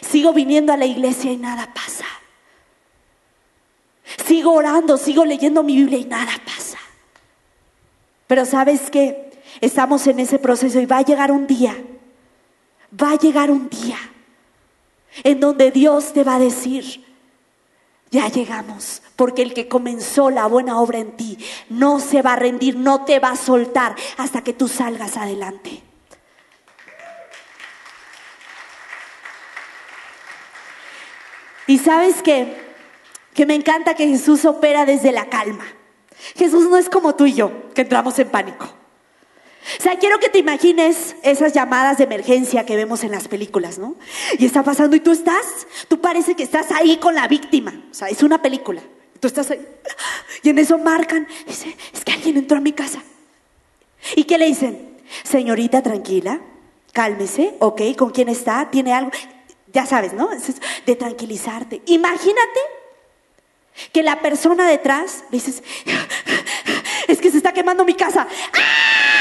Sigo 0.03 0.33
viniendo 0.33 0.73
a 0.73 0.77
la 0.77 0.87
iglesia 0.87 1.33
y 1.33 1.37
nada 1.37 1.75
pasa. 1.75 2.05
Sigo 4.25 4.53
orando, 4.53 4.97
sigo 4.97 5.25
leyendo 5.25 5.65
mi 5.65 5.75
Biblia 5.75 5.99
y 5.99 6.05
nada 6.05 6.33
pasa. 6.45 6.79
Pero 8.29 8.45
sabes 8.45 8.89
que 8.89 9.33
estamos 9.61 10.07
en 10.07 10.21
ese 10.21 10.39
proceso 10.39 10.79
y 10.81 10.87
va 10.87 10.99
a 10.99 11.03
llegar 11.03 11.33
un 11.33 11.49
día, 11.49 11.77
va 13.03 13.13
a 13.13 13.19
llegar 13.19 13.51
un 13.51 13.69
día 13.69 13.99
en 15.25 15.41
donde 15.41 15.73
Dios 15.73 16.13
te 16.13 16.23
va 16.23 16.37
a 16.37 16.41
decir, 16.41 17.05
ya 18.11 18.29
llegamos, 18.29 19.03
porque 19.17 19.43
el 19.43 19.53
que 19.53 19.69
comenzó 19.69 20.31
la 20.31 20.47
buena 20.47 20.81
obra 20.81 20.99
en 20.99 21.17
ti 21.17 21.39
no 21.69 22.01
se 22.01 22.23
va 22.23 22.35
a 22.35 22.37
rendir, 22.37 22.77
no 22.77 23.05
te 23.05 23.19
va 23.19 23.31
a 23.31 23.37
soltar 23.37 23.97
hasta 24.17 24.43
que 24.43 24.53
tú 24.53 24.69
salgas 24.69 25.17
adelante. 25.17 25.83
Y 31.67 31.79
sabes 31.79 32.23
que, 32.23 32.57
que 33.35 33.45
me 33.45 33.55
encanta 33.55 33.95
que 33.95 34.07
Jesús 34.07 34.45
opera 34.45 34.87
desde 34.87 35.11
la 35.11 35.29
calma. 35.29 35.67
Jesús 36.37 36.69
no 36.71 36.77
es 36.77 36.89
como 36.89 37.17
tú 37.17 37.27
y 37.27 37.35
yo, 37.35 37.73
que 37.75 37.83
entramos 37.83 38.19
en 38.19 38.29
pánico. 38.29 38.76
O 39.87 39.89
sea, 39.89 40.01
quiero 40.01 40.19
que 40.19 40.29
te 40.29 40.39
imagines 40.39 41.15
esas 41.23 41.53
llamadas 41.53 41.99
de 41.99 42.03
emergencia 42.03 42.67
que 42.67 42.75
vemos 42.75 43.05
en 43.05 43.13
las 43.13 43.29
películas, 43.29 43.79
¿no? 43.79 43.95
Y 44.37 44.45
está 44.45 44.65
pasando 44.65 44.97
y 44.97 45.01
tú 45.01 45.13
estás, 45.13 45.47
tú 45.87 46.01
parece 46.01 46.35
que 46.35 46.43
estás 46.43 46.73
ahí 46.73 46.97
con 46.97 47.15
la 47.15 47.29
víctima. 47.29 47.85
O 47.93 47.95
sea, 47.95 48.09
es 48.09 48.25
una 48.25 48.43
película. 48.43 48.83
Tú 49.21 49.29
estás 49.29 49.49
ahí. 49.53 49.65
Y 50.43 50.49
en 50.49 50.59
eso 50.59 50.77
marcan, 50.77 51.29
dice, 51.47 51.77
es 51.95 52.05
que 52.05 52.11
alguien 52.11 52.37
entró 52.37 52.57
a 52.57 52.61
mi 52.61 52.73
casa. 52.73 53.01
¿Y 54.17 54.25
qué 54.25 54.39
le 54.39 54.47
dicen? 54.47 54.97
Señorita, 55.23 55.85
tranquila, 55.85 56.41
cálmese, 56.93 57.55
ok, 57.61 57.83
¿con 57.97 58.11
quién 58.11 58.29
está? 58.29 58.69
¿Tiene 58.69 58.93
algo? 58.93 59.13
Ya 59.73 59.87
sabes, 59.87 60.15
¿no? 60.15 60.31
de 60.85 60.97
tranquilizarte. 60.97 61.83
Imagínate 61.87 62.61
que 63.93 64.03
la 64.03 64.21
persona 64.21 64.69
detrás, 64.69 65.23
dices, 65.31 65.63
es 67.07 67.21
que 67.21 67.31
se 67.31 67.37
está 67.37 67.53
quemando 67.53 67.85
mi 67.85 67.95
casa. 67.95 68.27
¡Ah! 68.53 69.16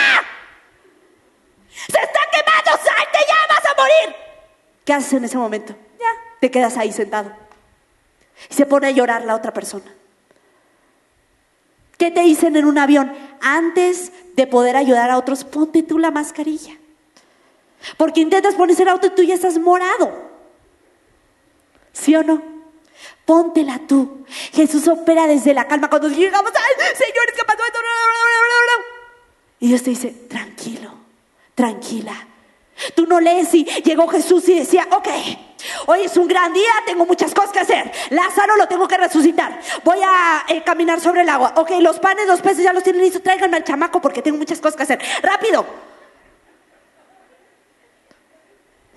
¡Se 1.91 1.99
está 1.99 2.19
quemando! 2.31 2.71
¡Salte 2.83 3.19
ya! 3.27 3.55
¡Vas 3.55 3.65
a 3.65 3.81
morir! 3.81 4.15
¿Qué 4.83 4.93
haces 4.93 5.13
en 5.13 5.25
ese 5.25 5.38
momento? 5.38 5.75
Ya, 5.99 6.38
te 6.39 6.51
quedas 6.51 6.77
ahí 6.77 6.91
sentado. 6.91 7.31
Y 8.49 8.53
se 8.53 8.65
pone 8.65 8.88
a 8.88 8.91
llorar 8.91 9.25
la 9.25 9.36
otra 9.36 9.53
persona. 9.53 9.91
¿Qué 11.97 12.11
te 12.11 12.21
dicen 12.21 12.55
en 12.55 12.65
un 12.65 12.77
avión? 12.77 13.13
Antes 13.41 14.11
de 14.36 14.47
poder 14.47 14.75
ayudar 14.75 15.09
a 15.09 15.17
otros, 15.17 15.43
ponte 15.43 15.83
tú 15.83 15.97
la 15.97 16.11
mascarilla. 16.11 16.77
Porque 17.97 18.21
intentas 18.21 18.55
ponerse 18.55 18.83
el 18.83 18.89
auto 18.89 19.07
y 19.07 19.11
tú 19.11 19.23
ya 19.23 19.36
estás 19.36 19.57
morado. 19.57 20.25
¿Sí 21.93 22.15
o 22.15 22.23
no? 22.23 22.41
Póntela 23.25 23.79
tú. 23.88 24.25
Jesús 24.51 24.88
opera 24.88 25.27
desde 25.27 25.53
la 25.53 25.67
calma. 25.67 25.89
Cuando 25.89 26.09
llegamos, 26.09 26.51
¡ay, 26.53 26.86
pasó 27.45 27.63
esto! 27.65 27.79
Y 29.59 29.67
Dios 29.69 29.83
te 29.83 29.91
dice, 29.91 30.11
tranquilo, 30.29 30.93
tranquila. 31.56 32.28
Tú 32.93 33.06
no 33.08 33.22
lees 33.22 33.53
y 33.53 33.64
llegó 33.64 34.08
Jesús 34.08 34.47
y 34.49 34.60
decía, 34.60 34.88
ok, 34.91 35.08
hoy 35.88 36.01
es 36.01 36.18
un 36.18 36.28
gran 36.28 36.53
día, 36.53 36.72
tengo 36.86 37.06
muchas 37.06 37.34
cosas 37.34 37.51
que 37.51 37.60
hacer. 37.60 37.91
Lázaro 38.10 38.58
lo 38.58 38.68
tengo 38.68 38.86
que 38.88 38.97
resucitar. 38.97 39.60
Voy 39.84 39.99
a 40.03 40.45
eh, 40.49 40.62
caminar 40.64 40.99
sobre 40.99 41.22
el 41.22 41.30
agua. 41.30 41.53
Ok, 41.56 41.72
los 41.80 41.99
panes, 41.99 42.28
los 42.28 42.41
peces 42.41 42.66
ya 42.66 42.74
los 42.74 42.84
tienen 42.84 43.01
listos. 43.01 43.24
Tráiganme 43.24 43.58
al 43.58 43.64
chamaco 43.64 44.01
porque 44.01 44.22
tengo 44.22 44.38
muchas 44.38 44.60
cosas 44.60 44.76
que 44.76 44.84
hacer. 44.84 44.99
Rápido. 45.24 45.66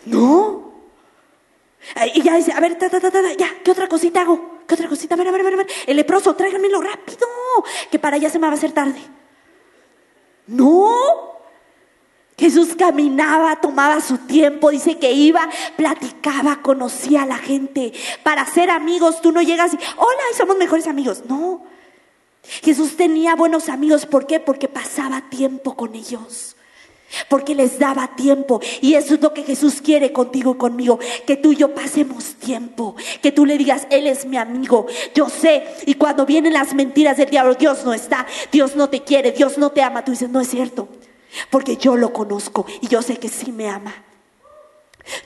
No. 0.07 0.73
Y 2.15 2.23
ya 2.23 2.35
dice, 2.35 2.53
a 2.53 2.61
ver, 2.61 2.77
ya, 3.39 3.49
¿qué 3.65 3.71
otra 3.71 3.87
cosita 3.87 4.23
hago? 4.23 4.59
¿Qué 4.67 4.75
otra 4.75 4.89
cosita? 4.89 5.15
A 5.15 5.19
ver, 5.19 5.29
a 5.29 5.31
ver, 5.31 5.41
a 5.47 5.57
ver, 5.57 5.67
El 5.87 5.97
leproso, 5.97 6.35
tráiganmelo 6.35 6.81
rápido, 6.81 7.27
que 7.91 7.99
para 7.99 8.17
allá 8.17 8.29
se 8.29 8.39
me 8.39 8.47
va 8.47 8.53
a 8.53 8.57
hacer 8.57 8.73
tarde. 8.73 9.01
No. 10.49 11.38
Jesús 12.39 12.76
caminaba, 12.78 13.61
tomaba 13.61 14.01
su 14.01 14.18
tiempo, 14.18 14.70
dice 14.70 14.99
que 14.99 15.12
iba, 15.12 15.49
platicaba, 15.76 16.62
conocía 16.62 17.22
a 17.22 17.26
la 17.26 17.39
gente. 17.39 17.93
Para 18.22 18.47
ser 18.47 18.70
amigos, 18.70 19.20
tú 19.20 19.32
no 19.32 19.43
llegas 19.43 19.74
y, 19.74 19.76
hola, 19.97 20.22
somos 20.36 20.57
mejores 20.57 20.86
amigos. 20.86 21.24
No. 21.28 21.64
Jesús 22.62 22.97
tenía 22.97 23.34
buenos 23.34 23.68
amigos, 23.68 24.07
¿por 24.07 24.26
qué? 24.26 24.39
Porque 24.39 24.68
pasaba 24.68 25.28
tiempo 25.28 25.74
con 25.74 25.95
ellos 25.95 26.55
porque 27.28 27.55
les 27.55 27.78
daba 27.78 28.14
tiempo. 28.16 28.61
Y 28.80 28.95
eso 28.95 29.14
es 29.14 29.22
lo 29.22 29.32
que 29.32 29.43
Jesús 29.43 29.80
quiere 29.82 30.12
contigo 30.12 30.53
y 30.55 30.59
conmigo, 30.59 30.99
que 31.26 31.36
tú 31.36 31.53
y 31.53 31.57
yo 31.57 31.74
pasemos 31.74 32.34
tiempo, 32.34 32.95
que 33.22 33.32
tú 33.32 33.47
le 33.47 33.57
digas, 33.57 33.86
Él 33.91 34.07
es 34.07 34.26
mi 34.26 34.36
amigo, 34.36 34.86
yo 35.14 35.28
sé. 35.28 35.64
Y 35.86 35.95
cuando 35.95 36.26
vienen 36.26 36.53
las 36.53 36.74
mentiras 36.74 37.16
del 37.16 37.30
diablo, 37.30 37.55
Dios 37.55 37.84
no 37.84 37.95
está, 37.95 38.26
Dios 38.53 38.76
no 38.76 38.89
te 38.91 39.03
quiere, 39.03 39.32
Dios 39.32 39.59
no 39.59 39.70
te 39.70 39.82
ama, 39.82 40.05
tú 40.05 40.11
dices, 40.11 40.28
no 40.28 40.41
es 40.41 40.49
cierto, 40.49 40.89
porque 41.51 41.76
yo 41.76 41.97
lo 41.97 42.12
conozco 42.12 42.66
y 42.81 42.89
yo 42.89 43.03
sé 43.03 43.18
que 43.18 43.29
sí 43.29 43.53
me 43.53 43.68
ama. 43.68 43.95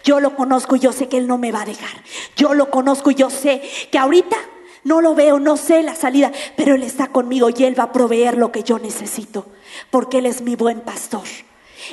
Yo 0.04 0.20
lo 0.20 0.36
conozco 0.36 0.76
y 0.76 0.80
yo 0.80 0.92
sé 0.92 1.08
que 1.08 1.18
Él 1.18 1.26
no 1.26 1.38
me 1.38 1.52
va 1.52 1.62
a 1.62 1.66
dejar. 1.66 2.02
Yo 2.36 2.54
lo 2.54 2.70
conozco 2.70 3.10
y 3.10 3.14
yo 3.14 3.30
sé 3.30 3.62
que 3.90 3.98
ahorita 3.98 4.36
no 4.84 5.00
lo 5.00 5.14
veo, 5.14 5.38
no 5.38 5.56
sé 5.56 5.82
la 5.82 5.94
salida, 5.94 6.32
pero 6.56 6.74
Él 6.74 6.82
está 6.82 7.08
conmigo 7.08 7.48
y 7.50 7.64
Él 7.64 7.78
va 7.78 7.84
a 7.84 7.92
proveer 7.92 8.36
lo 8.36 8.52
que 8.52 8.62
yo 8.62 8.78
necesito, 8.78 9.46
porque 9.90 10.18
Él 10.18 10.26
es 10.26 10.42
mi 10.42 10.56
buen 10.56 10.80
pastor. 10.80 11.24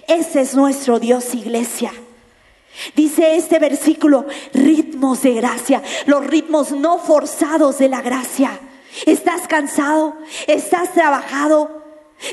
Ese 0.07 0.41
es 0.41 0.55
nuestro 0.55 0.99
Dios, 0.99 1.34
iglesia. 1.34 1.91
Dice 2.95 3.36
este 3.36 3.60
versículo, 3.60 4.26
ritmos 4.53 5.22
de 5.24 5.34
gracia, 5.34 5.84
los 6.05 6.26
ritmos 6.26 6.72
no 6.72 6.99
forzados 6.99 7.80
de 7.80 7.89
la 7.89 8.01
gracia. 8.01 8.60
¿Estás 9.05 9.47
cansado? 9.47 10.18
¿Estás 10.47 10.93
trabajado? 10.93 11.78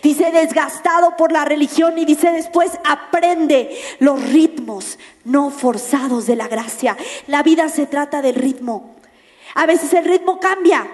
Dice 0.03 0.32
desgastado 0.32 1.16
por 1.16 1.30
la 1.30 1.45
religión 1.45 1.97
y 1.97 2.05
dice 2.05 2.32
después 2.32 2.72
aprende 2.84 3.80
los 4.01 4.20
ritmos 4.30 4.99
no 5.24 5.51
forzados 5.51 6.26
de 6.26 6.37
la 6.37 6.49
gracia. 6.49 6.97
La 7.28 7.43
vida 7.43 7.68
se 7.68 7.87
trata 7.87 8.20
del 8.20 8.34
ritmo. 8.34 8.97
A 9.55 9.64
veces 9.66 9.93
el 9.93 10.05
ritmo 10.05 10.41
cambia. 10.41 10.87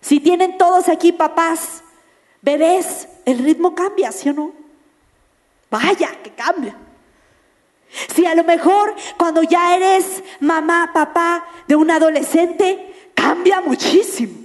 Si 0.00 0.18
tienen 0.18 0.58
todos 0.58 0.88
aquí 0.88 1.12
papás, 1.12 1.84
bebés, 2.40 3.08
el 3.24 3.38
ritmo 3.38 3.74
cambia, 3.74 4.10
¿sí 4.10 4.28
o 4.30 4.32
no? 4.32 4.52
Vaya, 5.70 6.10
que 6.22 6.30
cambia. 6.30 6.76
Si 8.14 8.26
a 8.26 8.34
lo 8.34 8.42
mejor 8.42 8.94
cuando 9.16 9.42
ya 9.42 9.76
eres 9.76 10.22
mamá, 10.40 10.90
papá 10.92 11.46
de 11.68 11.76
un 11.76 11.90
adolescente, 11.90 13.10
cambia 13.14 13.60
muchísimo. 13.60 14.41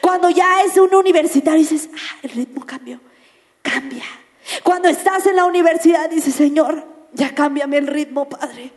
Cuando 0.00 0.30
ya 0.30 0.62
es 0.62 0.76
un 0.76 0.94
universitario 0.94 1.58
dices, 1.58 1.88
ah, 1.94 2.18
el 2.22 2.30
ritmo 2.30 2.64
cambió, 2.64 3.00
cambia. 3.62 4.04
Cuando 4.62 4.88
estás 4.88 5.26
en 5.26 5.36
la 5.36 5.44
universidad 5.44 6.10
dices, 6.10 6.34
Señor, 6.34 6.86
ya 7.12 7.34
cámbiame 7.34 7.78
el 7.78 7.86
ritmo, 7.86 8.28
Padre. 8.28 8.72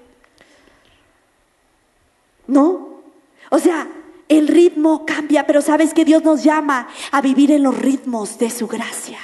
¿No? 2.47 3.01
O 3.49 3.59
sea, 3.59 3.87
el 4.27 4.47
ritmo 4.47 5.05
cambia, 5.05 5.45
pero 5.45 5.61
sabes 5.61 5.93
que 5.93 6.05
Dios 6.05 6.23
nos 6.23 6.43
llama 6.43 6.87
a 7.11 7.21
vivir 7.21 7.51
en 7.51 7.63
los 7.63 7.77
ritmos 7.77 8.37
de 8.37 8.49
su 8.49 8.67
gracia. 8.67 9.19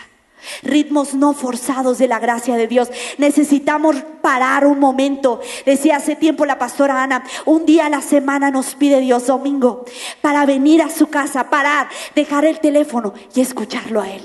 Ritmos 0.63 1.13
no 1.13 1.33
forzados 1.33 1.97
de 1.97 2.07
la 2.07 2.19
gracia 2.19 2.55
de 2.55 2.67
Dios. 2.67 2.89
Necesitamos 3.17 3.95
parar 4.21 4.65
un 4.65 4.79
momento. 4.79 5.41
Decía 5.65 5.97
hace 5.97 6.15
tiempo 6.15 6.45
la 6.45 6.59
pastora 6.59 7.01
Ana, 7.01 7.23
un 7.45 7.65
día 7.65 7.87
a 7.87 7.89
la 7.89 8.01
semana 8.01 8.51
nos 8.51 8.75
pide 8.75 8.99
Dios 8.99 9.27
domingo 9.27 9.85
para 10.21 10.45
venir 10.45 10.81
a 10.81 10.89
su 10.89 11.07
casa, 11.07 11.49
parar, 11.49 11.89
dejar 12.15 12.45
el 12.45 12.59
teléfono 12.59 13.13
y 13.33 13.41
escucharlo 13.41 14.01
a 14.01 14.09
Él. 14.09 14.23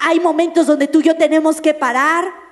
Hay 0.00 0.20
momentos 0.20 0.66
donde 0.66 0.88
tú 0.88 1.00
y 1.00 1.04
yo 1.04 1.16
tenemos 1.16 1.60
que 1.60 1.74
parar 1.74 2.44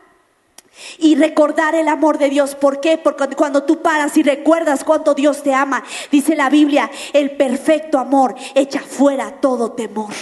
y 0.99 1.15
recordar 1.15 1.75
el 1.75 1.89
amor 1.89 2.19
de 2.19 2.31
Dios. 2.31 2.55
¿Por 2.55 2.81
qué? 2.81 2.99
Porque 2.99 3.37
cuando 3.37 3.65
tú 3.65 3.83
paras 3.83 4.17
y 4.17 4.23
recuerdas 4.23 4.85
cuánto 4.85 5.15
Dios 5.15 5.43
te 5.43 5.55
ama, 5.55 5.85
dice 6.11 6.35
la 6.35 6.49
Biblia, 6.49 6.91
el 7.13 7.33
perfecto 7.33 7.99
amor 7.99 8.35
echa 8.55 8.81
fuera 8.81 9.41
todo 9.41 9.73
temor. 9.73 10.13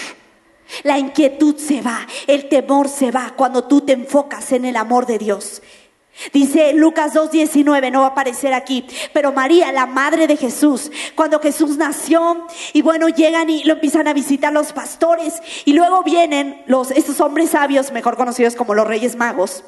La 0.83 0.99
inquietud 0.99 1.57
se 1.57 1.83
va, 1.83 2.07
el 2.27 2.49
temor 2.49 2.89
se 2.89 3.11
va 3.11 3.35
cuando 3.37 3.65
tú 3.65 3.81
te 3.81 3.93
enfocas 3.93 4.53
en 4.53 4.65
el 4.65 4.77
amor 4.77 5.07
de 5.07 5.19
Dios. 5.19 5.63
Dice 6.33 6.75
Lucas 6.75 7.15
2.19, 7.15 7.91
no 7.91 8.01
va 8.01 8.09
a 8.09 8.11
aparecer 8.11 8.53
aquí, 8.53 8.87
pero 9.15 9.33
María, 9.33 9.73
la 9.73 9.87
madre 9.87 10.27
de 10.27 10.37
Jesús, 10.37 10.91
cuando 11.15 11.41
Jesús 11.41 11.79
nació 11.79 12.47
y 12.75 12.83
bueno, 12.83 13.09
llegan 13.09 13.49
y 13.49 13.65
lo 13.65 13.75
empiezan 13.75 14.07
a 14.07 14.13
visitar 14.13 14.53
los 14.53 14.73
pastores 14.73 15.41
y 15.65 15.73
luego 15.73 16.03
vienen 16.03 16.63
los, 16.67 16.91
estos 16.91 17.21
hombres 17.21 17.51
sabios, 17.51 17.93
mejor 17.93 18.17
conocidos 18.17 18.55
como 18.55 18.75
los 18.75 18.87
reyes 18.87 19.17
magos, 19.17 19.65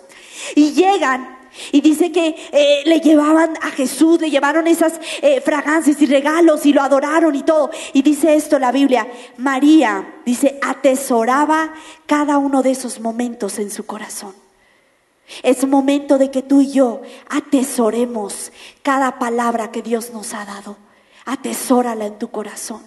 y 0.55 0.73
llegan 0.73 1.42
y 1.71 1.81
dice 1.81 2.13
que 2.13 2.35
eh, 2.53 2.83
le 2.87 3.01
llevaban 3.01 3.57
a 3.61 3.71
Jesús, 3.71 4.21
le 4.21 4.31
llevaron 4.31 4.67
esas 4.67 4.95
eh, 5.21 5.41
fragancias 5.41 6.01
y 6.01 6.07
regalos 6.07 6.65
y 6.65 6.73
lo 6.73 6.83
adoraron 6.83 7.35
y 7.35 7.43
todo. 7.43 7.71
Y 7.93 8.03
dice 8.03 8.35
esto 8.35 8.59
la 8.59 8.73
Biblia, 8.73 9.07
María, 9.37 10.15
dice, 10.25 10.59
atesoraba 10.63 11.75
cada 12.07 12.39
uno 12.39 12.63
de 12.63 12.71
esos 12.71 13.01
momentos 13.01 13.59
en 13.59 13.71
su 13.71 13.85
corazón. 13.85 14.35
Es 15.43 15.67
momento 15.67 16.19
de 16.19 16.31
que 16.31 16.43
tú 16.43 16.61
y 16.61 16.73
yo 16.73 17.03
atesoremos 17.29 18.53
cada 18.83 19.19
palabra 19.19 19.71
que 19.71 19.83
Dios 19.83 20.11
nos 20.13 20.35
ha 20.35 20.45
dado. 20.45 20.77
Atesórala 21.25 22.07
en 22.07 22.19
tu 22.19 22.31
corazón. 22.31 22.83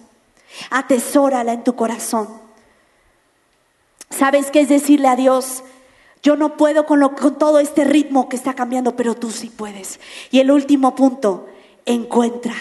Atesórala 0.69 1.53
en 1.53 1.63
tu 1.63 1.75
corazón. 1.75 2.27
¿Sabes 4.09 4.51
qué 4.51 4.61
es 4.61 4.69
decirle 4.69 5.07
a 5.07 5.15
Dios? 5.15 5.63
Yo 6.25 6.35
no 6.35 6.57
puedo 6.57 6.87
con, 6.87 7.07
con 7.09 7.37
todo 7.37 7.59
este 7.59 7.83
ritmo 7.83 8.27
que 8.29 8.35
está 8.35 8.55
cambiando, 8.55 8.95
pero 8.95 9.13
tú 9.13 9.29
sí 9.29 9.51
puedes. 9.55 9.99
Y 10.31 10.39
el 10.39 10.49
último 10.49 10.95
punto, 10.95 11.45
encuentra. 11.85 12.55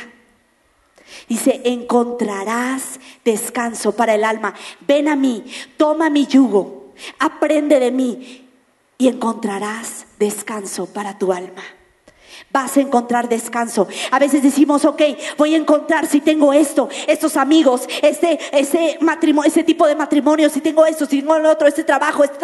Dice, 1.31 1.63
encontrarás 1.65 3.01
descanso 3.25 3.93
para 3.93 4.17
el 4.17 4.25
alma. 4.25 4.53
Ven 4.87 5.09
a 5.09 5.17
mí, 5.17 5.47
toma 5.79 6.11
mi 6.11 6.27
yugo, 6.27 6.93
aprende 7.19 7.81
de 7.81 7.91
mí 7.91 8.51
y 8.99 9.09
encontrarás 9.09 10.09
descanso 10.19 10.85
para 10.85 11.17
tu 11.17 11.33
alma. 11.33 11.63
Vas 12.51 12.77
a 12.77 12.83
encontrar 12.83 13.31
descanso. 13.31 13.89
A 14.11 14.19
veces 14.19 14.43
decimos, 14.43 14.85
ok, 14.85 15.01
voy 15.39 15.55
a 15.55 15.57
encontrar 15.57 16.07
si 16.07 16.21
tengo 16.21 16.53
esto, 16.53 16.91
estos 17.07 17.39
amigos, 17.39 17.89
este, 18.03 18.39
ese 18.53 18.99
matrimonio, 19.01 19.49
ese 19.49 19.65
tipo 19.65 19.87
de 19.87 19.95
matrimonio, 19.95 20.51
si 20.51 20.61
tengo 20.61 20.85
esto, 20.85 21.07
si 21.07 21.21
tengo 21.21 21.37
el 21.37 21.47
otro, 21.47 21.67
este 21.67 21.83
trabajo, 21.83 22.25
este 22.25 22.37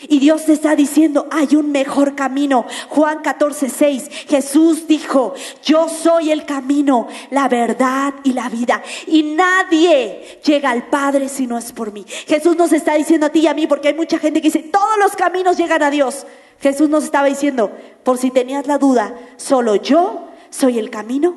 y 0.00 0.18
Dios 0.18 0.44
te 0.44 0.52
está 0.52 0.74
diciendo, 0.74 1.28
hay 1.30 1.54
un 1.56 1.70
mejor 1.70 2.14
camino. 2.14 2.66
Juan 2.88 3.22
14, 3.22 3.68
6, 3.68 4.10
Jesús 4.28 4.86
dijo, 4.88 5.34
yo 5.64 5.88
soy 5.88 6.30
el 6.30 6.44
camino, 6.44 7.06
la 7.30 7.48
verdad 7.48 8.12
y 8.24 8.32
la 8.32 8.48
vida. 8.48 8.82
Y 9.06 9.22
nadie 9.22 10.40
llega 10.44 10.70
al 10.70 10.88
Padre 10.88 11.28
si 11.28 11.46
no 11.46 11.56
es 11.56 11.72
por 11.72 11.92
mí. 11.92 12.04
Jesús 12.26 12.56
nos 12.56 12.72
está 12.72 12.94
diciendo 12.94 13.26
a 13.26 13.30
ti 13.30 13.40
y 13.40 13.46
a 13.46 13.54
mí, 13.54 13.66
porque 13.66 13.88
hay 13.88 13.94
mucha 13.94 14.18
gente 14.18 14.40
que 14.40 14.48
dice, 14.48 14.68
todos 14.70 14.98
los 14.98 15.14
caminos 15.16 15.56
llegan 15.56 15.82
a 15.82 15.90
Dios. 15.90 16.26
Jesús 16.60 16.88
nos 16.88 17.04
estaba 17.04 17.28
diciendo, 17.28 17.70
por 18.02 18.18
si 18.18 18.30
tenías 18.30 18.66
la 18.66 18.78
duda, 18.78 19.14
solo 19.36 19.76
yo 19.76 20.28
soy 20.50 20.78
el 20.78 20.90
camino, 20.90 21.36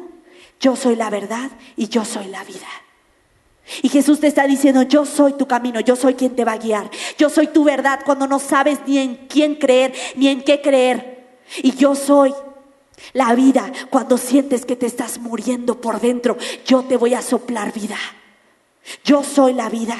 yo 0.59 0.75
soy 0.75 0.95
la 0.95 1.09
verdad 1.09 1.51
y 1.75 1.89
yo 1.89 2.03
soy 2.03 2.27
la 2.27 2.43
vida. 2.43 2.67
Y 3.81 3.89
Jesús 3.89 4.19
te 4.19 4.27
está 4.27 4.47
diciendo, 4.47 4.83
yo 4.83 5.05
soy 5.05 5.33
tu 5.33 5.47
camino, 5.47 5.79
yo 5.79 5.95
soy 5.95 6.13
quien 6.13 6.35
te 6.35 6.45
va 6.45 6.53
a 6.53 6.57
guiar. 6.57 6.89
Yo 7.17 7.29
soy 7.29 7.47
tu 7.47 7.63
verdad 7.63 8.01
cuando 8.05 8.27
no 8.27 8.39
sabes 8.39 8.79
ni 8.87 8.97
en 8.97 9.15
quién 9.27 9.55
creer, 9.55 9.93
ni 10.15 10.27
en 10.27 10.41
qué 10.41 10.61
creer. 10.61 11.39
Y 11.61 11.71
yo 11.75 11.95
soy 11.95 12.33
la 13.13 13.33
vida 13.35 13.71
cuando 13.89 14.17
sientes 14.17 14.65
que 14.65 14.75
te 14.75 14.85
estás 14.85 15.19
muriendo 15.19 15.79
por 15.81 15.99
dentro. 15.99 16.37
Yo 16.65 16.83
te 16.83 16.97
voy 16.97 17.13
a 17.13 17.21
soplar 17.21 17.73
vida. 17.73 17.97
Yo 19.03 19.23
soy 19.23 19.53
la 19.53 19.69
vida. 19.69 19.97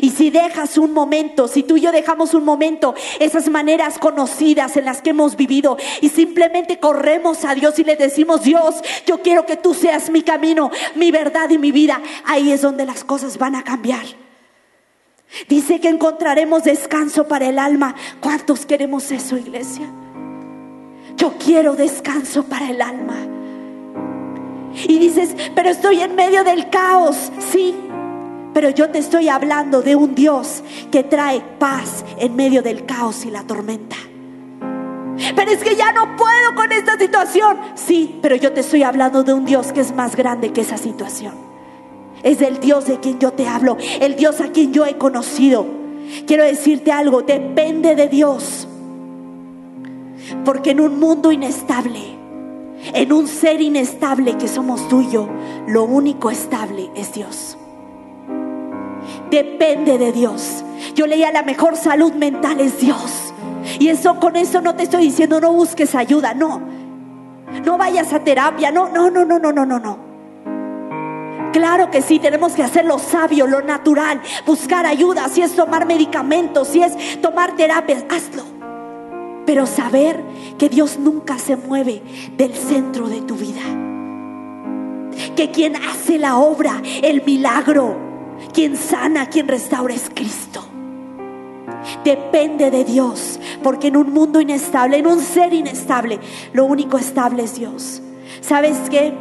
Y 0.00 0.10
si 0.10 0.30
dejas 0.30 0.76
un 0.76 0.92
momento, 0.92 1.48
si 1.48 1.62
tú 1.62 1.76
y 1.76 1.80
yo 1.80 1.92
dejamos 1.92 2.34
un 2.34 2.44
momento 2.44 2.94
esas 3.20 3.48
maneras 3.48 3.98
conocidas 3.98 4.76
en 4.76 4.84
las 4.84 5.02
que 5.02 5.10
hemos 5.10 5.36
vivido 5.36 5.78
y 6.00 6.08
simplemente 6.08 6.78
corremos 6.78 7.44
a 7.44 7.54
Dios 7.54 7.78
y 7.78 7.84
le 7.84 7.96
decimos, 7.96 8.42
Dios, 8.42 8.76
yo 9.06 9.22
quiero 9.22 9.46
que 9.46 9.56
tú 9.56 9.74
seas 9.74 10.10
mi 10.10 10.22
camino, 10.22 10.70
mi 10.94 11.10
verdad 11.10 11.48
y 11.50 11.58
mi 11.58 11.72
vida, 11.72 12.02
ahí 12.24 12.52
es 12.52 12.62
donde 12.62 12.84
las 12.84 13.04
cosas 13.04 13.38
van 13.38 13.54
a 13.54 13.62
cambiar. 13.62 14.04
Dice 15.48 15.80
que 15.80 15.88
encontraremos 15.88 16.64
descanso 16.64 17.28
para 17.28 17.48
el 17.48 17.58
alma. 17.58 17.94
¿Cuántos 18.20 18.66
queremos 18.66 19.10
eso, 19.12 19.36
iglesia? 19.36 19.86
Yo 21.16 21.34
quiero 21.44 21.74
descanso 21.74 22.44
para 22.44 22.70
el 22.70 22.80
alma. 22.80 23.16
Y 24.86 24.98
dices, 24.98 25.34
pero 25.54 25.70
estoy 25.70 26.00
en 26.00 26.14
medio 26.14 26.44
del 26.44 26.70
caos. 26.70 27.30
Sí, 27.52 27.74
pero 28.58 28.70
yo 28.70 28.90
te 28.90 28.98
estoy 28.98 29.28
hablando 29.28 29.82
de 29.82 29.94
un 29.94 30.16
Dios 30.16 30.64
que 30.90 31.04
trae 31.04 31.40
paz 31.60 32.04
en 32.16 32.34
medio 32.34 32.60
del 32.60 32.84
caos 32.86 33.24
y 33.24 33.30
la 33.30 33.44
tormenta. 33.44 33.94
Pero 35.36 35.52
es 35.52 35.62
que 35.62 35.76
ya 35.76 35.92
no 35.92 36.16
puedo 36.16 36.56
con 36.56 36.72
esta 36.72 36.98
situación. 36.98 37.56
Sí, 37.76 38.18
pero 38.20 38.34
yo 38.34 38.52
te 38.52 38.62
estoy 38.62 38.82
hablando 38.82 39.22
de 39.22 39.32
un 39.32 39.44
Dios 39.44 39.72
que 39.72 39.80
es 39.80 39.94
más 39.94 40.16
grande 40.16 40.52
que 40.52 40.62
esa 40.62 40.76
situación. 40.76 41.34
Es 42.24 42.40
del 42.40 42.58
Dios 42.58 42.86
de 42.86 42.98
quien 42.98 43.20
yo 43.20 43.30
te 43.30 43.46
hablo, 43.46 43.76
el 44.00 44.16
Dios 44.16 44.40
a 44.40 44.48
quien 44.48 44.72
yo 44.72 44.84
he 44.86 44.98
conocido. 44.98 45.64
Quiero 46.26 46.42
decirte 46.42 46.90
algo, 46.90 47.22
depende 47.22 47.94
de 47.94 48.08
Dios. 48.08 48.66
Porque 50.44 50.72
en 50.72 50.80
un 50.80 50.98
mundo 50.98 51.30
inestable, 51.30 52.00
en 52.92 53.12
un 53.12 53.28
ser 53.28 53.60
inestable 53.60 54.36
que 54.36 54.48
somos 54.48 54.88
tú 54.88 55.02
y 55.02 55.12
yo, 55.12 55.28
lo 55.68 55.84
único 55.84 56.28
estable 56.28 56.90
es 56.96 57.12
Dios 57.12 57.56
depende 59.30 59.98
de 59.98 60.12
Dios. 60.12 60.64
Yo 60.94 61.06
leía 61.06 61.30
la 61.32 61.42
mejor 61.42 61.76
salud 61.76 62.12
mental 62.12 62.60
es 62.60 62.78
Dios. 62.78 63.32
Y 63.78 63.88
eso 63.88 64.18
con 64.18 64.36
eso 64.36 64.60
no 64.60 64.74
te 64.74 64.84
estoy 64.84 65.02
diciendo 65.02 65.40
no 65.40 65.52
busques 65.52 65.94
ayuda, 65.94 66.34
no. 66.34 66.60
No 67.64 67.78
vayas 67.78 68.12
a 68.12 68.20
terapia, 68.20 68.70
no, 68.70 68.88
no, 68.88 69.10
no, 69.10 69.24
no, 69.24 69.38
no, 69.38 69.52
no, 69.52 69.66
no, 69.66 69.78
no. 69.78 70.08
Claro 71.52 71.90
que 71.90 72.02
sí, 72.02 72.18
tenemos 72.18 72.52
que 72.52 72.62
hacer 72.62 72.84
lo 72.84 72.98
sabio, 72.98 73.46
lo 73.46 73.62
natural, 73.62 74.20
buscar 74.46 74.86
ayuda, 74.86 75.28
si 75.28 75.42
es 75.42 75.56
tomar 75.56 75.86
medicamentos, 75.86 76.68
si 76.68 76.82
es 76.82 77.20
tomar 77.20 77.56
terapias, 77.56 78.04
hazlo. 78.10 78.44
Pero 79.46 79.66
saber 79.66 80.22
que 80.58 80.68
Dios 80.68 80.98
nunca 80.98 81.38
se 81.38 81.56
mueve 81.56 82.02
del 82.36 82.54
centro 82.54 83.08
de 83.08 83.22
tu 83.22 83.34
vida. 83.34 83.62
Que 85.34 85.50
quien 85.50 85.76
hace 85.76 86.18
la 86.18 86.36
obra, 86.36 86.82
el 87.02 87.22
milagro, 87.24 88.07
quien 88.52 88.76
sana, 88.76 89.28
quien 89.28 89.48
restaura 89.48 89.94
es 89.94 90.10
Cristo. 90.14 90.64
Depende 92.04 92.70
de 92.70 92.84
Dios, 92.84 93.38
porque 93.62 93.88
en 93.88 93.96
un 93.96 94.12
mundo 94.12 94.40
inestable, 94.40 94.98
en 94.98 95.06
un 95.06 95.20
ser 95.20 95.52
inestable, 95.52 96.18
lo 96.52 96.64
único 96.64 96.98
estable 96.98 97.44
es 97.44 97.54
Dios. 97.54 98.02
¿Sabes 98.40 98.76
qué? 98.90 99.12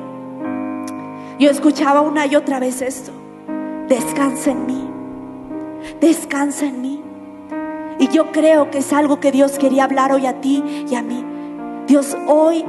Yo 1.40 1.50
escuchaba 1.50 2.02
una 2.02 2.26
y 2.26 2.36
otra 2.36 2.60
vez 2.60 2.82
esto. 2.82 3.12
Descansa 3.88 4.52
en 4.52 4.66
mí. 4.66 4.90
Descansa 6.02 6.66
en 6.66 6.82
mí. 6.82 7.02
Y 8.00 8.08
yo 8.10 8.32
creo 8.32 8.70
que 8.70 8.80
es 8.80 8.94
algo 8.94 9.20
que 9.20 9.32
Dios 9.32 9.58
quería 9.58 9.84
hablar 9.84 10.12
hoy 10.12 10.26
a 10.26 10.42
ti 10.42 10.64
y 10.90 10.96
a 10.96 11.02
mí. 11.02 11.24
Dios 11.88 12.18
hoy, 12.28 12.66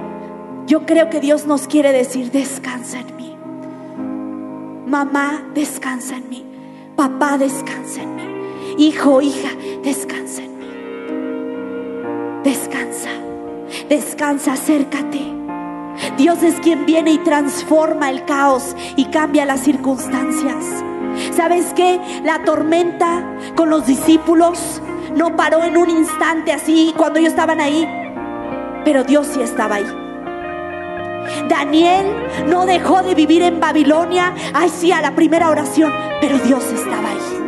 yo 0.66 0.86
creo 0.86 1.11
que 1.11 1.20
Dios 1.20 1.46
nos 1.46 1.66
quiere 1.66 1.92
decir, 1.92 2.30
descansa 2.30 3.01
en 3.01 3.16
mí. 3.16 3.17
Mamá, 4.89 5.43
descansa 5.53 6.16
en 6.16 6.30
mí. 6.30 6.47
Papá, 6.97 7.36
descansa 7.36 8.01
en 8.01 8.16
mí. 8.16 8.22
Hijo, 8.78 9.20
hija, 9.20 9.51
descansa 9.82 10.41
en 10.43 10.59
mí. 10.59 10.66
Descansa. 12.43 13.11
Descansa, 13.91 14.55
acércate. 14.55 15.20
Dios 16.16 16.43
es 16.43 16.55
quien 16.61 16.86
viene 16.86 17.12
y 17.12 17.18
transforma 17.18 18.09
el 18.09 18.24
caos 18.24 18.74
y 18.97 19.05
cambia 19.07 19.45
las 19.45 19.61
circunstancias. 19.61 20.64
¿Sabes 21.36 21.66
qué? 21.76 22.01
La 22.24 22.43
tormenta 22.45 23.36
con 23.57 23.68
los 23.68 23.86
discípulos 23.86 24.80
no 25.14 25.36
paró 25.36 25.64
en 25.64 25.76
un 25.76 25.91
instante 25.91 26.51
así 26.51 26.95
cuando 26.97 27.18
ellos 27.18 27.32
estaban 27.32 27.61
ahí, 27.61 27.86
pero 28.86 29.05
Dios 29.05 29.26
sí 29.26 29.43
estaba 29.43 29.74
ahí. 29.74 30.07
Daniel 31.49 32.07
no 32.49 32.66
dejó 32.66 33.03
de 33.03 33.14
vivir 33.14 33.43
en 33.43 33.61
Babilonia, 33.61 34.34
ay 34.55 34.68
sí, 34.68 34.93
a 34.93 35.01
la 35.01 35.14
primera 35.14 35.51
oración, 35.51 35.93
pero 36.20 36.39
Dios 36.39 36.64
estaba 36.72 37.11
ahí. 37.11 37.39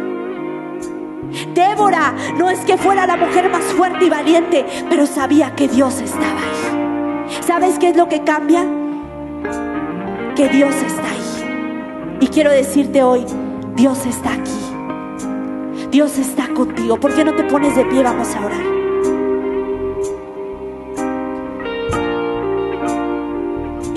Débora 1.55 2.15
no 2.37 2.51
es 2.51 2.61
que 2.61 2.77
fuera 2.77 3.07
la 3.07 3.17
mujer 3.17 3.51
más 3.51 3.65
fuerte 3.65 4.05
y 4.05 4.11
valiente, 4.11 4.65
pero 4.89 5.07
sabía 5.07 5.55
que 5.55 5.69
Dios 5.69 6.01
estaba 6.01 6.27
ahí. 6.27 7.31
¿Sabes 7.47 7.79
qué 7.79 7.91
es 7.91 7.97
lo 7.97 8.09
que 8.09 8.23
cambia? 8.23 8.65
Que 10.37 10.49
Dios 10.49 10.75
está 10.75 11.03
ahí. 11.11 12.19
Y 12.21 12.29
quiero 12.29 12.51
decirte 12.51 13.03
hoy, 13.03 13.25
Dios 13.75 14.07
está 14.07 14.33
aquí. 14.33 14.51
Dios 15.91 16.19
está 16.19 16.49
contigo. 16.49 16.99
¿Por 16.99 17.15
qué 17.15 17.25
no 17.25 17.35
te 17.35 17.45
pones 17.45 17.75
de 17.75 17.85
pie? 17.85 18.03
Vamos 18.03 18.35
a 18.35 18.45
orar. 18.45 18.80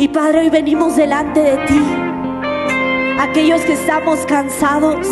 Y 0.04 0.10
Padre, 0.10 0.40
hoy 0.40 0.50
venimos 0.50 0.98
delante 0.98 1.40
de 1.40 1.58
ti. 1.66 1.82
Aquellos 3.22 3.62
que 3.62 3.72
estamos 3.72 4.26
cansados, 4.26 5.08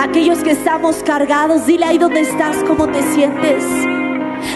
aquellos 0.00 0.40
que 0.40 0.50
estamos 0.50 0.96
cargados, 1.04 1.64
dile 1.64 1.84
ahí 1.84 1.96
donde 1.96 2.22
estás, 2.22 2.56
cómo 2.66 2.88
te 2.88 3.00
sientes. 3.14 3.64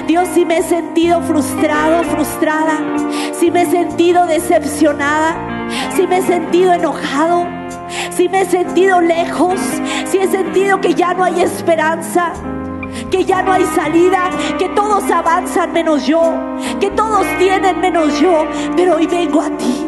Dios, 0.09 0.29
si 0.35 0.45
me 0.45 0.59
he 0.59 0.63
sentido 0.65 1.23
frustrado, 1.23 2.03
frustrada, 2.03 2.81
si 3.33 3.53
me 3.53 3.63
he 3.63 3.67
sentido 3.67 4.27
decepcionada, 4.27 5.37
si 5.95 6.09
me 6.09 6.19
he 6.19 6.23
sentido 6.23 6.73
enojado, 6.73 7.47
si 8.11 8.29
me 8.29 8.41
he 8.41 8.45
sentido 8.45 9.01
lejos, 9.01 9.61
si 10.07 10.19
he 10.19 10.27
sentido 10.27 10.81
que 10.81 10.95
ya 10.95 11.15
no 11.15 11.23
hay 11.23 11.41
esperanza 11.43 12.33
que 13.11 13.25
ya 13.25 13.43
no 13.43 13.53
hay 13.53 13.65
salida, 13.75 14.31
que 14.59 14.69
todos 14.71 15.11
avanzan 15.11 15.73
menos 15.73 16.07
yo, 16.07 16.33
que 16.79 16.91
todos 16.91 17.27
tienen 17.39 17.81
menos 17.81 18.19
yo, 18.21 18.47
pero 18.77 18.97
hoy 18.97 19.07
vengo 19.07 19.43
a 19.43 19.51
ti. 19.51 19.87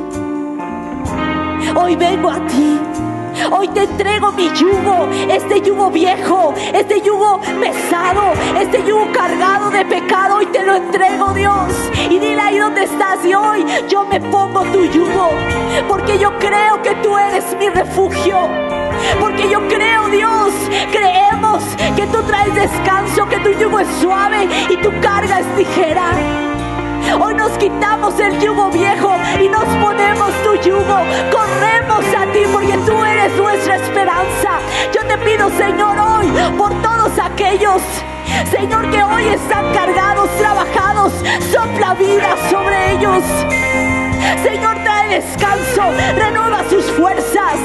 Hoy 1.74 1.96
vengo 1.96 2.30
a 2.30 2.46
ti. 2.46 2.78
Hoy 3.50 3.66
te 3.68 3.84
entrego 3.84 4.30
mi 4.32 4.50
yugo, 4.52 5.08
este 5.28 5.60
yugo 5.62 5.90
viejo, 5.90 6.54
este 6.72 7.00
yugo 7.00 7.40
pesado, 7.60 8.32
este 8.60 8.84
yugo 8.86 9.06
cargado 9.12 9.70
de 9.70 9.84
pecado. 9.84 10.36
Hoy 10.36 10.46
te 10.46 10.62
lo 10.62 10.74
entrego, 10.74 11.32
Dios. 11.32 11.72
Y 12.10 12.18
dile 12.18 12.40
ahí 12.40 12.58
donde 12.58 12.84
estás 12.84 13.24
y 13.24 13.34
hoy 13.34 13.64
yo 13.88 14.04
me 14.04 14.20
pongo 14.20 14.62
tu 14.64 14.84
yugo, 14.84 15.30
porque 15.88 16.18
yo 16.18 16.38
creo 16.38 16.82
que 16.82 16.94
tú 16.96 17.16
eres 17.16 17.56
mi 17.58 17.68
refugio. 17.70 18.81
Porque 19.20 19.48
yo 19.48 19.66
creo, 19.68 20.09
Dios, 20.09 20.53
creemos 20.90 21.62
que 21.96 22.07
tú 22.07 22.22
traes 22.22 22.55
descanso, 22.55 23.28
que 23.28 23.38
tu 23.40 23.50
yugo 23.59 23.80
es 23.80 23.88
suave 24.00 24.48
y 24.70 24.76
tu 24.78 24.90
carga 25.00 25.40
es 25.40 25.46
ligera. 25.57 26.12
Hoy 27.20 27.34
nos 27.34 27.53
quitamos 27.59 28.18
el 28.18 28.40
yugo 28.40 28.70
viejo 28.70 29.14
y 29.40 29.48
nos 29.48 29.64
ponemos 29.82 30.30
tu 30.44 30.55
yugo. 30.68 30.98
Corremos 31.30 32.05
a 32.16 32.32
ti 32.32 32.40
porque 32.50 32.76
tú 32.86 33.05
eres 33.05 33.36
nuestra 33.36 33.76
esperanza. 33.76 34.61
Yo 34.94 35.05
te 35.07 35.18
pido, 35.18 35.50
Señor, 35.50 35.98
hoy 35.98 36.28
por 36.57 36.70
todos 36.80 37.18
aquellos, 37.18 37.82
Señor, 38.50 38.90
que 38.90 39.03
hoy 39.03 39.28
están 39.28 39.72
cargados, 39.74 40.30
trabajados, 40.38 41.12
sopla 41.53 41.94
vida 41.94 42.34
sobre 42.50 42.92
ellos. 42.92 43.22
Señor, 44.42 44.76
trae 44.82 45.20
descanso, 45.20 45.82
renueva 46.16 46.64
sus 46.70 46.84
fuerzas. 46.92 47.59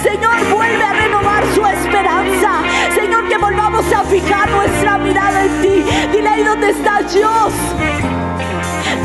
Señor, 0.00 0.36
vuelve 0.50 0.82
a 0.82 0.92
renovar 0.92 1.44
su 1.54 1.66
esperanza. 1.66 2.62
Señor, 2.94 3.28
que 3.28 3.36
volvamos 3.36 3.84
a 3.92 4.02
fijar 4.04 4.50
nuestra 4.50 4.98
mirada 4.98 5.44
en 5.44 5.62
ti. 5.62 5.84
Dile 6.12 6.28
ahí 6.28 6.42
donde 6.42 6.70
estás, 6.70 7.12
Dios. 7.12 7.52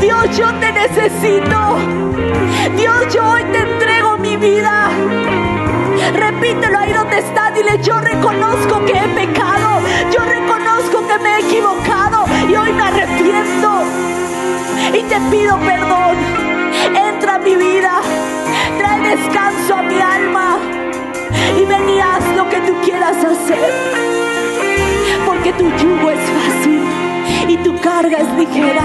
Dios, 0.00 0.36
yo 0.36 0.52
te 0.54 0.72
necesito. 0.72 1.76
Dios, 2.76 3.14
yo 3.14 3.22
hoy 3.24 3.42
te 3.52 3.58
entrego 3.58 4.16
mi 4.18 4.36
vida. 4.36 4.88
Repítelo 6.14 6.78
ahí 6.78 6.92
donde 6.92 7.18
está. 7.18 7.50
Dile, 7.50 7.78
yo 7.82 8.00
reconozco 8.00 8.84
que 8.86 8.92
he 8.92 9.08
pecado. 9.08 9.80
Yo 10.10 10.20
reconozco 10.24 11.06
que 11.06 11.18
me 11.18 11.36
he 11.36 11.40
equivocado. 11.40 12.24
Y 12.48 12.54
hoy 12.56 12.72
me 12.72 12.82
arrepiento. 12.82 13.82
Y 14.94 15.02
te 15.02 15.20
pido 15.30 15.58
perdón. 15.58 16.16
Entra 16.94 17.34
a 17.34 17.38
mi 17.38 17.56
vida. 17.56 18.00
Trae 18.78 19.16
descanso 19.16 19.74
a 19.74 19.82
mi 19.82 20.00
alma. 20.00 20.77
Y 21.60 21.64
ven 21.64 21.88
y 21.88 22.00
haz 22.00 22.24
lo 22.36 22.48
que 22.48 22.60
tú 22.60 22.74
quieras 22.84 23.16
hacer. 23.16 23.58
Porque 25.26 25.52
tu 25.52 25.64
yugo 25.64 26.10
es 26.10 26.20
fácil 26.20 26.82
y 27.48 27.56
tu 27.58 27.78
carga 27.80 28.18
es 28.18 28.32
ligera 28.34 28.82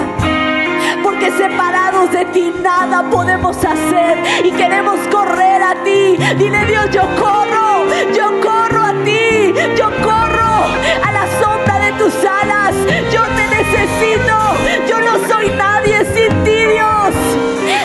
porque 1.04 1.32
separados 1.32 2.12
de 2.12 2.26
ti 2.26 2.54
nada 2.62 3.04
podemos 3.10 3.58
hacer 3.58 4.18
y 4.44 4.52
queremos 4.52 5.00
correr 5.12 5.62
a 5.62 5.76
ti. 5.84 6.18
Dile 6.38 6.66
Dios, 6.66 6.90
yo 6.92 7.02
corro, 7.20 7.86
yo 8.16 8.42
corro 8.42 8.84
a 8.84 8.94
ti, 9.04 9.54
yo 9.78 9.90
corro 10.02 10.66
a 11.04 11.12
la 11.12 11.26
sombra 11.40 11.80
de 11.80 11.92
tus 11.94 12.14
alas, 12.26 12.74
yo 13.12 13.22
te 13.36 13.48
necesito, 13.48 14.36
yo 14.88 15.00
no 15.02 15.28
soy 15.28 15.50
nadie 15.52 16.06
sin 16.14 16.44
ti 16.44 16.66
Dios. 16.74 17.14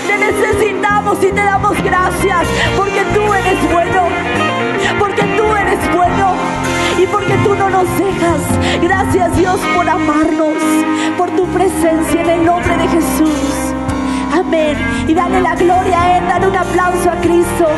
Te 0.07 0.17
necesitamos 0.17 1.19
y 1.23 1.33
te 1.33 1.43
damos 1.43 1.83
gracias 1.83 2.47
porque 2.77 3.03
tú 3.15 3.35
eres 3.35 3.73
bueno, 3.73 4.08
porque 4.99 5.23
tú 5.37 5.55
eres 5.55 5.79
bueno 5.93 6.35
y 6.99 7.07
porque 7.07 7.35
tú 7.45 7.55
no 7.55 7.71
nos 7.71 7.89
dejas. 7.99 8.41
Gracias 8.83 9.37
Dios 9.37 9.61
por 9.75 9.89
amarnos, 9.89 10.57
por 11.17 11.31
tu 11.31 11.47
presencia 11.49 12.21
en 12.21 12.31
el 12.31 12.45
nombre 12.45 12.77
de 12.77 12.89
Jesús. 12.89 13.75
Amén. 14.33 14.77
Y 15.07 15.15
dale 15.15 15.41
la 15.41 15.55
gloria 15.55 16.03
a 16.03 16.19
Él, 16.19 16.25
dale 16.29 16.49
un 16.49 16.57
aplauso 16.57 17.11
a 17.11 17.17
Cristo. 17.17 17.69